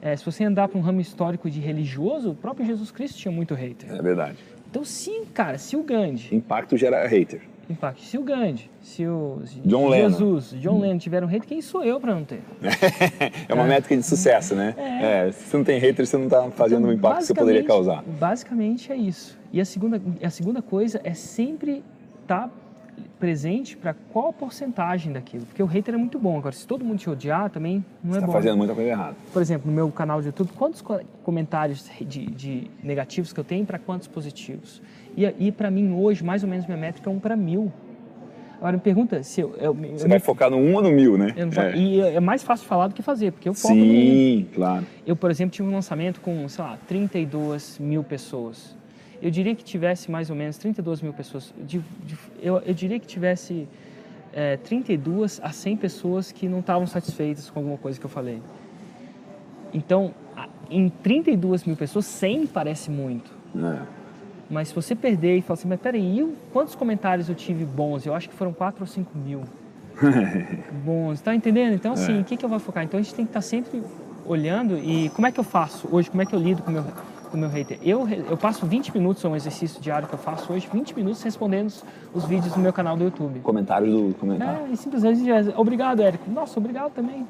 É, 0.00 0.14
se 0.16 0.24
você 0.24 0.44
andar 0.44 0.68
para 0.68 0.78
um 0.78 0.82
ramo 0.82 1.00
histórico 1.00 1.50
de 1.50 1.60
religioso, 1.60 2.30
o 2.30 2.34
próprio 2.34 2.66
Jesus 2.66 2.90
Cristo 2.90 3.18
tinha 3.18 3.32
muito 3.32 3.54
hater. 3.54 3.92
É 3.92 4.02
verdade. 4.02 4.38
Então, 4.76 4.84
sim, 4.84 5.24
cara, 5.32 5.56
se 5.56 5.74
o 5.74 5.82
Gandhi. 5.82 6.36
Impacto 6.36 6.76
gera 6.76 7.06
hater. 7.08 7.40
Impacto. 7.68 8.02
Se 8.02 8.18
o 8.18 8.22
Gandhi, 8.22 8.70
se 8.82 9.06
o 9.06 9.40
John 9.64 9.90
Jesus, 9.90 10.52
Lennon. 10.52 10.62
John 10.62 10.80
Lennon 10.80 10.98
tiveram 10.98 11.26
hater, 11.26 11.48
quem 11.48 11.62
sou 11.62 11.82
eu 11.82 11.98
para 11.98 12.14
não 12.14 12.24
ter? 12.24 12.42
é 13.48 13.54
uma 13.54 13.64
é. 13.64 13.68
métrica 13.68 13.96
de 13.96 14.02
sucesso, 14.02 14.54
né? 14.54 14.74
É. 14.76 15.28
é. 15.28 15.32
Se 15.32 15.48
você 15.48 15.56
não 15.56 15.64
tem 15.64 15.78
hater, 15.80 16.06
você 16.06 16.18
não 16.18 16.26
está 16.26 16.50
fazendo 16.50 16.80
então, 16.80 16.90
o 16.90 16.92
impacto 16.92 17.20
que 17.20 17.26
você 17.28 17.34
poderia 17.34 17.64
causar. 17.64 18.04
Basicamente 18.04 18.92
é 18.92 18.96
isso. 18.96 19.38
E 19.50 19.58
a 19.58 19.64
segunda, 19.64 19.98
a 20.22 20.28
segunda 20.28 20.60
coisa 20.60 21.00
é 21.02 21.14
sempre 21.14 21.82
estar 22.20 22.48
tá 22.48 22.50
presente 23.18 23.76
para 23.76 23.94
qual 24.12 24.32
porcentagem 24.32 25.12
daquilo. 25.12 25.46
Porque 25.46 25.62
o 25.62 25.66
hater 25.66 25.94
é 25.94 25.96
muito 25.96 26.18
bom. 26.18 26.38
Agora, 26.38 26.54
se 26.54 26.66
todo 26.66 26.84
mundo 26.84 26.98
te 26.98 27.08
odiar, 27.08 27.50
também 27.50 27.84
não 28.02 28.12
Você 28.12 28.18
é 28.18 28.20
tá 28.20 28.26
bom. 28.26 28.32
fazendo 28.32 28.56
muita 28.56 28.74
coisa 28.74 28.90
errada. 28.90 29.16
Por 29.32 29.40
exemplo, 29.42 29.70
no 29.70 29.74
meu 29.74 29.90
canal 29.90 30.20
de 30.20 30.28
YouTube, 30.28 30.50
quantos 30.56 30.82
comentários 31.22 31.90
de, 32.00 32.26
de 32.26 32.70
negativos 32.82 33.32
que 33.32 33.40
eu 33.40 33.44
tenho 33.44 33.64
para 33.64 33.78
quantos 33.78 34.06
positivos? 34.08 34.82
E, 35.16 35.24
e 35.38 35.52
para 35.52 35.70
mim, 35.70 35.92
hoje, 35.92 36.22
mais 36.22 36.42
ou 36.42 36.48
menos, 36.48 36.66
minha 36.66 36.78
métrica 36.78 37.08
é 37.08 37.12
um 37.12 37.18
para 37.18 37.36
mil. 37.36 37.72
Agora, 38.58 38.76
me 38.76 38.82
pergunta 38.82 39.22
se 39.22 39.40
eu... 39.40 39.54
eu 39.56 39.74
Você 39.74 40.04
eu 40.04 40.08
vai 40.08 40.18
me... 40.18 40.24
focar 40.24 40.50
no 40.50 40.56
um 40.56 40.74
ou 40.74 40.82
no 40.82 40.90
mil, 40.90 41.18
né? 41.18 41.34
É. 41.36 41.76
E 41.76 42.00
é 42.00 42.20
mais 42.20 42.42
fácil 42.42 42.66
falar 42.66 42.88
do 42.88 42.94
que 42.94 43.02
fazer, 43.02 43.32
porque 43.32 43.48
eu 43.48 43.54
foco 43.54 43.74
Sim, 43.74 43.80
no 43.80 43.92
Sim, 43.92 44.46
claro. 44.54 44.86
Eu, 45.06 45.14
por 45.14 45.30
exemplo, 45.30 45.52
tive 45.52 45.68
um 45.68 45.72
lançamento 45.72 46.20
com, 46.20 46.48
sei 46.48 46.64
lá, 46.64 46.78
32 46.88 47.78
mil 47.78 48.02
pessoas 48.02 48.74
eu 49.22 49.30
diria 49.30 49.54
que 49.54 49.64
tivesse 49.64 50.10
mais 50.10 50.30
ou 50.30 50.36
menos 50.36 50.58
32 50.58 51.02
mil 51.02 51.12
pessoas. 51.12 51.52
De, 51.58 51.78
de, 52.04 52.18
eu, 52.40 52.58
eu, 52.58 52.74
diria 52.74 52.98
que 52.98 53.06
tivesse 53.06 53.68
é, 54.32 54.56
32 54.58 55.40
a 55.42 55.50
100 55.50 55.76
pessoas 55.76 56.32
que 56.32 56.48
não 56.48 56.60
estavam 56.60 56.86
satisfeitas 56.86 57.50
com 57.50 57.60
alguma 57.60 57.78
coisa 57.78 57.98
que 57.98 58.06
eu 58.06 58.10
falei. 58.10 58.42
Então, 59.72 60.14
em 60.70 60.88
32 60.88 61.64
mil 61.64 61.76
pessoas, 61.76 62.06
100 62.06 62.46
parece 62.46 62.90
muito. 62.90 63.30
É. 63.56 63.82
Mas 64.48 64.68
se 64.68 64.74
você 64.74 64.94
perder 64.94 65.38
e 65.38 65.42
falar 65.42 65.54
assim, 65.54 65.68
mas 65.68 65.80
peraí, 65.80 66.20
eu, 66.20 66.34
quantos 66.52 66.74
comentários 66.74 67.28
eu 67.28 67.34
tive 67.34 67.64
bons? 67.64 68.06
Eu 68.06 68.14
acho 68.14 68.28
que 68.28 68.34
foram 68.34 68.52
4 68.52 68.82
ou 68.82 68.86
5 68.86 69.18
mil. 69.18 69.42
bons, 70.84 71.20
tá 71.20 71.34
entendendo? 71.34 71.74
Então, 71.74 71.94
assim, 71.94 72.18
é. 72.18 72.20
o 72.20 72.24
que, 72.24 72.36
que 72.36 72.44
eu 72.44 72.48
vou 72.48 72.58
focar? 72.58 72.84
Então, 72.84 73.00
a 73.00 73.02
gente 73.02 73.14
tem 73.14 73.24
que 73.24 73.30
estar 73.30 73.40
tá 73.40 73.46
sempre 73.46 73.82
olhando 74.26 74.76
e 74.78 75.08
como 75.10 75.26
é 75.26 75.32
que 75.32 75.40
eu 75.40 75.44
faço 75.44 75.88
hoje, 75.90 76.10
como 76.10 76.22
é 76.22 76.26
que 76.26 76.34
eu 76.34 76.38
lido 76.38 76.62
com 76.62 76.70
o 76.70 76.74
meu 76.74 76.84
com 77.26 77.36
o 77.36 77.40
meu 77.40 77.48
hater. 77.48 77.78
Eu, 77.82 78.08
eu 78.08 78.36
passo 78.36 78.66
20 78.66 78.94
minutos, 78.96 79.24
é 79.24 79.28
um 79.28 79.36
exercício 79.36 79.80
diário 79.80 80.08
que 80.08 80.14
eu 80.14 80.18
faço 80.18 80.52
hoje, 80.52 80.68
20 80.72 80.94
minutos 80.96 81.22
respondendo 81.22 81.68
os, 81.68 81.84
os 82.14 82.24
vídeos 82.24 82.54
no 82.56 82.62
meu 82.62 82.72
canal 82.72 82.96
do 82.96 83.04
YouTube. 83.04 83.40
Comentários 83.40 83.90
do 83.92 84.14
comentário. 84.14 84.66
É, 84.66 84.72
e 84.72 84.76
simplesmente, 84.76 85.22
obrigado, 85.56 86.00
Érico. 86.00 86.30
Nossa, 86.30 86.58
obrigado 86.58 86.92
também. 86.92 87.26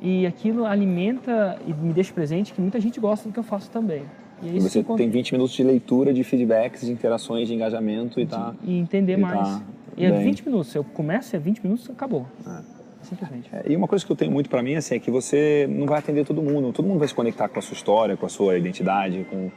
E 0.00 0.26
aquilo 0.26 0.66
alimenta 0.66 1.58
e 1.66 1.72
me 1.72 1.92
deixa 1.92 2.12
presente 2.12 2.52
que 2.52 2.60
muita 2.60 2.80
gente 2.80 3.00
gosta 3.00 3.28
do 3.28 3.32
que 3.32 3.38
eu 3.38 3.44
faço 3.44 3.70
também. 3.70 4.02
E, 4.42 4.58
é 4.58 4.60
você 4.60 4.82
tem 4.82 5.08
20 5.08 5.32
minutos 5.32 5.54
de 5.54 5.62
leitura, 5.62 6.12
de 6.12 6.22
feedbacks, 6.22 6.82
de 6.82 6.92
interações, 6.92 7.48
de 7.48 7.54
engajamento 7.54 8.20
e 8.20 8.26
tá... 8.26 8.54
E 8.62 8.78
entender 8.78 9.18
e 9.18 9.20
mais. 9.20 9.48
Tá 9.48 9.62
e 9.96 10.04
é 10.04 10.10
20 10.10 10.46
minutos. 10.46 10.74
Eu 10.74 10.84
começo, 10.84 11.34
é 11.34 11.38
20 11.38 11.62
minutos, 11.62 11.88
acabou. 11.88 12.26
É 12.46 12.75
simplesmente. 13.08 13.48
É, 13.52 13.64
e 13.66 13.76
uma 13.76 13.88
coisa 13.88 14.04
que 14.04 14.10
eu 14.10 14.16
tenho 14.16 14.30
muito 14.30 14.50
para 14.50 14.62
mim 14.62 14.74
assim, 14.74 14.96
é 14.96 14.98
que 14.98 15.10
você 15.10 15.66
não 15.68 15.86
vai 15.86 15.98
atender 15.98 16.24
todo 16.24 16.42
mundo, 16.42 16.72
todo 16.72 16.86
mundo 16.86 16.98
vai 16.98 17.08
se 17.08 17.14
conectar 17.14 17.48
com 17.48 17.58
a 17.58 17.62
sua 17.62 17.74
história, 17.74 18.16
com 18.16 18.26
a 18.26 18.28
sua 18.28 18.58
identidade, 18.58 19.26
com... 19.30 19.50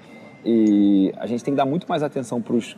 e 0.46 1.14
a 1.18 1.28
gente 1.28 1.44
tem 1.44 1.54
que 1.54 1.58
dar 1.58 1.66
muito 1.66 1.88
mais 1.88 2.04
atenção 2.04 2.42
para 2.42 2.56
os 2.56 2.78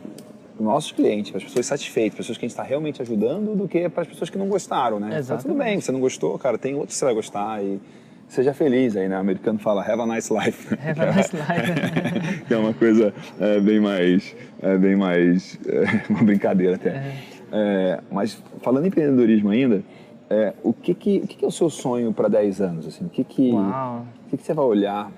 nossos 0.58 0.92
clientes, 0.92 1.30
para 1.30 1.38
as 1.38 1.44
pessoas 1.44 1.66
satisfeitas, 1.66 2.16
pessoas 2.16 2.38
que 2.38 2.44
a 2.44 2.48
gente 2.48 2.54
está 2.54 2.62
realmente 2.62 3.02
ajudando, 3.02 3.54
do 3.54 3.68
que 3.68 3.88
para 3.88 4.02
as 4.02 4.08
pessoas 4.08 4.30
que 4.30 4.38
não 4.38 4.48
gostaram, 4.48 4.98
né? 4.98 5.18
Exatamente. 5.18 5.28
Tá 5.28 5.48
tudo 5.48 5.58
bem, 5.58 5.80
você 5.80 5.92
não 5.92 6.00
gostou, 6.00 6.38
cara, 6.38 6.58
tem 6.58 6.74
outro 6.74 6.88
que 6.88 6.94
você 6.94 7.04
vai 7.04 7.14
gostar 7.14 7.62
e 7.62 7.80
seja 8.28 8.54
feliz 8.54 8.96
aí, 8.96 9.08
né? 9.08 9.16
O 9.16 9.20
americano 9.20 9.58
fala 9.58 9.82
have 9.82 10.00
a 10.00 10.06
nice 10.06 10.32
life. 10.32 10.74
Have 10.82 11.00
a 11.00 11.12
nice 11.12 11.30
life. 11.36 12.44
que 12.48 12.54
é 12.54 12.56
uma 12.56 12.72
coisa 12.72 13.12
é, 13.38 13.60
bem 13.60 13.78
mais, 13.78 14.34
é, 14.62 14.78
bem 14.78 14.96
mais, 14.96 15.58
é, 15.66 16.02
uma 16.10 16.22
brincadeira 16.22 16.76
até. 16.76 16.90
É. 16.90 17.14
é 17.52 18.00
mas 18.10 18.42
falando 18.62 18.84
em 18.84 18.88
empreendedorismo 18.88 19.50
ainda, 19.50 19.82
é, 20.32 20.54
o 20.62 20.72
que 20.72 20.94
que, 20.94 21.18
o 21.18 21.26
que 21.26 21.36
que 21.36 21.44
é 21.44 21.48
o 21.48 21.52
seu 21.52 21.68
sonho 21.68 22.12
para 22.12 22.28
10 22.28 22.60
anos? 22.60 22.86
Assim? 22.86 23.04
O, 23.04 23.08
que 23.08 23.22
que, 23.22 23.52
Uau. 23.52 24.06
o 24.26 24.30
que 24.30 24.36
que 24.36 24.42
você 24.42 24.54
vai 24.54 24.64
olhar 24.64 25.12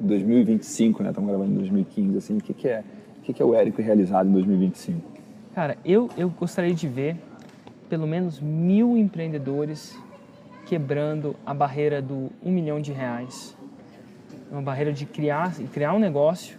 em 0.00 0.06
2025, 0.06 1.02
né? 1.02 1.08
Estamos 1.08 1.30
gravando 1.30 1.52
em 1.52 1.56
2015, 1.56 2.18
assim, 2.18 2.36
o 2.36 2.40
que 2.40 2.52
que 2.52 2.68
é, 2.68 2.84
o 3.18 3.22
que 3.22 3.32
que 3.32 3.42
é 3.42 3.44
o 3.44 3.54
Érico 3.54 3.80
realizado 3.80 4.28
em 4.28 4.32
2025? 4.32 5.00
Cara, 5.54 5.76
eu, 5.84 6.10
eu 6.16 6.28
gostaria 6.28 6.74
de 6.74 6.86
ver 6.86 7.16
pelo 7.88 8.06
menos 8.06 8.40
mil 8.40 8.96
empreendedores 8.96 9.96
quebrando 10.66 11.36
a 11.44 11.52
barreira 11.52 12.00
do 12.00 12.30
um 12.42 12.50
milhão 12.50 12.80
de 12.80 12.92
reais. 12.92 13.56
Uma 14.50 14.62
barreira 14.62 14.92
de 14.92 15.04
criar, 15.06 15.54
criar 15.72 15.92
um 15.92 15.98
negócio 15.98 16.58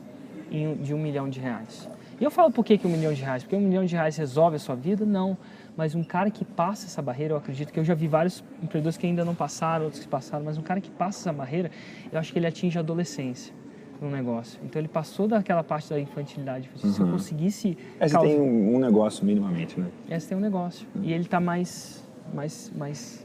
de 0.82 0.94
um 0.94 1.00
milhão 1.00 1.30
de 1.30 1.40
reais. 1.40 1.90
E 2.20 2.24
eu 2.24 2.30
falo 2.30 2.52
por 2.52 2.64
que, 2.64 2.78
que 2.78 2.86
um 2.86 2.90
milhão 2.92 3.14
de 3.14 3.24
reais? 3.24 3.44
Porque 3.44 3.56
um 3.56 3.62
milhão 3.62 3.84
de 3.86 3.96
reais 3.96 4.16
resolve 4.16 4.56
a 4.56 4.60
sua 4.60 4.76
vida? 4.76 5.06
Não. 5.06 5.38
Mas 5.76 5.96
um 5.96 6.04
cara 6.04 6.30
que 6.30 6.46
passa 6.46 6.86
essa 6.86 7.02
barreira, 7.02 7.34
eu 7.34 7.38
acredito 7.38 7.74
que 7.74 7.80
eu 7.80 7.84
já 7.84 7.94
vi 7.94 8.08
vários 8.08 8.44
empreendedores 8.62 8.98
que 8.98 9.08
ainda 9.08 9.26
não 9.26 9.34
passaram, 9.34 9.86
outros 9.86 10.04
que 10.04 10.08
passaram, 10.08 10.46
mas 10.46 10.58
um 10.58 10.62
cara 10.62 10.80
que 10.80 10.92
passa 10.92 11.22
essa 11.22 11.34
barreira, 11.34 11.72
eu 12.12 12.20
acho 12.20 12.32
que 12.32 12.40
ele 12.40 12.46
atinge 12.46 12.78
a 12.78 12.82
adolescência 12.82 13.54
no 14.00 14.10
negócio. 14.10 14.60
Então 14.64 14.80
ele 14.80 14.88
passou 14.88 15.28
daquela 15.28 15.64
parte 15.64 15.90
da 15.90 16.00
infantilidade. 16.00 16.70
Uhum. 16.84 16.92
Se 16.92 17.00
eu 17.00 17.06
uhum. 17.06 17.12
conseguisse. 17.14 17.78
É, 18.00 18.08
você 18.08 18.20
tem 18.20 18.40
um, 18.40 18.76
um, 18.76 18.80
negócio 18.80 19.26
minimamente, 19.26 19.80
né? 19.80 19.88
É, 20.10 20.20
você 20.20 20.30
tem 20.30 20.38
um 20.38 20.42
negócio. 20.42 20.88
Uhum. 20.96 21.04
E 21.04 21.14
ele 21.14 21.24
está 21.24 21.40
mais, 21.40 22.04
mais, 22.34 22.72
mais 22.76 23.23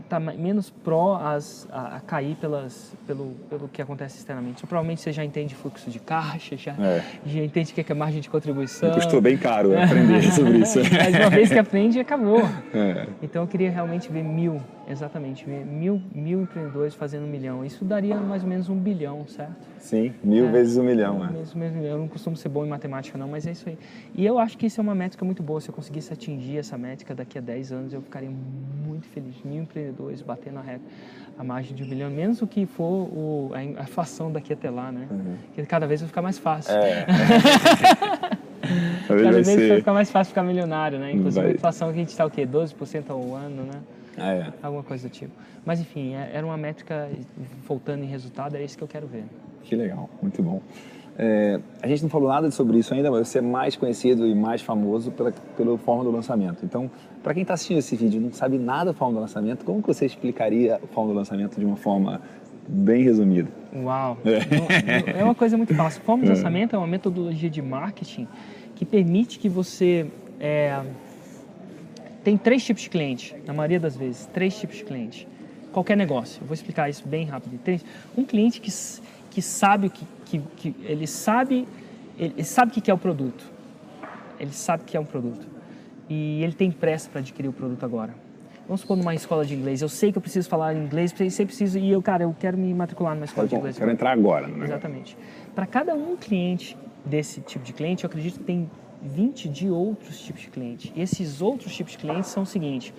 está 0.00 0.18
menos 0.18 0.70
pró 0.70 1.16
as, 1.16 1.68
a, 1.70 1.96
a, 1.96 2.00
cair 2.00 2.36
pelas, 2.36 2.94
pelo, 3.06 3.34
pelo 3.48 3.68
que 3.68 3.80
acontece 3.80 4.18
externamente. 4.18 4.56
Então, 4.56 4.68
provavelmente 4.68 5.00
você 5.00 5.12
já 5.12 5.24
entende 5.24 5.54
fluxo 5.54 5.90
de 5.90 5.98
caixa, 5.98 6.56
já, 6.56 6.72
é. 6.72 7.04
já 7.26 7.40
entende 7.40 7.72
o 7.72 7.74
que 7.74 7.80
é, 7.80 7.84
é 7.88 7.94
margem 7.94 8.20
de 8.20 8.30
contribuição. 8.30 8.88
Me 8.88 8.94
custou 8.94 9.20
bem 9.20 9.36
caro 9.36 9.76
aprender 9.78 10.22
sobre 10.32 10.58
isso. 10.58 10.78
Mas 10.78 11.14
uma 11.14 11.30
vez 11.30 11.50
que 11.50 11.58
aprende, 11.58 12.00
acabou. 12.00 12.42
É. 12.74 13.06
Então 13.22 13.42
eu 13.42 13.48
queria 13.48 13.70
realmente 13.70 14.10
ver 14.10 14.22
mil, 14.22 14.60
exatamente, 14.92 15.48
mil, 15.48 16.00
mil 16.14 16.42
empreendedores 16.42 16.94
fazendo 16.94 17.24
um 17.24 17.28
milhão. 17.28 17.64
Isso 17.64 17.84
daria 17.84 18.16
mais 18.16 18.42
ou 18.42 18.48
menos 18.48 18.68
um 18.68 18.76
bilhão, 18.76 19.26
certo? 19.26 19.66
Sim, 19.78 20.14
mil 20.22 20.46
é, 20.46 20.52
vezes 20.52 20.76
um 20.76 20.84
milhão. 20.84 21.18
Mil 21.18 21.24
é. 21.24 21.32
vezes 21.32 21.54
um 21.54 21.58
milhão. 21.58 21.84
Eu 21.84 21.98
não 21.98 22.08
costumo 22.08 22.36
ser 22.36 22.48
bom 22.48 22.64
em 22.64 22.68
matemática 22.68 23.18
não, 23.18 23.26
mas 23.26 23.46
é 23.46 23.52
isso 23.52 23.68
aí. 23.68 23.78
E 24.14 24.24
eu 24.24 24.38
acho 24.38 24.56
que 24.56 24.66
isso 24.66 24.80
é 24.80 24.82
uma 24.82 24.94
métrica 24.94 25.24
muito 25.24 25.42
boa. 25.42 25.60
Se 25.60 25.68
eu 25.68 25.74
conseguisse 25.74 26.12
atingir 26.12 26.58
essa 26.58 26.78
métrica 26.78 27.14
daqui 27.14 27.38
a 27.38 27.40
10 27.40 27.72
anos, 27.72 27.92
eu 27.92 28.02
ficaria 28.02 28.30
muito 28.30 29.08
feliz. 29.08 29.34
Mil 29.44 29.62
empreendedores 29.62 30.22
batendo 30.22 30.58
a, 30.58 30.62
reta, 30.62 30.84
a 31.38 31.42
margem 31.42 31.74
de 31.74 31.82
um 31.82 31.88
bilhão, 31.88 32.10
menos 32.10 32.42
o 32.42 32.46
que 32.46 32.66
for 32.66 33.08
o, 33.12 33.50
a 33.54 33.64
inflação 33.64 34.30
daqui 34.30 34.52
até 34.52 34.70
lá, 34.70 34.92
né? 34.92 35.08
Uhum. 35.10 35.34
Que 35.54 35.66
cada 35.66 35.86
vez 35.86 36.00
vai 36.00 36.08
ficar 36.08 36.22
mais 36.22 36.38
fácil. 36.38 36.74
É. 36.74 37.06
cada 39.08 39.32
vez 39.32 39.46
vai, 39.46 39.68
vai 39.68 39.76
ficar 39.78 39.92
mais 39.92 40.10
fácil 40.10 40.30
ficar 40.30 40.42
milionário, 40.42 40.98
né? 40.98 41.12
Inclusive 41.12 41.42
vai. 41.42 41.52
a 41.52 41.54
inflação 41.54 41.88
que 41.88 41.94
a 41.94 41.98
gente 41.98 42.10
está 42.10 42.24
o 42.24 42.30
quê? 42.30 42.46
12% 42.46 43.04
ao 43.08 43.34
ano, 43.34 43.64
né? 43.64 43.80
Ah, 44.16 44.32
é. 44.32 44.52
Alguma 44.62 44.82
coisa 44.82 45.08
do 45.08 45.12
tipo. 45.12 45.32
Mas 45.64 45.80
enfim, 45.80 46.14
é, 46.14 46.30
era 46.32 46.44
uma 46.46 46.56
métrica 46.56 47.08
voltando 47.66 48.02
em 48.02 48.06
resultado, 48.06 48.56
é 48.56 48.64
isso 48.64 48.76
que 48.76 48.84
eu 48.84 48.88
quero 48.88 49.06
ver. 49.06 49.24
Que 49.62 49.76
legal, 49.76 50.10
muito 50.20 50.42
bom. 50.42 50.60
É, 51.18 51.60
a 51.82 51.86
gente 51.86 52.02
não 52.02 52.08
falou 52.08 52.28
nada 52.28 52.50
sobre 52.50 52.78
isso 52.78 52.92
ainda, 52.94 53.10
mas 53.10 53.28
você 53.28 53.38
é 53.38 53.42
mais 53.42 53.76
conhecido 53.76 54.26
e 54.26 54.34
mais 54.34 54.62
famoso 54.62 55.10
pela, 55.10 55.30
pela 55.30 55.76
forma 55.78 56.04
do 56.04 56.10
lançamento. 56.10 56.64
Então, 56.64 56.90
para 57.22 57.34
quem 57.34 57.42
está 57.42 57.54
assistindo 57.54 57.78
esse 57.78 57.94
vídeo 57.96 58.18
e 58.18 58.24
não 58.24 58.32
sabe 58.32 58.58
nada 58.58 58.86
da 58.86 58.94
forma 58.94 59.14
do 59.14 59.20
lançamento, 59.20 59.64
como 59.64 59.82
que 59.82 59.88
você 59.88 60.06
explicaria 60.06 60.76
a 60.76 60.86
forma 60.88 61.12
do 61.12 61.16
lançamento 61.16 61.58
de 61.58 61.64
uma 61.64 61.76
forma 61.76 62.20
bem 62.66 63.02
resumida? 63.02 63.48
Uau! 63.74 64.16
É, 64.24 65.20
é 65.20 65.24
uma 65.24 65.34
coisa 65.34 65.56
muito 65.56 65.74
fácil. 65.74 66.02
Forma 66.02 66.24
de 66.24 66.30
é. 66.32 66.34
lançamento 66.34 66.74
é 66.74 66.78
uma 66.78 66.86
metodologia 66.86 67.50
de 67.50 67.60
marketing 67.60 68.26
que 68.74 68.84
permite 68.84 69.38
que 69.38 69.48
você 69.48 70.06
é, 70.40 70.80
tem 72.24 72.36
três 72.36 72.64
tipos 72.64 72.82
de 72.82 72.90
cliente, 72.90 73.34
na 73.46 73.52
maioria 73.52 73.80
das 73.80 73.96
vezes, 73.96 74.26
três 74.26 74.58
tipos 74.58 74.76
de 74.76 74.84
cliente. 74.84 75.28
Qualquer 75.72 75.96
negócio, 75.96 76.42
eu 76.42 76.46
vou 76.46 76.54
explicar 76.54 76.88
isso 76.88 77.06
bem 77.06 77.24
rápido. 77.24 77.58
Um 78.16 78.24
cliente 78.24 78.60
que, 78.60 78.70
que 79.30 79.42
sabe 79.42 79.88
que, 79.88 80.06
que, 80.26 80.38
que 80.56 80.74
ele 80.84 81.06
sabe 81.06 81.66
ele 82.18 82.44
sabe 82.44 82.70
o 82.70 82.74
que 82.74 82.90
é 82.90 82.94
o 82.94 82.98
produto. 82.98 83.44
Ele 84.38 84.52
sabe 84.52 84.84
que 84.84 84.96
é 84.96 85.00
um 85.00 85.04
produto. 85.04 85.46
E 86.08 86.42
ele 86.42 86.52
tem 86.52 86.70
pressa 86.70 87.08
para 87.08 87.20
adquirir 87.20 87.48
o 87.48 87.52
produto 87.52 87.84
agora. 87.84 88.14
Vamos 88.66 88.82
supor 88.82 88.96
numa 88.96 89.14
escola 89.14 89.44
de 89.44 89.54
inglês. 89.54 89.82
Eu 89.82 89.88
sei 89.88 90.12
que 90.12 90.18
eu 90.18 90.22
preciso 90.22 90.48
falar 90.48 90.74
inglês, 90.74 91.12
você 91.12 91.44
precisa 91.44 91.78
e 91.78 91.90
eu, 91.90 92.00
cara, 92.00 92.24
eu 92.24 92.36
quero 92.38 92.56
me 92.56 92.72
matricular 92.72 93.14
numa 93.14 93.24
escola 93.24 93.46
tá 93.46 93.50
de 93.50 93.56
inglês. 93.56 93.78
Quero 93.78 93.90
entrar 93.90 94.12
agora, 94.12 94.46
né? 94.46 94.64
Exatamente. 94.64 95.16
Para 95.54 95.66
cada 95.66 95.94
um 95.94 96.16
cliente 96.16 96.76
desse 97.04 97.40
tipo 97.40 97.64
de 97.64 97.72
cliente, 97.72 98.04
eu 98.04 98.08
acredito 98.08 98.38
que 98.38 98.44
tem 98.44 98.70
20 99.02 99.48
de 99.48 99.68
outros 99.68 100.20
tipos 100.20 100.42
de 100.42 100.48
cliente. 100.48 100.92
E 100.94 101.02
esses 101.02 101.42
outros 101.42 101.74
tipos 101.74 101.92
de 101.92 101.98
clientes 101.98 102.30
são 102.30 102.44
o 102.44 102.46
seguinte: 102.46 102.94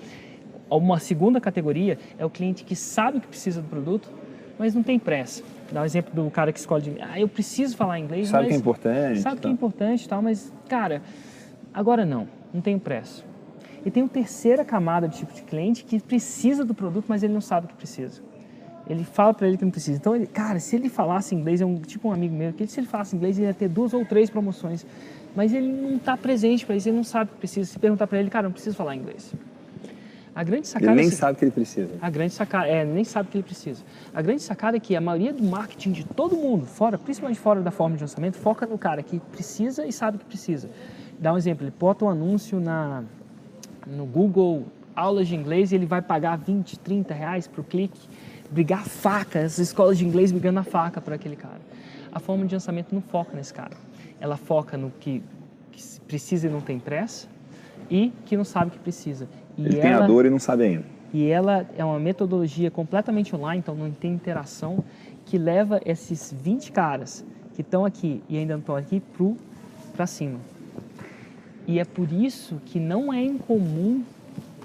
uma 0.70 1.00
segunda 1.00 1.40
categoria 1.40 1.98
é 2.18 2.26
o 2.26 2.30
cliente 2.30 2.64
que 2.64 2.76
sabe 2.76 3.20
que 3.20 3.28
precisa 3.28 3.62
do 3.62 3.68
produto, 3.68 4.10
mas 4.58 4.74
não 4.74 4.84
tem 4.84 5.00
pressa. 5.00 5.44
Dá 5.72 5.80
o 5.80 5.84
um 5.84 5.86
exemplo 5.86 6.14
do 6.14 6.30
cara 6.30 6.52
que 6.52 6.60
escolhe, 6.60 6.98
ah, 7.02 7.20
eu 7.20 7.28
preciso 7.28 7.76
falar 7.76 8.00
inglês, 8.00 8.30
sabe 8.30 8.44
mas 8.44 8.50
que 8.50 8.56
é 8.56 8.58
importante, 8.58 9.20
sabe 9.22 9.36
tá. 9.36 9.42
que 9.42 9.48
é 9.48 9.52
importante, 9.52 10.10
tal, 10.10 10.22
mas 10.22 10.54
cara, 10.68 11.02
agora 11.74 12.06
não, 12.06 12.28
não 12.54 12.62
tenho 12.62 12.80
pressa. 12.80 13.24
E 13.86 13.92
tem 13.92 14.04
uma 14.04 14.10
terceira 14.10 14.64
camada 14.64 15.08
de 15.08 15.18
tipo 15.18 15.34
de 15.34 15.42
cliente 15.42 15.84
que 15.84 16.00
precisa 16.00 16.64
do 16.64 16.74
produto, 16.74 17.06
mas 17.08 17.22
ele 17.22 17.34
não 17.34 17.42
sabe 17.42 17.68
que 17.68 17.74
precisa. 17.74 18.22
Ele 18.88 19.04
fala 19.04 19.34
para 19.34 19.48
ele 19.48 19.58
que 19.58 19.64
não 19.64 19.72
precisa. 19.72 19.98
Então, 19.98 20.16
ele, 20.16 20.28
cara, 20.28 20.60
se 20.60 20.76
ele 20.76 20.90
falasse 20.90 21.34
inglês, 21.34 21.62
é 21.62 21.66
um 21.66 21.76
tipo 21.80 22.10
um 22.10 22.12
amigo 22.12 22.36
meu, 22.36 22.54
que 22.54 22.66
se 22.68 22.80
ele 22.80 22.88
falasse 22.88 23.16
inglês, 23.16 23.38
ele 23.38 23.48
ia 23.48 23.54
ter 23.54 23.70
duas 23.70 23.94
ou 23.94 24.06
três 24.06 24.30
promoções 24.30 24.86
mas 25.36 25.54
ele 25.54 25.68
não 25.68 25.96
está 25.96 26.16
presente 26.16 26.66
para 26.66 26.76
isso, 26.76 26.90
ele 26.90 26.98
não 26.98 27.04
sabe 27.04 27.32
que 27.32 27.38
precisa. 27.38 27.72
Se 27.72 27.80
perguntar 27.80 28.08
para 28.08 28.20
ele, 28.20 28.30
cara, 28.30 28.48
não 28.48 28.54
precisa 28.54 28.76
falar 28.76 28.96
inglês. 28.96 29.34
A 30.36 30.44
grande 30.44 30.68
sacada 30.68 30.94
ele 30.94 31.02
nem 31.02 31.10
é 31.10 31.12
sabe 31.12 31.38
que 31.38 31.46
ele 31.46 31.52
precisa. 31.52 31.90
A 32.02 32.10
grande 32.10 32.34
sacada 32.34 32.68
é, 32.68 32.84
nem 32.84 33.04
sabe 33.04 33.30
que 33.30 33.38
ele 33.38 33.44
precisa. 33.44 33.84
A 34.14 34.22
grande 34.22 34.42
sacada 34.42 34.78
é 34.78 34.80
que 34.80 34.96
a 34.96 35.02
maioria 35.02 35.32
do 35.32 35.44
marketing 35.44 35.92
de 35.92 36.04
todo 36.04 36.36
mundo, 36.36 36.66
fora, 36.66 36.98
principalmente 36.98 37.40
fora 37.40 37.62
da 37.62 37.70
forma 37.70 37.96
de 37.96 38.02
lançamento, 38.02 38.38
foca 38.38 38.66
no 38.66 38.78
cara 38.78 39.04
que 39.04 39.20
precisa 39.20 39.86
e 39.86 39.92
sabe 39.92 40.18
que 40.18 40.26
precisa. 40.26 40.70
Dá 41.20 41.34
um 41.34 41.38
exemplo, 41.38 41.64
ele 41.66 41.74
bota 41.80 42.06
um 42.06 42.10
anúncio 42.10 42.60
na 42.60 43.04
no 43.86 44.06
Google 44.06 44.66
aulas 44.96 45.28
de 45.28 45.36
inglês 45.36 45.72
e 45.72 45.76
ele 45.76 45.86
vai 45.86 46.02
pagar 46.02 46.38
20, 46.38 46.80
30 46.80 47.14
reais 47.14 47.48
para 47.48 47.62
o 47.62 47.64
clique, 47.64 48.00
brigar 48.50 48.86
faca, 48.86 49.42
as 49.42 49.60
escolas 49.60 49.98
de 49.98 50.06
inglês 50.06 50.32
brigando 50.32 50.60
a 50.60 50.64
faca 50.64 51.02
para 51.02 51.16
aquele 51.16 51.36
cara. 51.36 51.60
A 52.12 52.20
forma 52.20 52.46
de 52.46 52.56
lançamento 52.56 52.94
não 52.94 53.02
foca 53.02 53.36
nesse 53.36 53.54
cara 53.54 53.76
ela 54.24 54.38
foca 54.38 54.78
no 54.78 54.90
que, 54.90 55.22
que 55.70 56.00
precisa 56.08 56.48
e 56.48 56.50
não 56.50 56.62
tem 56.62 56.80
pressa 56.80 57.28
e 57.92 58.14
que 58.26 58.38
não 58.38 58.46
sabe 58.46 58.72
que 58.72 58.80
precisa. 58.80 59.28
E 59.58 59.66
Ele 59.66 59.76
ela, 59.76 59.82
tem 59.82 59.92
a 59.92 60.08
dor 60.08 60.26
e 60.26 60.30
não 60.30 60.40
sabe 60.40 60.64
ainda. 60.64 60.86
E 61.14 61.28
ela 61.28 61.68
é 61.78 61.84
uma 61.84 62.00
metodologia 62.00 62.72
completamente 62.72 63.36
online, 63.36 63.60
então 63.60 63.76
não 63.76 63.92
tem 63.92 64.14
interação, 64.14 64.82
que 65.26 65.38
leva 65.38 65.82
esses 65.86 66.34
20 66.42 66.72
caras 66.72 67.26
que 67.54 67.60
estão 67.60 67.84
aqui 67.84 68.24
e 68.30 68.38
ainda 68.38 68.54
não 68.54 68.62
estão 68.62 68.78
aqui 68.78 69.04
para 69.94 70.08
cima. 70.08 70.40
E 71.68 71.78
é 71.78 71.84
por 71.84 72.10
isso 72.10 72.62
que 72.66 72.80
não 72.80 73.12
é 73.12 73.22
incomum 73.22 74.04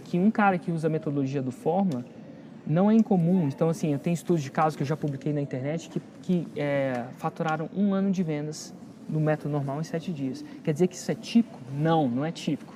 que 0.05 0.21
um 0.21 0.31
cara 0.31 0.57
que 0.57 0.71
usa 0.71 0.87
a 0.87 0.91
metodologia 0.91 1.43
do 1.43 1.51
Fórmula 1.51 2.05
não 2.65 2.89
é 2.89 2.95
incomum. 2.95 3.49
Então, 3.49 3.69
assim, 3.69 3.93
eu 3.93 3.99
tenho 3.99 4.15
estudos 4.15 4.43
de 4.43 4.53
casos 4.53 4.77
que 4.77 4.85
eu 4.85 4.87
já 4.87 4.97
publiquei 4.97 5.33
na 5.33 5.41
internet 5.41 5.91
que, 5.91 6.01
que 6.23 6.47
é, 6.57 7.07
faturaram 7.17 7.69
um 7.77 7.93
ano 7.93 8.13
de 8.13 8.23
vendas 8.23 8.73
no 9.09 9.21
método 9.21 9.51
normal 9.51 9.81
em 9.81 9.85
sete 9.85 10.13
dias. 10.13 10.45
Quer 10.63 10.73
dizer 10.73 10.87
que 10.87 10.95
isso 10.95 11.11
é 11.11 11.15
típico? 11.15 11.59
Não, 11.73 12.09
não 12.09 12.25
é 12.25 12.31
típico. 12.31 12.75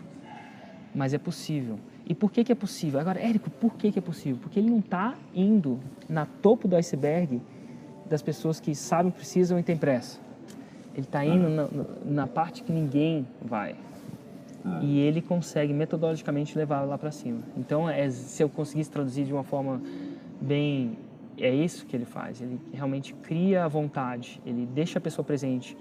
Mas 0.95 1.13
é 1.15 1.19
possível. 1.19 1.79
E 2.07 2.15
por 2.15 2.33
que, 2.33 2.43
que 2.45 2.53
é 2.53 2.55
possível? 2.55 3.01
Agora, 3.01 3.21
Érico, 3.21 3.51
por 3.51 3.75
que, 3.75 3.93
que 3.93 3.99
é 3.99 4.03
possível? 4.03 4.39
Porque 4.41 4.59
ele 4.59 4.71
não 4.71 4.81
está 4.81 5.15
indo 5.35 5.81
na 6.09 6.27
topo 6.27 6.67
do 6.67 6.77
iceberg 6.77 7.41
das 8.07 8.21
pessoas 8.21 8.61
que 8.61 8.75
sabem, 8.75 9.11
precisam 9.11 9.59
e 9.59 9.63
têm 9.63 9.77
pressa. 9.77 10.19
Ele 10.95 11.07
está 11.07 11.25
indo 11.25 11.49
na, 11.49 11.69
na, 12.05 12.27
parte 12.27 12.63
que 12.63 12.73
ninguém 12.73 13.27
vai. 13.41 13.75
Ah. 14.65 14.81
E 14.83 14.99
ele 14.99 15.23
consegue 15.23 15.73
metodologicamente 15.73 16.57
levar 16.57 16.83
lá 16.83 16.99
para 16.99 17.11
cima. 17.11 17.41
Então, 17.57 17.89
é, 17.89 18.11
se 18.11 18.43
eu 18.43 18.49
conseguisse 18.49 18.91
traduzir 18.91 19.25
de 19.25 19.33
uma 19.33 19.45
forma 19.45 19.81
bem. 20.41 20.99
É 21.39 21.53
isso 21.53 21.87
que 21.87 21.97
ele 21.97 22.05
faz. 22.05 22.43
Ele 22.43 22.61
realmente 22.73 23.15
cria 23.15 23.65
a 23.65 23.69
vontade, 23.69 24.41
ele 24.45 24.67
deixa 24.67 24.99
a 24.99 25.01
pessoa 25.03 25.25
presente 25.25 25.77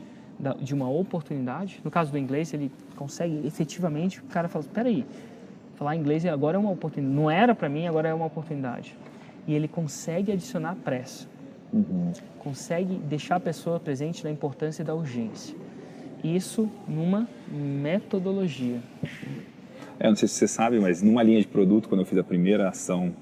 de 0.60 0.74
uma 0.74 0.90
oportunidade. 0.90 1.80
No 1.84 1.92
caso 1.92 2.12
do 2.12 2.18
inglês, 2.18 2.54
ele 2.54 2.72
consegue 2.96 3.46
efetivamente, 3.46 4.20
o 4.20 4.24
cara 4.24 4.48
fala, 4.48 4.66
espera 4.66 4.90
aí, 4.90 5.06
falar 5.76 5.96
inglês 5.96 6.26
agora 6.26 6.58
é 6.58 6.60
uma 6.60 6.72
oportunidade. 6.72 7.16
Não 7.16 7.30
era 7.30 7.54
para 7.54 7.70
mim, 7.70 7.88
agora 7.88 8.10
é 8.10 8.14
uma 8.14 8.26
oportunidade. 8.26 8.96
E 9.48 9.54
ele 9.54 9.68
consegue 9.68 10.32
adicionar 10.32 10.76
pressa. 10.84 11.28
Uhum. 11.74 12.12
Consegue 12.40 12.96
deixar 12.96 13.38
a 13.38 13.40
pessoa 13.40 13.80
presente 13.80 14.24
na 14.24 14.32
importância 14.32 14.84
da 14.84 14.94
urgência. 14.94 15.56
Isso 16.24 16.70
numa 16.88 17.28
metodologia. 17.52 18.80
É, 20.00 20.08
não 20.08 20.16
sei 20.16 20.28
se 20.28 20.36
você 20.36 20.48
sabe, 20.48 20.80
mas 20.80 21.02
numa 21.02 21.24
linha 21.24 21.40
de 21.40 21.48
produto, 21.48 21.88
quando 21.88 22.02
eu 22.02 22.06
fiz 22.06 22.18
a 22.18 22.24
primeira 22.24 22.70
ação 22.70 23.14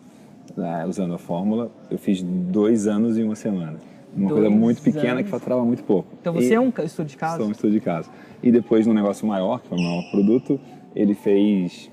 né, 0.55 0.85
usando 0.85 1.13
a 1.13 1.17
fórmula, 1.17 1.71
eu 1.89 1.97
fiz 1.97 2.21
dois 2.21 2.87
anos 2.87 3.17
e 3.17 3.23
uma 3.23 3.35
semana. 3.35 3.79
Uma 4.15 4.29
coisa 4.29 4.49
muito 4.49 4.81
pequena 4.81 5.13
anos. 5.13 5.23
que 5.23 5.29
faturava 5.29 5.63
muito 5.63 5.83
pouco. 5.83 6.09
Então 6.19 6.33
você 6.33 6.49
e, 6.49 6.53
é 6.53 6.59
um 6.59 6.73
estudo 6.83 7.07
de 7.07 7.17
caso? 7.17 7.37
Sou 7.37 7.47
um 7.47 7.51
estudo 7.51 7.71
de 7.71 7.79
caso. 7.79 8.09
E 8.41 8.51
depois, 8.51 8.87
num 8.87 8.93
negócio 8.93 9.27
maior, 9.27 9.59
que 9.61 9.67
foi 9.67 9.77
um 9.77 9.83
maior 9.83 10.11
produto, 10.11 10.59
ele 10.95 11.13
fez 11.13 11.89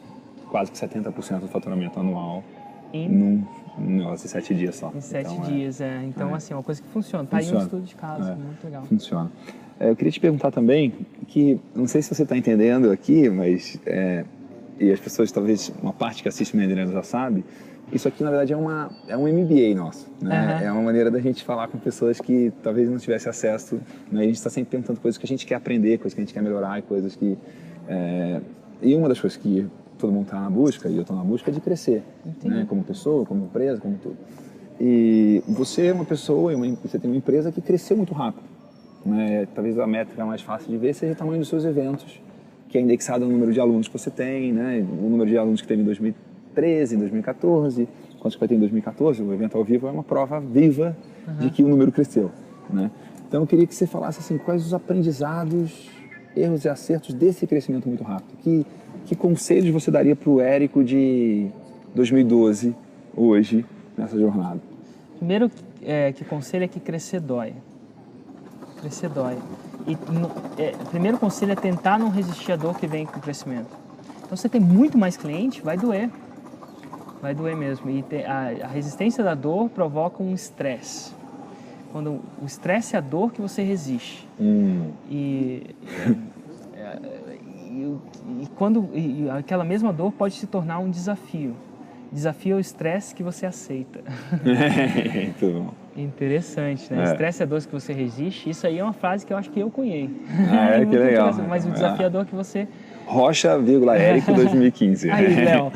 quase 0.51 0.71
que 0.71 0.79
70% 0.79 1.41
do 1.41 1.49
faturamento 1.49 1.99
anual 2.01 2.43
em 2.93 3.09
num, 3.09 3.45
negócio 3.79 4.27
de 4.27 4.33
sete 4.33 4.55
dias 4.55 4.77
só. 4.77 4.93
Em 4.95 5.01
sete 5.01 5.33
então, 5.33 5.45
é. 5.45 5.51
dias, 5.51 5.81
é. 5.81 5.85
é. 5.85 6.05
Então, 6.05 6.31
é. 6.31 6.35
assim, 6.35 6.55
é 6.55 6.57
uma 6.57 6.63
coisa 6.63 6.81
que 6.81 6.89
funciona. 6.89 7.25
Está 7.25 7.39
aí 7.39 7.53
um 7.53 7.59
estudo 7.59 7.83
de 7.83 7.95
caso, 7.95 8.31
é. 8.31 8.35
muito 8.35 8.65
legal. 8.65 8.85
Funciona. 8.85 9.31
É, 9.79 9.91
eu 9.91 9.97
queria 9.97 10.13
te 10.13 10.21
perguntar 10.21 10.51
também 10.51 10.93
que, 11.29 11.61
não 11.75 11.87
sei 11.87 12.01
se 12.01 12.15
você 12.15 12.23
está 12.23 12.37
entendendo 12.37 12.91
aqui, 12.91 13.29
mas 13.29 13.79
e 14.79 14.93
as 14.93 15.01
pessoas, 15.01 15.33
talvez 15.33 15.73
uma 15.83 15.93
parte 15.93 16.23
que 16.23 16.29
assiste 16.29 16.57
Mendelino 16.57 16.93
já 16.93 17.03
sabe, 17.03 17.45
isso 17.93 18.09
aqui 18.09 18.23
na 18.23 18.31
verdade 18.31 18.53
é, 18.53 18.57
uma, 18.57 18.91
é 19.07 19.17
um 19.17 19.29
MBA 19.29 19.75
nosso. 19.75 20.09
Né? 20.21 20.59
Uhum. 20.61 20.67
É 20.67 20.73
uma 20.73 20.83
maneira 20.83 21.11
da 21.11 21.21
gente 21.21 21.45
falar 21.45 21.69
com 21.69 21.79
pessoas 21.79 22.21
que 22.21 22.53
talvez 22.63 22.91
não 22.91 22.99
tivessem 22.99 23.31
acesso. 23.31 23.81
Né? 24.11 24.23
A 24.23 24.25
gente 24.25 24.37
está 24.37 24.51
sempre 24.51 24.71
perguntando 24.71 25.01
coisas 25.01 25.17
que 25.17 25.25
a 25.25 25.29
gente 25.29 25.47
quer 25.47 25.55
aprender, 25.55 25.99
coisas 25.99 26.15
que 26.15 26.21
a 26.21 26.25
gente 26.25 26.35
quer 26.35 26.43
melhorar 26.43 26.79
e 26.79 26.83
coisas 26.83 27.15
que. 27.15 27.39
É... 27.89 28.41
E 28.83 28.95
uma 28.95 29.09
das 29.09 29.21
coisas 29.21 29.39
que 29.39 29.67
todo 29.99 30.13
mundo 30.13 30.25
está 30.25 30.41
na 30.41 30.51
busca, 30.51 30.89
e 30.89 30.97
eu 30.97 31.03
estou 31.03 31.17
na 31.17 31.25
busca, 31.25 31.51
é 31.51 31.55
de 31.55 31.61
crescer. 31.61 32.03
Né? 32.43 32.67
Como 32.69 32.83
pessoa, 32.83 33.25
como 33.25 33.45
empresa, 33.45 33.81
como 33.81 33.97
tudo. 33.99 34.17
E 34.81 35.43
você 35.49 35.87
é 35.87 35.93
uma 35.93 36.05
pessoa, 36.05 36.53
você 36.83 36.99
tem 36.99 37.11
uma 37.11 37.17
empresa 37.17 37.51
que 37.51 37.61
cresceu 37.61 37.97
muito 37.97 38.13
rápido. 38.13 38.45
Né? 39.05 39.47
Talvez 39.55 39.79
a 39.79 39.87
métrica 39.87 40.27
mais 40.27 40.43
fácil 40.43 40.69
de 40.69 40.77
ver 40.77 40.93
seja 40.93 41.13
o 41.13 41.17
tamanho 41.17 41.39
dos 41.39 41.49
seus 41.49 41.65
eventos, 41.65 42.21
que 42.69 42.77
é 42.77 42.81
indexado 42.81 43.25
no 43.25 43.31
número 43.31 43.53
de 43.53 43.61
alunos 43.61 43.89
que 43.89 43.97
você 43.97 44.11
tem, 44.11 44.53
né? 44.53 44.81
o 44.81 45.09
número 45.09 45.31
de 45.31 45.39
alunos 45.39 45.63
que 45.63 45.69
teve 45.69 45.81
em 45.81 46.15
2013, 46.57 46.95
em 46.95 46.99
2014, 46.99 47.89
quantos 48.19 48.35
que 48.35 48.41
vai 48.41 48.49
ter 48.49 48.55
em 48.55 48.61
2014. 48.61 49.23
O 49.23 49.33
evento 49.33 49.57
ao 49.57 49.65
vivo 49.65 49.87
é 49.87 49.91
uma 49.91 50.03
prova 50.03 50.41
viva 50.41 50.97
uhum. 51.27 51.37
de 51.37 51.51
que 51.51 51.63
o 51.63 51.69
número 51.69 51.93
cresceu. 51.93 52.31
Né? 52.71 52.91
Então 53.29 53.43
eu 53.43 53.47
queria 53.47 53.67
que 53.67 53.75
você 53.75 53.87
falasse 53.87 54.21
assim, 54.21 54.39
quais 54.39 54.65
os 54.65 54.73
aprendizados, 54.73 55.91
erros 56.35 56.65
e 56.65 56.69
acertos 56.69 57.15
desse 57.15 57.47
crescimento 57.47 57.87
muito 57.89 58.03
rápido. 58.03 58.37
Que, 58.43 58.67
que 59.05 59.15
conselhos 59.15 59.71
você 59.71 59.91
daria 59.91 60.17
para 60.17 60.31
o 60.31 60.41
Érico 60.41 60.83
de 60.83 61.49
2012, 61.95 62.75
hoje, 63.15 63.65
nessa 63.97 64.19
jornada? 64.19 64.61
Primeiro 65.19 65.51
é, 65.83 66.13
que 66.13 66.25
conselho 66.25 66.65
é 66.65 66.69
que 66.69 66.81
crescer 66.81 67.21
dói. 67.21 67.53
Crescer 68.81 69.09
dói. 69.09 69.37
E 69.87 69.97
é, 70.61 70.73
primeiro 70.91 71.17
conselho 71.17 71.53
é 71.53 71.55
tentar 71.55 71.99
não 71.99 72.11
resistir 72.11 72.53
à 72.53 72.57
dor 72.57 72.77
que 72.77 72.87
vem 72.87 73.07
com 73.07 73.19
o 73.19 73.23
crescimento. 73.23 73.69
Então, 74.19 74.37
você 74.37 74.49
tem 74.49 74.61
muito 74.61 74.99
mais 74.99 75.17
cliente, 75.17 75.63
vai 75.63 75.77
doer. 75.77 76.11
Vai 77.21 77.35
doer 77.35 77.57
mesmo. 77.57 77.91
E 77.91 78.05
a, 78.25 78.67
a 78.67 78.69
resistência 78.69 79.23
da 79.23 79.35
dor 79.35 79.69
provoca 79.71 80.23
um 80.23 80.35
estresse. 80.35 81.15
Quando 81.93 82.21
o 82.43 82.45
estresse 82.45 82.95
é 82.95 82.99
a 82.99 83.03
dor 83.03 83.33
que 83.33 83.41
você 83.41 83.63
resiste. 83.63 84.29
Hum. 84.41 84.91
E, 85.11 85.75
é, 86.75 86.99
e, 87.49 87.97
e, 88.43 88.47
quando 88.57 88.91
e 88.95 89.29
aquela 89.31 89.65
mesma 89.65 89.93
dor 89.93 90.13
pode 90.13 90.35
se 90.35 90.47
tornar 90.47 90.79
um 90.79 90.91
desafio. 90.91 91.57
Desafio 92.13 92.55
é 92.55 92.57
o 92.57 92.61
estresse 92.61 93.15
que 93.15 93.23
você 93.23 93.47
aceita. 93.47 94.01
Muito 94.45 95.53
bom. 95.53 95.75
Interessante, 95.97 96.93
né? 96.93 97.01
É. 97.01 97.05
Estresse 97.05 97.43
é 97.43 97.47
dor 97.47 97.61
que 97.63 97.73
você 97.73 97.93
resiste. 97.93 98.51
Isso 98.51 98.67
aí 98.67 98.79
é 98.79 98.85
uma 98.85 98.93
frase 98.93 99.25
que 99.25 99.33
eu 99.33 99.37
acho 99.37 99.51
que 99.51 99.59
eu 99.59 99.71
cunhei. 99.71 100.11
Ah, 100.51 100.77
é, 100.77 100.85
que 100.87 100.97
legal. 100.97 101.33
Mas 101.49 101.67
o 101.67 101.71
desafio 101.71 102.05
é 102.05 102.07
a 102.07 102.11
dor 102.11 102.27
que 102.27 102.35
você... 102.35 102.69
Rocha, 103.07 103.59
vírgula, 103.59 103.97
Érico 103.97 104.33
2015. 104.35 105.11
Aí, 105.11 105.45
Léo. 105.45 105.73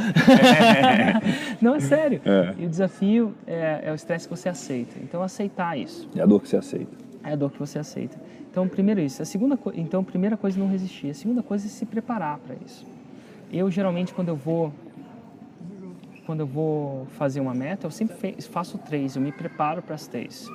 Não, 1.63 1.77
é 1.77 1.81
sério. 1.81 2.21
É. 2.25 2.55
E 2.59 2.67
o 2.67 2.69
desafio 2.69 3.35
é, 3.47 3.83
é 3.85 3.93
o 3.93 3.95
estresse 3.95 4.29
que 4.29 4.37
você 4.37 4.49
aceita. 4.49 4.97
Então, 5.03 5.23
aceitar 5.23 5.79
isso. 5.79 6.09
É 6.17 6.21
a 6.21 6.27
dor 6.27 6.41
que 6.41 6.49
você 6.49 6.57
aceita. 6.57 6.97
É 7.23 7.33
a 7.33 7.37
dor 7.37 7.51
que 7.51 7.59
você 7.59 7.79
aceita. 7.79 8.19
Então, 8.51 8.67
primeiro 8.67 9.01
isso. 9.01 9.23
A 9.23 9.25
segunda 9.25 9.59
então, 9.75 10.01
a 10.01 10.05
primeira 10.05 10.37
coisa 10.37 10.59
é 10.59 10.61
não 10.61 10.69
resistir. 10.69 11.11
A 11.11 11.15
segunda 11.15 11.43
coisa 11.43 11.67
é 11.67 11.69
se 11.69 11.87
preparar 11.87 12.39
para 12.39 12.57
isso. 12.67 12.85
Eu, 13.53 13.71
geralmente, 13.71 14.13
quando 14.13 14.29
eu 14.29 14.37
vou 14.37 14.73
quando 16.27 16.41
eu 16.41 16.47
vou 16.47 17.07
fazer 17.19 17.41
uma 17.41 17.53
meta, 17.53 17.89
eu 17.89 17.91
sempre 17.91 18.37
faço 18.43 18.79
três, 18.79 19.17
eu 19.17 19.23
me 19.23 19.33
preparo 19.33 19.83
para 19.83 19.97
as 19.97 20.07
três. 20.07 20.47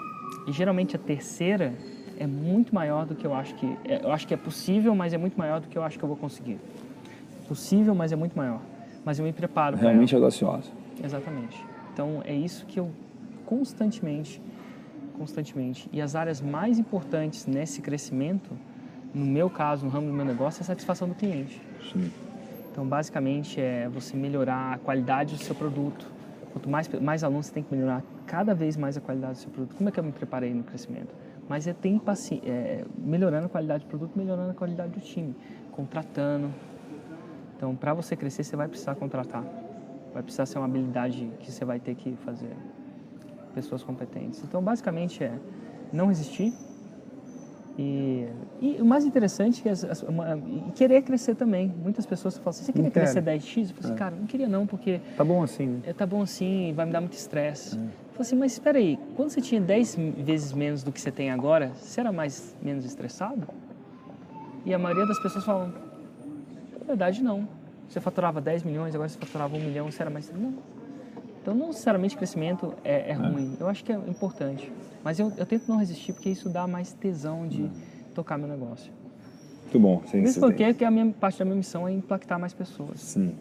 E 0.47 0.51
geralmente 0.53 0.95
a 0.95 0.99
terceira 0.99 1.73
é 2.19 2.27
muito 2.27 2.73
maior 2.73 3.05
do 3.05 3.15
que 3.15 3.25
eu 3.25 3.33
acho 3.33 3.55
que 3.55 3.65
é, 3.83 4.03
eu 4.03 4.11
acho 4.11 4.27
que 4.27 4.33
é 4.33 4.37
possível, 4.37 4.95
mas 4.95 5.13
é 5.13 5.17
muito 5.17 5.37
maior 5.37 5.59
do 5.59 5.67
que 5.67 5.77
eu 5.77 5.83
acho 5.83 5.97
que 5.97 6.03
eu 6.03 6.07
vou 6.07 6.17
conseguir. 6.17 6.59
Possível, 7.47 7.93
mas 7.93 8.11
é 8.11 8.15
muito 8.15 8.35
maior. 8.37 8.61
Mas 9.03 9.19
eu 9.19 9.25
me 9.25 9.33
preparo. 9.33 9.77
Realmente 9.77 10.15
audaciosa. 10.15 10.69
Exatamente. 11.03 11.63
Então 11.93 12.21
é 12.25 12.33
isso 12.33 12.65
que 12.65 12.79
eu 12.79 12.89
constantemente, 13.45 14.41
constantemente. 15.17 15.89
E 15.93 16.01
as 16.01 16.15
áreas 16.15 16.41
mais 16.41 16.79
importantes 16.79 17.45
nesse 17.45 17.81
crescimento, 17.81 18.51
no 19.13 19.25
meu 19.25 19.49
caso, 19.49 19.85
no 19.85 19.91
ramo 19.91 20.07
do 20.07 20.13
meu 20.13 20.25
negócio, 20.25 20.61
é 20.61 20.63
a 20.63 20.65
satisfação 20.65 21.07
do 21.07 21.15
cliente. 21.15 21.61
Sim. 21.91 22.11
Então, 22.71 22.85
basicamente, 22.85 23.61
é 23.61 23.87
você 23.87 24.17
melhorar 24.17 24.73
a 24.73 24.77
qualidade 24.77 25.35
do 25.35 25.41
seu 25.41 25.55
produto. 25.55 26.05
Quanto 26.51 26.69
mais, 26.69 26.89
mais 26.99 27.23
alunos, 27.23 27.45
você 27.45 27.53
tem 27.53 27.63
que 27.63 27.73
melhorar 27.73 28.03
cada 28.25 28.53
vez 28.53 28.75
mais 28.75 28.97
a 28.97 29.01
qualidade 29.01 29.33
do 29.33 29.39
seu 29.39 29.49
produto. 29.49 29.75
Como 29.75 29.87
é 29.87 29.91
que 29.91 29.99
eu 29.99 30.03
me 30.03 30.11
preparei 30.11 30.53
no 30.53 30.63
crescimento? 30.63 31.15
Mas 31.47 31.67
é, 31.67 31.73
tem 31.73 32.01
é, 32.43 32.83
melhorando 32.97 33.45
a 33.45 33.49
qualidade 33.49 33.85
do 33.85 33.87
produto, 33.87 34.11
melhorando 34.15 34.51
a 34.51 34.53
qualidade 34.53 34.91
do 34.93 34.99
time, 34.99 35.35
contratando. 35.71 36.51
Então, 37.55 37.75
para 37.75 37.93
você 37.93 38.15
crescer, 38.15 38.43
você 38.43 38.55
vai 38.55 38.67
precisar 38.67 38.95
contratar. 38.95 39.43
Vai 40.13 40.23
precisar 40.23 40.45
ser 40.45 40.57
uma 40.57 40.65
habilidade 40.65 41.31
que 41.39 41.51
você 41.51 41.63
vai 41.63 41.79
ter 41.79 41.95
que 41.95 42.15
fazer. 42.17 42.55
Pessoas 43.53 43.83
competentes. 43.83 44.43
Então, 44.43 44.61
basicamente, 44.61 45.23
é 45.23 45.37
não 45.93 46.07
resistir, 46.07 46.51
e, 47.77 48.25
e, 48.61 48.81
o 48.81 48.85
mais 48.85 49.03
interessante 49.03 49.63
é 49.67 49.73
uma, 50.07 50.41
querer 50.73 51.01
crescer 51.01 51.35
também. 51.35 51.73
Muitas 51.83 52.05
pessoas 52.05 52.37
falam 52.37 52.51
assim, 52.51 52.63
você 52.63 52.71
queria 52.71 52.89
crescer 52.89 53.21
10x? 53.21 53.69
Eu 53.69 53.75
falei 53.75 53.79
assim, 53.79 53.93
é. 53.93 53.95
cara, 53.95 54.15
não 54.15 54.25
queria 54.25 54.47
não, 54.47 54.65
porque... 54.65 55.01
Tá 55.17 55.25
bom 55.25 55.43
assim. 55.43 55.67
Né? 55.67 55.79
É, 55.87 55.93
tá 55.93 56.05
bom 56.05 56.21
assim, 56.21 56.73
vai 56.73 56.85
me 56.85 56.93
dar 56.93 57.01
muito 57.01 57.13
estresse. 57.13 57.77
É. 57.77 58.04
Falei 58.15 58.27
assim, 58.27 58.35
mas 58.37 58.53
espera 58.53 58.77
aí, 58.77 58.97
quando 59.17 59.29
você 59.29 59.41
tinha 59.41 59.59
10 59.59 59.97
vezes 60.19 60.53
menos 60.53 60.83
do 60.83 60.91
que 60.91 61.01
você 61.01 61.11
tem 61.11 61.31
agora, 61.31 61.73
você 61.75 61.99
era 61.99 62.13
mais 62.13 62.55
menos 62.61 62.85
estressado? 62.85 63.45
E 64.65 64.73
a 64.73 64.79
maioria 64.79 65.05
das 65.05 65.19
pessoas 65.19 65.43
falam, 65.43 65.73
na 66.79 66.85
verdade 66.87 67.21
não. 67.21 67.45
Você 67.89 67.99
faturava 67.99 68.39
10 68.39 68.63
milhões, 68.63 68.95
agora 68.95 69.09
você 69.09 69.19
faturava 69.19 69.57
1 69.57 69.59
milhão, 69.59 69.91
você 69.91 70.01
era 70.01 70.09
mais... 70.09 70.31
Não. 70.31 70.53
Então, 71.41 71.53
não 71.53 71.67
necessariamente 71.67 72.15
crescimento 72.15 72.73
é, 72.85 72.93
é, 72.93 73.09
é 73.09 73.13
ruim. 73.13 73.57
Eu 73.59 73.67
acho 73.67 73.83
que 73.83 73.91
é 73.91 73.95
importante. 73.95 74.71
Mas 75.03 75.19
eu, 75.19 75.33
eu 75.37 75.45
tento 75.45 75.67
não 75.67 75.77
resistir 75.77 76.13
porque 76.13 76.29
isso 76.29 76.47
dá 76.47 76.65
mais 76.65 76.93
tesão 76.93 77.45
de 77.45 77.69
tocar 78.13 78.37
meu 78.37 78.47
negócio. 78.47 78.93
Muito 79.63 79.79
bom. 79.79 80.01
Sim, 80.05 80.23
Isso 80.23 80.39
porque 80.39 80.73
que 80.73 80.85
a 80.85 80.89
minha 80.89 81.13
parte 81.19 81.37
da 81.37 81.43
minha 81.43 81.57
missão 81.57 81.85
é 81.85 81.91
impactar 81.91 82.39
mais 82.39 82.53
pessoas. 82.53 83.01
Sim. 83.01 83.35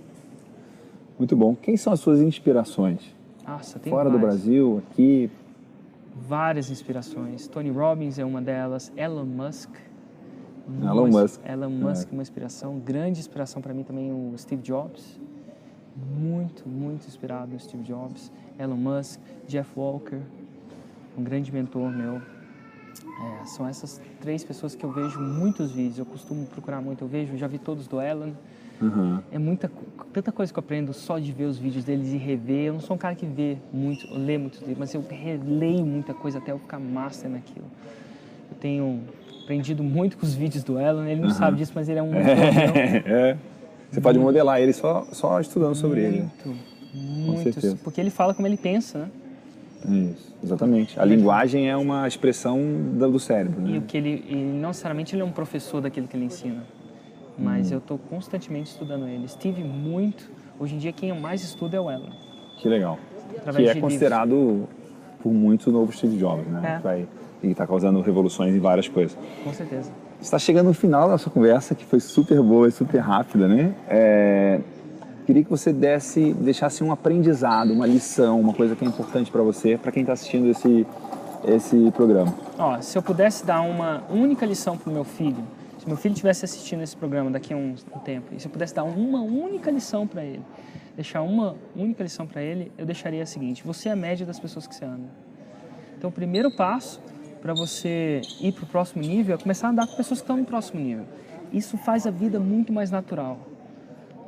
Muito 1.17 1.37
bom. 1.37 1.55
Quem 1.55 1.77
são 1.77 1.93
as 1.93 2.01
suas 2.01 2.21
inspirações? 2.21 3.15
Nossa, 3.47 3.79
tem 3.79 3.93
Fora 3.93 4.11
do 4.11 4.19
Brasil, 4.19 4.83
aqui? 4.91 5.31
Várias 6.17 6.71
inspirações. 6.71 7.47
Tony 7.47 7.71
Robbins 7.71 8.19
é 8.19 8.25
uma 8.25 8.41
delas. 8.41 8.93
Elon 8.97 9.25
Musk. 9.25 9.71
Elon 10.83 11.09
Musk. 11.09 11.41
Elon 11.45 11.71
Musk, 11.71 12.09
é. 12.11 12.13
uma 12.13 12.23
inspiração. 12.23 12.79
Grande 12.79 13.21
inspiração 13.21 13.61
para 13.61 13.75
mim 13.75 13.83
também 13.83 14.11
o 14.11 14.33
Steve 14.39 14.63
Jobs. 14.63 15.21
Muito, 16.19 16.69
muito 16.69 17.07
inspirado 17.07 17.53
no 17.53 17.61
Steve 17.61 17.83
Jobs. 17.83 18.33
Elon 18.59 18.77
Musk, 18.77 19.21
Jeff 19.47 19.71
Walker, 19.77 20.21
um 21.19 21.23
grande 21.23 21.53
mentor 21.53 21.91
meu. 21.91 22.23
É, 23.03 23.47
são 23.47 23.67
essas 23.67 24.01
três 24.21 24.45
pessoas 24.45 24.75
que 24.75 24.85
eu 24.85 24.91
vejo 24.91 25.21
muitos 25.21 25.73
vídeos, 25.73 25.99
eu 25.99 26.07
costumo 26.07 26.47
procurar 26.47 26.81
muito, 26.81 27.03
eu 27.03 27.09
vejo, 27.09 27.37
já 27.37 27.47
vi 27.47 27.59
todos 27.59 27.87
do 27.87 27.99
Alan. 27.99 28.33
Uhum. 28.81 29.21
É 29.31 29.39
muita, 29.39 29.71
tanta 30.13 30.33
coisa 30.33 30.53
que 30.53 30.59
eu 30.59 30.63
aprendo 30.63 30.93
só 30.93 31.19
de 31.19 31.31
ver 31.33 31.45
os 31.45 31.59
vídeos 31.59 31.85
deles 31.85 32.13
e 32.13 32.17
rever. 32.17 32.67
Eu 32.67 32.73
não 32.75 32.81
sou 32.81 32.97
um 32.97 32.99
cara 32.99 33.15
que 33.15 33.25
vê 33.25 33.57
muito, 33.73 34.13
lê 34.13 34.37
muitos 34.37 34.61
livros, 34.61 34.79
mas 34.79 34.95
eu 34.95 35.05
releio 35.09 35.87
muita 35.87 36.13
coisa 36.13 36.39
até 36.39 36.53
eu 36.53 36.59
ficar 36.59 36.79
master 36.79 37.31
naquilo. 37.31 37.67
Eu 38.51 38.57
tenho 38.59 39.01
aprendido 39.43 39.83
muito 39.83 40.19
com 40.19 40.27
os 40.27 40.35
vídeos 40.35 40.65
do 40.65 40.79
Alan, 40.79 41.09
ele 41.09 41.21
não 41.21 41.29
uhum. 41.29 41.35
sabe 41.35 41.59
disso, 41.59 41.73
mas 41.75 41.89
ele 41.89 41.99
é 41.99 42.03
um 42.03 42.13
é. 42.15 43.37
Você 43.91 44.01
pode 44.01 44.19
modelar 44.19 44.61
ele 44.61 44.73
só, 44.73 45.07
só 45.13 45.41
estudando 45.41 45.77
sobre 45.77 46.03
muito, 46.03 46.49
ele. 46.49 46.57
Muito, 46.95 47.61
muito. 47.61 47.77
Porque 47.85 48.01
ele 48.01 48.11
fala 48.11 48.35
como 48.35 48.47
ele 48.47 48.57
pensa, 48.57 48.99
né? 48.99 49.11
Isso, 49.87 50.35
exatamente. 50.43 50.99
A 50.99 51.05
linguagem 51.05 51.69
é 51.69 51.77
uma 51.77 52.09
expressão 52.09 52.59
do 52.93 53.19
cérebro. 53.19 53.61
Né? 53.61 53.71
E 53.73 53.79
o 53.79 53.83
que 53.83 53.97
ele, 53.97 54.25
e 54.29 54.35
não 54.35 54.69
necessariamente 54.69 55.15
ele 55.15 55.23
é 55.23 55.25
um 55.25 55.33
professor 55.33 55.81
daquilo 55.81 56.09
que 56.09 56.17
ele 56.17 56.25
ensina, 56.25 56.65
mas 57.39 57.71
hum. 57.71 57.75
eu 57.75 57.79
estou 57.79 57.99
constantemente 57.99 58.71
estudando 58.71 59.07
ele. 59.07 59.25
Estive 59.25 59.63
muito. 59.63 60.31
Hoje 60.59 60.75
em 60.75 60.79
dia 60.79 60.93
quem 60.93 61.11
eu 61.11 61.17
mais 61.17 61.43
estudo 61.43 61.75
é 61.75 61.81
o 61.81 61.91
Ellen. 61.91 62.13
Que 62.59 62.69
legal. 62.69 62.99
Através 63.37 63.73
que 63.73 63.79
é 63.79 63.81
considerado 63.81 64.31
livros. 64.31 64.69
por 65.23 65.33
muitos 65.33 65.67
o 65.67 65.73
novo 65.73 65.93
Steve 65.93 66.17
Jobs, 66.17 66.47
né? 66.47 66.77
É. 66.77 66.79
Vai, 66.79 67.09
e 67.43 67.51
está 67.51 67.67
causando 67.67 68.01
revoluções 68.01 68.55
em 68.55 68.61
várias 68.61 68.89
coisas. 68.89 69.17
Com 69.43 69.53
certeza. 69.53 69.91
Está 70.21 70.39
chegando 70.39 70.69
no 70.69 70.75
final 70.75 71.03
da 71.03 71.13
nossa 71.13 71.29
conversa, 71.29 71.75
que 71.75 71.85
foi 71.85 72.01
super 72.01 72.41
boa 72.41 72.69
e 72.69 72.73
super 72.73 72.99
rápida, 72.99 73.47
né? 73.47 73.75
É, 73.89 74.61
Queria 75.27 75.43
que 75.43 75.49
você 75.49 75.73
desse, 75.73 76.35
deixasse 76.35 76.85
um 76.85 76.93
aprendizado, 76.93 77.73
uma 77.73 77.87
lição, 77.87 78.39
uma 78.39 78.53
coisa 78.53 78.77
que 78.77 78.85
é 78.85 78.89
importante 78.89 79.31
para 79.31 79.43
você, 79.43 79.79
para 79.79 79.91
quem 79.91 80.03
está 80.03 80.13
assistindo 80.13 80.51
esse, 80.51 80.87
esse 81.47 81.91
programa. 81.93 82.35
Ó, 82.59 82.79
se 82.83 82.99
eu 82.99 83.03
pudesse 83.03 83.47
dar 83.47 83.63
uma 83.63 84.05
única 84.11 84.45
lição 84.45 84.77
para 84.77 84.91
o 84.91 84.93
meu 84.93 85.05
filho, 85.05 85.43
se 85.79 85.89
meu 85.89 85.97
filho 85.97 86.13
estivesse 86.13 86.45
assistindo 86.45 86.83
esse 86.83 86.95
programa 86.95 87.31
daqui 87.31 87.55
a 87.55 87.57
um, 87.57 87.75
um 87.97 87.99
tempo, 88.01 88.35
e 88.35 88.41
se 88.41 88.47
eu 88.47 88.51
pudesse 88.51 88.75
dar 88.75 88.85
uma 88.85 89.23
única 89.23 89.71
lição 89.71 90.07
para 90.07 90.23
ele, 90.23 90.43
deixar 90.95 91.23
uma 91.23 91.57
única 91.75 92.03
lição 92.03 92.27
para 92.27 92.43
ele, 92.43 92.71
eu 92.77 92.85
deixaria 92.85 93.23
a 93.23 93.27
seguinte: 93.27 93.65
você 93.65 93.89
é 93.89 93.93
a 93.93 93.97
média 93.97 94.27
das 94.27 94.39
pessoas 94.39 94.67
que 94.67 94.75
você 94.75 94.85
anda. 94.85 95.09
Então, 95.97 96.11
o 96.11 96.13
primeiro 96.13 96.55
passo 96.55 97.01
para 97.41 97.55
você 97.55 98.21
ir 98.43 98.53
para 98.53 98.65
o 98.65 98.67
próximo 98.67 99.03
nível 99.03 99.37
é 99.37 99.39
começar 99.39 99.69
a 99.69 99.71
andar 99.71 99.87
com 99.87 99.97
pessoas 99.97 100.21
que 100.21 100.25
estão 100.25 100.37
no 100.37 100.45
próximo 100.45 100.81
nível. 100.81 101.07
Isso 101.51 101.79
faz 101.79 102.07
a 102.07 102.11
vida 102.11 102.39
muito 102.39 102.75
mais 102.75 102.91
natural 102.91 103.54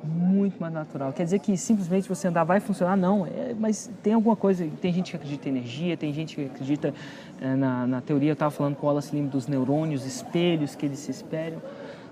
muito 0.07 0.61
mais 0.61 0.72
natural. 0.72 1.12
Quer 1.12 1.24
dizer 1.24 1.38
que 1.40 1.57
simplesmente 1.57 2.09
você 2.09 2.28
andar 2.28 2.44
vai 2.44 2.61
funcionar? 2.61 2.96
Não, 2.96 3.26
é, 3.26 3.54
mas 3.59 3.90
tem 4.02 4.12
alguma 4.12 4.36
coisa. 4.36 4.66
Tem 4.80 4.92
gente 4.92 5.11
que 5.11 5.16
acredita 5.16 5.48
em 5.48 5.52
energia, 5.52 5.96
tem 5.96 6.12
gente 6.12 6.36
que 6.36 6.44
acredita 6.44 6.94
é, 7.40 7.54
na, 7.54 7.86
na, 7.86 8.00
teoria. 8.00 8.30
Eu 8.30 8.34
estava 8.34 8.50
falando 8.50 8.76
com 8.76 8.86
o 8.86 8.88
Wallace 8.88 9.14
Lim 9.14 9.26
dos 9.26 9.46
neurônios, 9.46 10.07
espelhos 10.07 10.74
que 10.74 10.86
eles 10.86 10.98
se 10.98 11.11
espelham, 11.11 11.61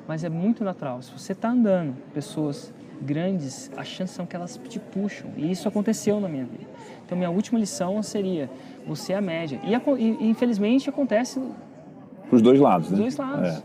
mas 0.07 0.24
é 0.24 0.28
muito 0.28 0.64
natural. 0.64 1.01
Se 1.03 1.12
você 1.12 1.32
está 1.32 1.51
andando, 1.51 1.95
pessoas 2.12 2.72
grandes, 3.01 3.70
as 3.76 3.86
chances 3.86 4.14
são 4.14 4.26
que 4.26 4.34
elas 4.34 4.61
te 4.68 4.78
puxam. 4.78 5.30
E 5.36 5.51
isso 5.51 5.68
aconteceu 5.68 6.20
na 6.20 6.28
minha 6.28 6.45
vida. 6.45 6.64
Então, 7.05 7.16
minha 7.16 7.30
última 7.30 7.59
lição 7.59 8.03
seria: 8.03 8.51
você 8.86 9.12
é 9.12 9.16
a 9.16 9.20
média. 9.20 9.61
E, 9.62 9.74
e 10.03 10.28
infelizmente 10.28 10.88
acontece. 10.88 11.40
Para 12.28 12.36
os 12.36 12.42
dois 12.42 12.59
lados, 12.59 12.90
né? 12.90 12.97
Dos 12.97 13.01
dois 13.01 13.16
lados. 13.16 13.49
É. 13.49 13.62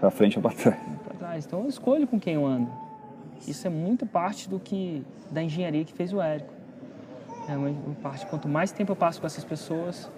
Para 0.00 0.10
frente 0.10 0.38
ou 0.38 0.42
para 0.42 0.52
trás. 0.52 0.78
Para 1.04 1.14
trás. 1.14 1.46
Então, 1.46 1.62
eu 1.62 1.68
escolho 1.68 2.06
com 2.06 2.20
quem 2.20 2.34
eu 2.34 2.46
ando. 2.46 2.83
Isso 3.46 3.66
é 3.66 3.70
muito 3.70 4.06
parte 4.06 4.48
do 4.48 4.58
que 4.58 5.02
da 5.30 5.42
engenharia 5.42 5.84
que 5.84 5.92
fez 5.92 6.12
o 6.12 6.20
Érico. 6.20 6.52
É 7.48 7.56
uma 7.56 7.70
parte. 8.02 8.26
Quanto 8.26 8.48
mais 8.48 8.72
tempo 8.72 8.92
eu 8.92 8.96
passo 8.96 9.20
com 9.20 9.26
essas 9.26 9.44
pessoas, 9.44 10.10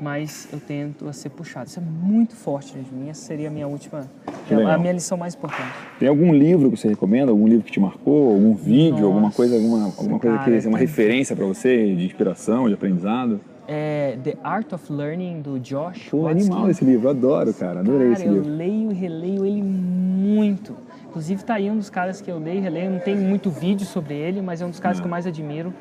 mais 0.00 0.48
eu 0.52 0.60
tento 0.60 1.08
a 1.08 1.12
ser 1.12 1.30
puxado. 1.30 1.68
Isso 1.68 1.78
é 1.78 1.82
muito 1.82 2.36
forte 2.36 2.78
de 2.78 2.94
mim. 2.94 3.08
Essa 3.08 3.22
seria 3.22 3.48
a 3.48 3.50
minha 3.50 3.66
última, 3.66 4.08
a 4.50 4.78
minha 4.78 4.92
lição 4.92 5.16
mais 5.16 5.34
importante. 5.34 5.72
Tem 5.98 6.08
algum 6.08 6.32
livro 6.32 6.70
que 6.70 6.76
você 6.76 6.88
recomenda? 6.88 7.30
Algum 7.30 7.46
livro 7.46 7.64
que 7.64 7.72
te 7.72 7.80
marcou? 7.80 8.32
Algum 8.34 8.54
vídeo? 8.54 8.92
Nossa, 8.92 9.04
alguma 9.06 9.30
coisa, 9.30 9.54
alguma, 9.56 9.84
alguma 9.84 10.18
coisa 10.18 10.38
que 10.38 10.44
seja 10.44 10.68
uma 10.68 10.78
referência 10.78 11.34
para 11.34 11.46
você 11.46 11.94
de 11.94 12.04
inspiração, 12.04 12.68
de 12.68 12.74
aprendizado? 12.74 13.40
É 13.66 14.18
The 14.24 14.36
Art 14.42 14.72
of 14.72 14.90
Learning 14.90 15.42
do 15.42 15.58
Josh. 15.58 16.08
Pô, 16.10 16.26
animal 16.26 16.70
esse 16.70 16.84
livro, 16.84 17.08
adoro, 17.08 17.52
cara, 17.52 17.80
adorei 17.80 18.12
cara, 18.12 18.12
esse 18.12 18.28
livro. 18.28 18.48
Eu 18.48 18.56
leio 18.56 18.90
e 18.90 18.94
releio 18.94 19.44
ele 19.44 19.62
muito. 19.62 20.74
Inclusive 21.08 21.42
tá 21.44 21.54
aí 21.54 21.70
um 21.70 21.76
dos 21.76 21.90
caras 21.90 22.20
que 22.20 22.30
eu 22.30 22.38
leio 22.38 22.58
e 22.58 22.60
releio. 22.60 22.90
Não 22.90 23.00
tem 23.00 23.16
muito 23.16 23.50
vídeo 23.50 23.86
sobre 23.86 24.14
ele, 24.14 24.40
mas 24.40 24.60
é 24.60 24.66
um 24.66 24.70
dos 24.70 24.80
caras 24.80 25.00
que 25.00 25.06
eu 25.06 25.10
mais 25.10 25.26
admiro 25.26 25.72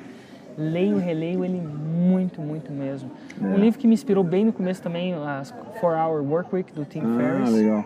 leio, 0.57 0.97
releio 0.97 1.45
ele 1.45 1.61
muito, 1.61 2.41
muito 2.41 2.71
mesmo. 2.71 3.11
É. 3.41 3.45
Um 3.45 3.57
livro 3.57 3.80
que 3.80 3.88
me 3.88 3.93
inspirou 3.93 4.23
bem 4.23 4.45
no 4.45 4.51
começo 4.51 4.82
também, 4.82 5.13
as 5.13 5.51
4 5.51 5.88
Hour 5.88 6.23
Work 6.23 6.55
Week 6.55 6.73
do 6.73 6.84
Tim 6.84 7.01
ah, 7.03 7.17
Ferriss. 7.17 7.53
legal. 7.53 7.86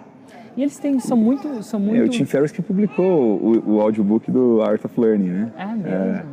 E 0.55 0.61
eles 0.61 0.77
têm, 0.77 0.99
são 0.99 1.17
muito, 1.17 1.63
são 1.63 1.79
muito... 1.79 2.01
É 2.01 2.05
o 2.05 2.09
Tim 2.09 2.25
Ferriss 2.25 2.51
que 2.51 2.61
publicou 2.61 3.05
o, 3.05 3.75
o 3.75 3.81
audiobook 3.81 4.29
do 4.31 4.61
Art 4.61 4.83
of 4.83 4.99
Learning, 4.99 5.29
né? 5.29 5.51
É 5.57 5.65
mesmo? 5.65 5.89
É. 5.89 6.25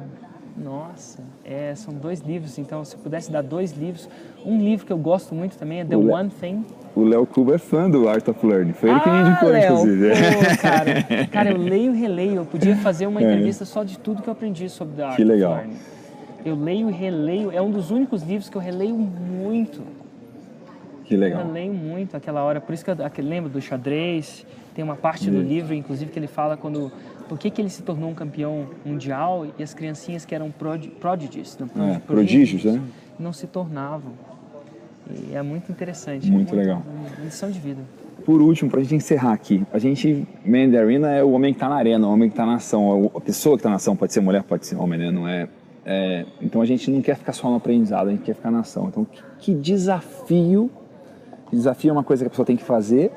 Nossa, 0.56 1.22
é, 1.44 1.72
são 1.76 1.94
dois 1.94 2.20
livros, 2.20 2.58
então 2.58 2.84
se 2.84 2.96
eu 2.96 3.00
pudesse 3.00 3.30
dar 3.30 3.42
dois 3.42 3.72
livros, 3.72 4.08
um 4.44 4.58
livro 4.58 4.84
que 4.84 4.92
eu 4.92 4.98
gosto 4.98 5.32
muito 5.32 5.56
também 5.56 5.80
é 5.80 5.84
The 5.84 5.96
o 5.96 6.10
One. 6.10 6.30
Thing. 6.30 6.66
O 6.98 7.04
Léo 7.04 7.24
Cuba 7.24 7.54
é 7.54 7.58
fã 7.58 7.88
do 7.88 8.08
Art 8.08 8.26
of 8.26 8.44
Learning, 8.44 8.72
foi 8.72 8.90
ele 8.90 8.98
que 8.98 9.08
me 9.08 9.20
indicou, 9.20 9.48
Léo, 9.50 9.72
inclusive. 9.72 10.08
Pô, 10.08 10.56
cara, 10.60 11.26
cara, 11.30 11.50
eu 11.52 11.56
leio 11.56 11.94
e 11.94 11.96
releio, 11.96 12.34
eu 12.34 12.44
podia 12.44 12.74
fazer 12.74 13.06
uma 13.06 13.22
é. 13.22 13.24
entrevista 13.24 13.64
só 13.64 13.84
de 13.84 13.96
tudo 13.96 14.20
que 14.20 14.28
eu 14.28 14.32
aprendi 14.32 14.68
sobre 14.68 15.00
a 15.00 15.06
Art 15.06 15.16
que 15.16 15.22
legal. 15.22 15.52
of 15.52 15.60
Learning. 15.60 15.78
Eu 16.44 16.56
leio 16.56 16.90
e 16.90 16.92
releio, 16.92 17.52
é 17.52 17.62
um 17.62 17.70
dos 17.70 17.92
únicos 17.92 18.24
livros 18.24 18.50
que 18.50 18.56
eu 18.56 18.60
releio 18.60 18.96
muito. 18.96 19.80
Que 21.04 21.16
legal. 21.16 21.42
Eu 21.42 21.46
releio 21.46 21.72
muito 21.72 22.16
aquela 22.16 22.42
hora, 22.42 22.60
por 22.60 22.74
isso 22.74 22.84
que 22.84 22.90
eu, 22.90 22.96
lembro 23.18 23.48
do 23.48 23.60
xadrez, 23.60 24.44
tem 24.74 24.84
uma 24.84 24.96
parte 24.96 25.30
do 25.30 25.40
livro, 25.40 25.74
inclusive, 25.74 26.10
que 26.10 26.18
ele 26.18 26.26
fala 26.26 26.56
quando 26.56 26.90
por 27.28 27.38
que, 27.38 27.48
que 27.48 27.62
ele 27.62 27.70
se 27.70 27.84
tornou 27.84 28.10
um 28.10 28.14
campeão 28.14 28.70
mundial 28.84 29.46
e 29.56 29.62
as 29.62 29.72
criancinhas 29.72 30.24
que 30.24 30.34
eram 30.34 30.50
prod, 30.50 30.88
prodigies, 30.98 31.56
não, 31.76 31.94
é, 31.94 32.00
prodígios, 32.00 32.64
né? 32.64 32.82
não 33.20 33.32
se 33.32 33.46
tornavam. 33.46 34.14
E 35.10 35.34
é 35.34 35.42
muito 35.42 35.70
interessante. 35.70 36.30
Muito, 36.30 36.52
é 36.52 36.54
muito 36.54 36.56
legal. 36.56 36.82
Lição 37.22 37.50
de 37.50 37.58
vida. 37.58 37.80
Por 38.24 38.42
último, 38.42 38.70
para 38.70 38.80
a 38.80 38.82
gente 38.82 38.96
encerrar 38.96 39.32
aqui, 39.32 39.64
a 39.72 39.78
gente, 39.78 40.26
Man 40.44 40.76
Arena 40.78 41.10
é 41.10 41.24
o 41.24 41.30
homem 41.30 41.52
que 41.52 41.56
está 41.56 41.68
na 41.68 41.76
arena, 41.76 42.06
o 42.06 42.12
homem 42.12 42.28
que 42.28 42.34
está 42.34 42.44
na 42.44 42.56
ação, 42.56 43.10
a 43.14 43.20
pessoa 43.20 43.56
que 43.56 43.60
está 43.60 43.70
na 43.70 43.76
ação, 43.76 43.96
pode 43.96 44.12
ser 44.12 44.20
mulher, 44.20 44.42
pode 44.42 44.66
ser 44.66 44.76
homem, 44.76 44.98
né? 44.98 45.10
Não 45.10 45.26
é 45.26 45.48
é, 45.90 46.26
então 46.42 46.60
a 46.60 46.66
gente 46.66 46.90
não 46.90 47.00
quer 47.00 47.16
ficar 47.16 47.32
só 47.32 47.48
no 47.48 47.56
aprendizado, 47.56 48.08
a 48.08 48.10
gente 48.10 48.22
quer 48.22 48.34
ficar 48.34 48.50
na 48.50 48.60
ação. 48.60 48.88
Então 48.88 49.06
que, 49.06 49.22
que 49.38 49.54
desafio, 49.54 50.70
desafio 51.50 51.88
é 51.88 51.92
uma 51.92 52.04
coisa 52.04 52.24
que 52.24 52.26
a 52.26 52.30
pessoa 52.30 52.44
tem 52.44 52.58
que 52.58 52.62
fazer 52.62 53.10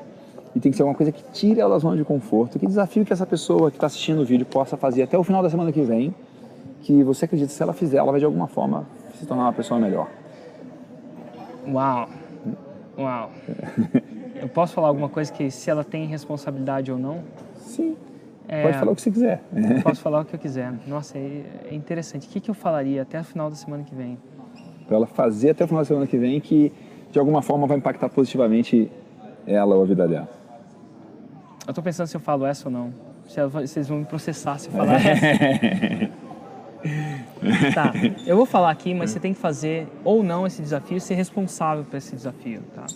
e 0.56 0.60
tem 0.60 0.72
que 0.72 0.78
ser 0.78 0.82
uma 0.82 0.94
coisa 0.94 1.12
que 1.12 1.22
tire 1.34 1.60
ela 1.60 1.74
da 1.74 1.78
zona 1.78 1.98
de 1.98 2.02
conforto. 2.02 2.58
Que 2.58 2.66
desafio 2.66 3.04
que 3.04 3.12
essa 3.12 3.26
pessoa 3.26 3.70
que 3.70 3.76
está 3.76 3.88
assistindo 3.88 4.22
o 4.22 4.24
vídeo 4.24 4.46
possa 4.46 4.74
fazer 4.78 5.02
até 5.02 5.18
o 5.18 5.22
final 5.22 5.42
da 5.42 5.50
semana 5.50 5.70
que 5.70 5.82
vem, 5.82 6.14
que 6.80 7.02
você 7.02 7.26
acredita 7.26 7.50
que 7.50 7.54
se 7.54 7.62
ela 7.62 7.74
fizer, 7.74 7.98
ela 7.98 8.10
vai 8.10 8.20
de 8.20 8.24
alguma 8.24 8.46
forma 8.46 8.86
se 9.20 9.26
tornar 9.26 9.42
uma 9.42 9.52
pessoa 9.52 9.78
melhor. 9.78 10.08
Uau, 11.66 12.08
uau. 12.98 13.30
Eu 14.40 14.48
posso 14.48 14.74
falar 14.74 14.88
alguma 14.88 15.08
coisa 15.08 15.32
que 15.32 15.50
se 15.50 15.70
ela 15.70 15.84
tem 15.84 16.06
responsabilidade 16.06 16.90
ou 16.90 16.98
não? 16.98 17.22
Sim. 17.56 17.96
É, 18.48 18.62
Pode 18.64 18.78
falar 18.78 18.92
o 18.92 18.96
que 18.96 19.02
você 19.02 19.10
quiser. 19.10 19.42
Posso 19.82 20.00
falar 20.02 20.20
o 20.20 20.24
que 20.24 20.34
eu 20.34 20.38
quiser. 20.40 20.72
Nossa, 20.86 21.16
é, 21.16 21.42
é 21.70 21.74
interessante. 21.74 22.26
O 22.26 22.30
que, 22.30 22.40
que 22.40 22.50
eu 22.50 22.54
falaria 22.54 23.02
até 23.02 23.20
o 23.20 23.24
final 23.24 23.48
da 23.48 23.56
semana 23.56 23.84
que 23.84 23.94
vem? 23.94 24.18
Para 24.86 24.96
ela 24.96 25.06
fazer 25.06 25.50
até 25.50 25.64
o 25.64 25.68
final 25.68 25.82
da 25.82 25.86
semana 25.86 26.06
que 26.06 26.18
vem 26.18 26.40
que 26.40 26.72
de 27.10 27.18
alguma 27.18 27.40
forma 27.40 27.66
vai 27.66 27.78
impactar 27.78 28.08
positivamente 28.08 28.90
ela 29.46 29.76
ou 29.76 29.82
a 29.82 29.86
vida 29.86 30.08
dela. 30.08 30.28
Eu 31.66 31.70
estou 31.70 31.84
pensando 31.84 32.08
se 32.08 32.16
eu 32.16 32.20
falo 32.20 32.44
essa 32.44 32.68
ou 32.68 32.72
não. 32.72 32.92
Se 33.28 33.46
vocês 33.46 33.88
vão 33.88 33.98
me 33.98 34.04
processar 34.04 34.58
se 34.58 34.68
eu 34.68 34.72
falar 34.76 34.94
essa. 34.94 36.12
tá, 37.74 37.92
eu 38.26 38.36
vou 38.36 38.46
falar 38.46 38.70
aqui, 38.70 38.92
mas 38.92 39.10
você 39.10 39.20
tem 39.20 39.32
que 39.32 39.40
fazer 39.40 39.86
ou 40.04 40.22
não 40.22 40.46
esse 40.46 40.60
desafio, 40.60 41.00
ser 41.00 41.14
responsável 41.14 41.84
por 41.84 41.96
esse 41.96 42.14
desafio, 42.14 42.62
tá? 42.74 42.86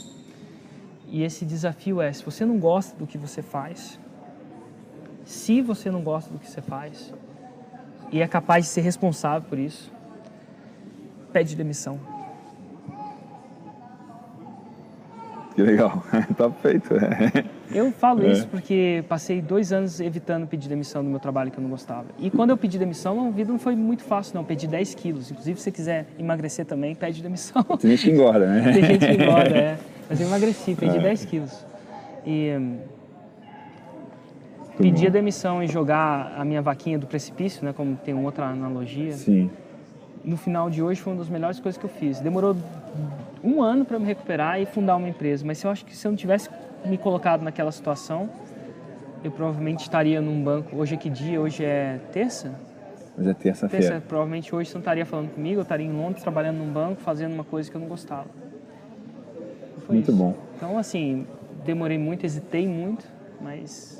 E 1.08 1.22
esse 1.22 1.44
desafio 1.44 2.00
é, 2.00 2.12
se 2.12 2.24
você 2.24 2.44
não 2.44 2.58
gosta 2.58 2.96
do 2.96 3.06
que 3.06 3.16
você 3.16 3.42
faz, 3.42 3.98
se 5.24 5.60
você 5.60 5.90
não 5.90 6.02
gosta 6.02 6.32
do 6.32 6.38
que 6.38 6.48
você 6.48 6.60
faz 6.60 7.12
e 8.10 8.20
é 8.20 8.28
capaz 8.28 8.64
de 8.64 8.70
ser 8.70 8.80
responsável 8.80 9.48
por 9.48 9.58
isso, 9.58 9.92
pede 11.32 11.54
demissão. 11.54 12.15
Que 15.56 15.62
legal, 15.62 16.04
tá 16.36 16.50
feito. 16.50 16.90
Eu 17.72 17.90
falo 17.90 18.22
é. 18.22 18.30
isso 18.30 18.46
porque 18.48 19.02
passei 19.08 19.40
dois 19.40 19.72
anos 19.72 20.00
evitando 20.00 20.46
pedir 20.46 20.68
demissão 20.68 21.02
do 21.02 21.08
meu 21.08 21.18
trabalho 21.18 21.50
que 21.50 21.56
eu 21.56 21.62
não 21.62 21.70
gostava. 21.70 22.04
E 22.18 22.30
quando 22.30 22.50
eu 22.50 22.58
pedi 22.58 22.78
demissão, 22.78 23.26
a 23.26 23.30
vida 23.30 23.50
não 23.50 23.58
foi 23.58 23.74
muito 23.74 24.04
fácil, 24.04 24.34
não. 24.34 24.42
Eu 24.42 24.46
perdi 24.46 24.66
10 24.66 24.94
quilos. 24.94 25.30
Inclusive, 25.30 25.58
se 25.58 25.64
você 25.64 25.70
quiser 25.72 26.08
emagrecer 26.18 26.66
também, 26.66 26.94
pede 26.94 27.22
demissão. 27.22 27.62
Tem 27.80 27.92
gente 27.92 28.04
que 28.04 28.10
engorda, 28.10 28.46
né? 28.46 28.70
Tem 28.70 28.84
gente 28.84 29.06
que 29.06 29.22
engorda, 29.22 29.56
é. 29.56 29.78
Mas 30.10 30.20
eu 30.20 30.26
emagreci, 30.26 30.74
perdi 30.74 30.98
é. 30.98 31.00
10 31.00 31.24
quilos. 31.24 31.66
E 32.26 32.76
pedir 34.76 35.06
a 35.06 35.10
demissão 35.10 35.62
e 35.62 35.66
jogar 35.66 36.34
a 36.36 36.44
minha 36.44 36.60
vaquinha 36.60 36.98
do 36.98 37.06
precipício, 37.06 37.64
né, 37.64 37.72
como 37.72 37.96
tem 37.96 38.14
outra 38.14 38.44
analogia. 38.44 39.12
Sim. 39.12 39.50
No 40.22 40.36
final 40.36 40.68
de 40.68 40.82
hoje 40.82 41.00
foi 41.00 41.14
uma 41.14 41.20
das 41.20 41.30
melhores 41.30 41.58
coisas 41.60 41.78
que 41.78 41.86
eu 41.86 41.90
fiz. 41.90 42.20
Demorou 42.20 42.54
um 43.42 43.62
ano 43.62 43.84
para 43.84 43.98
me 43.98 44.04
recuperar 44.04 44.60
e 44.60 44.66
fundar 44.66 44.96
uma 44.96 45.08
empresa, 45.08 45.44
mas 45.44 45.62
eu 45.62 45.70
acho 45.70 45.84
que 45.84 45.96
se 45.96 46.06
eu 46.06 46.10
não 46.10 46.16
tivesse 46.16 46.48
me 46.84 46.98
colocado 46.98 47.42
naquela 47.42 47.70
situação, 47.72 48.28
eu 49.22 49.30
provavelmente 49.30 49.80
estaria 49.80 50.20
num 50.20 50.42
banco. 50.42 50.76
Hoje 50.76 50.94
é 50.94 50.96
que 50.96 51.10
dia? 51.10 51.40
Hoje 51.40 51.64
é 51.64 52.00
terça? 52.12 52.54
Hoje 53.18 53.30
é 53.30 53.34
terça-feira. 53.34 53.86
Terça, 53.86 54.04
provavelmente 54.06 54.54
hoje 54.54 54.70
você 54.70 54.74
não 54.74 54.80
estaria 54.80 55.06
falando 55.06 55.30
comigo, 55.30 55.60
eu 55.60 55.62
estaria 55.62 55.86
em 55.86 55.92
Londres 55.92 56.22
trabalhando 56.22 56.58
num 56.58 56.72
banco, 56.72 57.00
fazendo 57.00 57.32
uma 57.32 57.44
coisa 57.44 57.70
que 57.70 57.76
eu 57.76 57.80
não 57.80 57.88
gostava. 57.88 58.26
Muito 59.88 60.10
isso. 60.10 60.16
bom. 60.16 60.34
Então, 60.56 60.78
assim, 60.78 61.26
demorei 61.64 61.98
muito, 61.98 62.24
hesitei 62.24 62.66
muito, 62.66 63.04
mas 63.40 63.96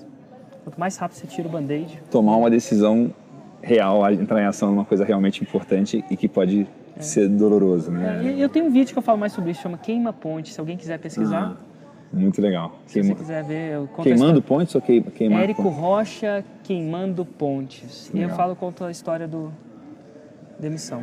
Quanto 0.67 0.81
mais 0.81 0.97
rápido 0.97 1.19
você 1.19 1.29
tira 1.29 1.47
o 1.47 1.51
band-aid. 1.51 2.03
Tomar 2.11 2.37
uma 2.37 2.51
decisão 2.51 3.15
real, 3.63 4.11
entrar 4.11 4.43
em 4.43 4.47
ação 4.47 4.69
numa 4.69 4.85
coisa 4.85 5.05
realmente 5.05 5.41
importante 5.41 6.05
e 6.11 6.17
que 6.17 6.27
pode 6.27 6.67
é. 6.97 7.03
ser 7.03 7.29
doloroso, 7.29 7.91
né? 7.91 8.23
É, 8.25 8.43
eu 8.43 8.49
tenho 8.49 8.67
um 8.67 8.71
vídeo 8.71 8.93
que 8.93 8.99
eu 8.99 9.03
falo 9.03 9.19
mais 9.19 9.33
sobre 9.33 9.51
isso, 9.51 9.63
chama 9.63 9.79
Queima 9.79 10.13
Ponte. 10.13 10.53
Se 10.53 10.61
alguém 10.61 10.77
quiser 10.77 10.99
pesquisar. 10.99 11.57
Ah, 11.57 11.67
muito 12.13 12.41
legal. 12.41 12.79
Se 12.87 12.95
Queima... 12.95 13.09
você 13.09 13.15
quiser 13.15 13.45
ver, 13.45 13.73
eu 13.75 13.87
conto 13.89 14.03
Queimando 14.03 14.43
pontes 14.43 14.75
ou 14.75 14.81
queima, 14.81 15.11
queimando 15.11 15.43
Érico? 15.43 15.69
Rocha 15.69 16.45
Queimando 16.63 17.25
Pontes. 17.25 18.11
Legal. 18.13 18.29
E 18.29 18.33
eu 18.33 18.37
falo, 18.37 18.57
conto 18.57 18.85
a 18.85 18.91
história 18.91 19.29
do 19.29 19.53
demissão. 20.59 21.03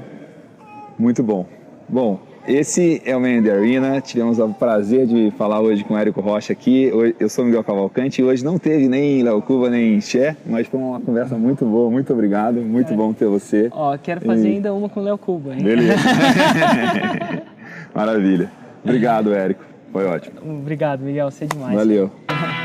Muito 0.97 1.21
bom. 1.21 1.45
Bom, 1.87 2.19
esse 2.47 3.01
é 3.05 3.15
o 3.15 3.21
Man 3.21 3.41
the 3.41 3.51
Arena. 3.51 4.01
Tivemos 4.01 4.39
o 4.39 4.49
prazer 4.49 5.07
de 5.07 5.31
falar 5.37 5.61
hoje 5.61 5.83
com 5.83 5.93
o 5.93 5.97
Érico 5.97 6.21
Rocha 6.21 6.53
aqui. 6.53 6.91
Eu 7.19 7.29
sou 7.29 7.45
Miguel 7.45 7.63
Cavalcante 7.63 8.21
e 8.21 8.23
hoje 8.23 8.43
não 8.43 8.57
teve 8.57 8.87
nem 8.87 9.23
Léo 9.23 9.41
Cuba 9.41 9.69
nem 9.69 9.99
Xé, 10.01 10.35
mas 10.45 10.67
foi 10.67 10.79
uma 10.79 10.99
conversa 10.99 11.35
muito 11.35 11.65
boa. 11.65 11.89
Muito 11.89 12.11
obrigado. 12.11 12.55
Muito 12.61 12.93
é. 12.93 12.95
bom 12.95 13.13
ter 13.13 13.27
você. 13.27 13.69
Ó, 13.71 13.97
quero 13.97 14.21
fazer 14.21 14.49
e... 14.49 14.53
ainda 14.55 14.73
uma 14.73 14.89
com 14.89 14.99
o 14.99 15.03
Léo 15.03 15.17
Cuba, 15.17 15.53
hein? 15.53 15.63
Beleza. 15.63 15.95
Maravilha. 17.93 18.51
Obrigado, 18.83 19.33
Érico. 19.33 19.63
Foi 19.91 20.05
ótimo. 20.05 20.35
Obrigado, 20.43 21.01
Miguel. 21.01 21.29
Você 21.31 21.45
é 21.45 21.47
demais. 21.47 21.75
Valeu. 21.75 22.11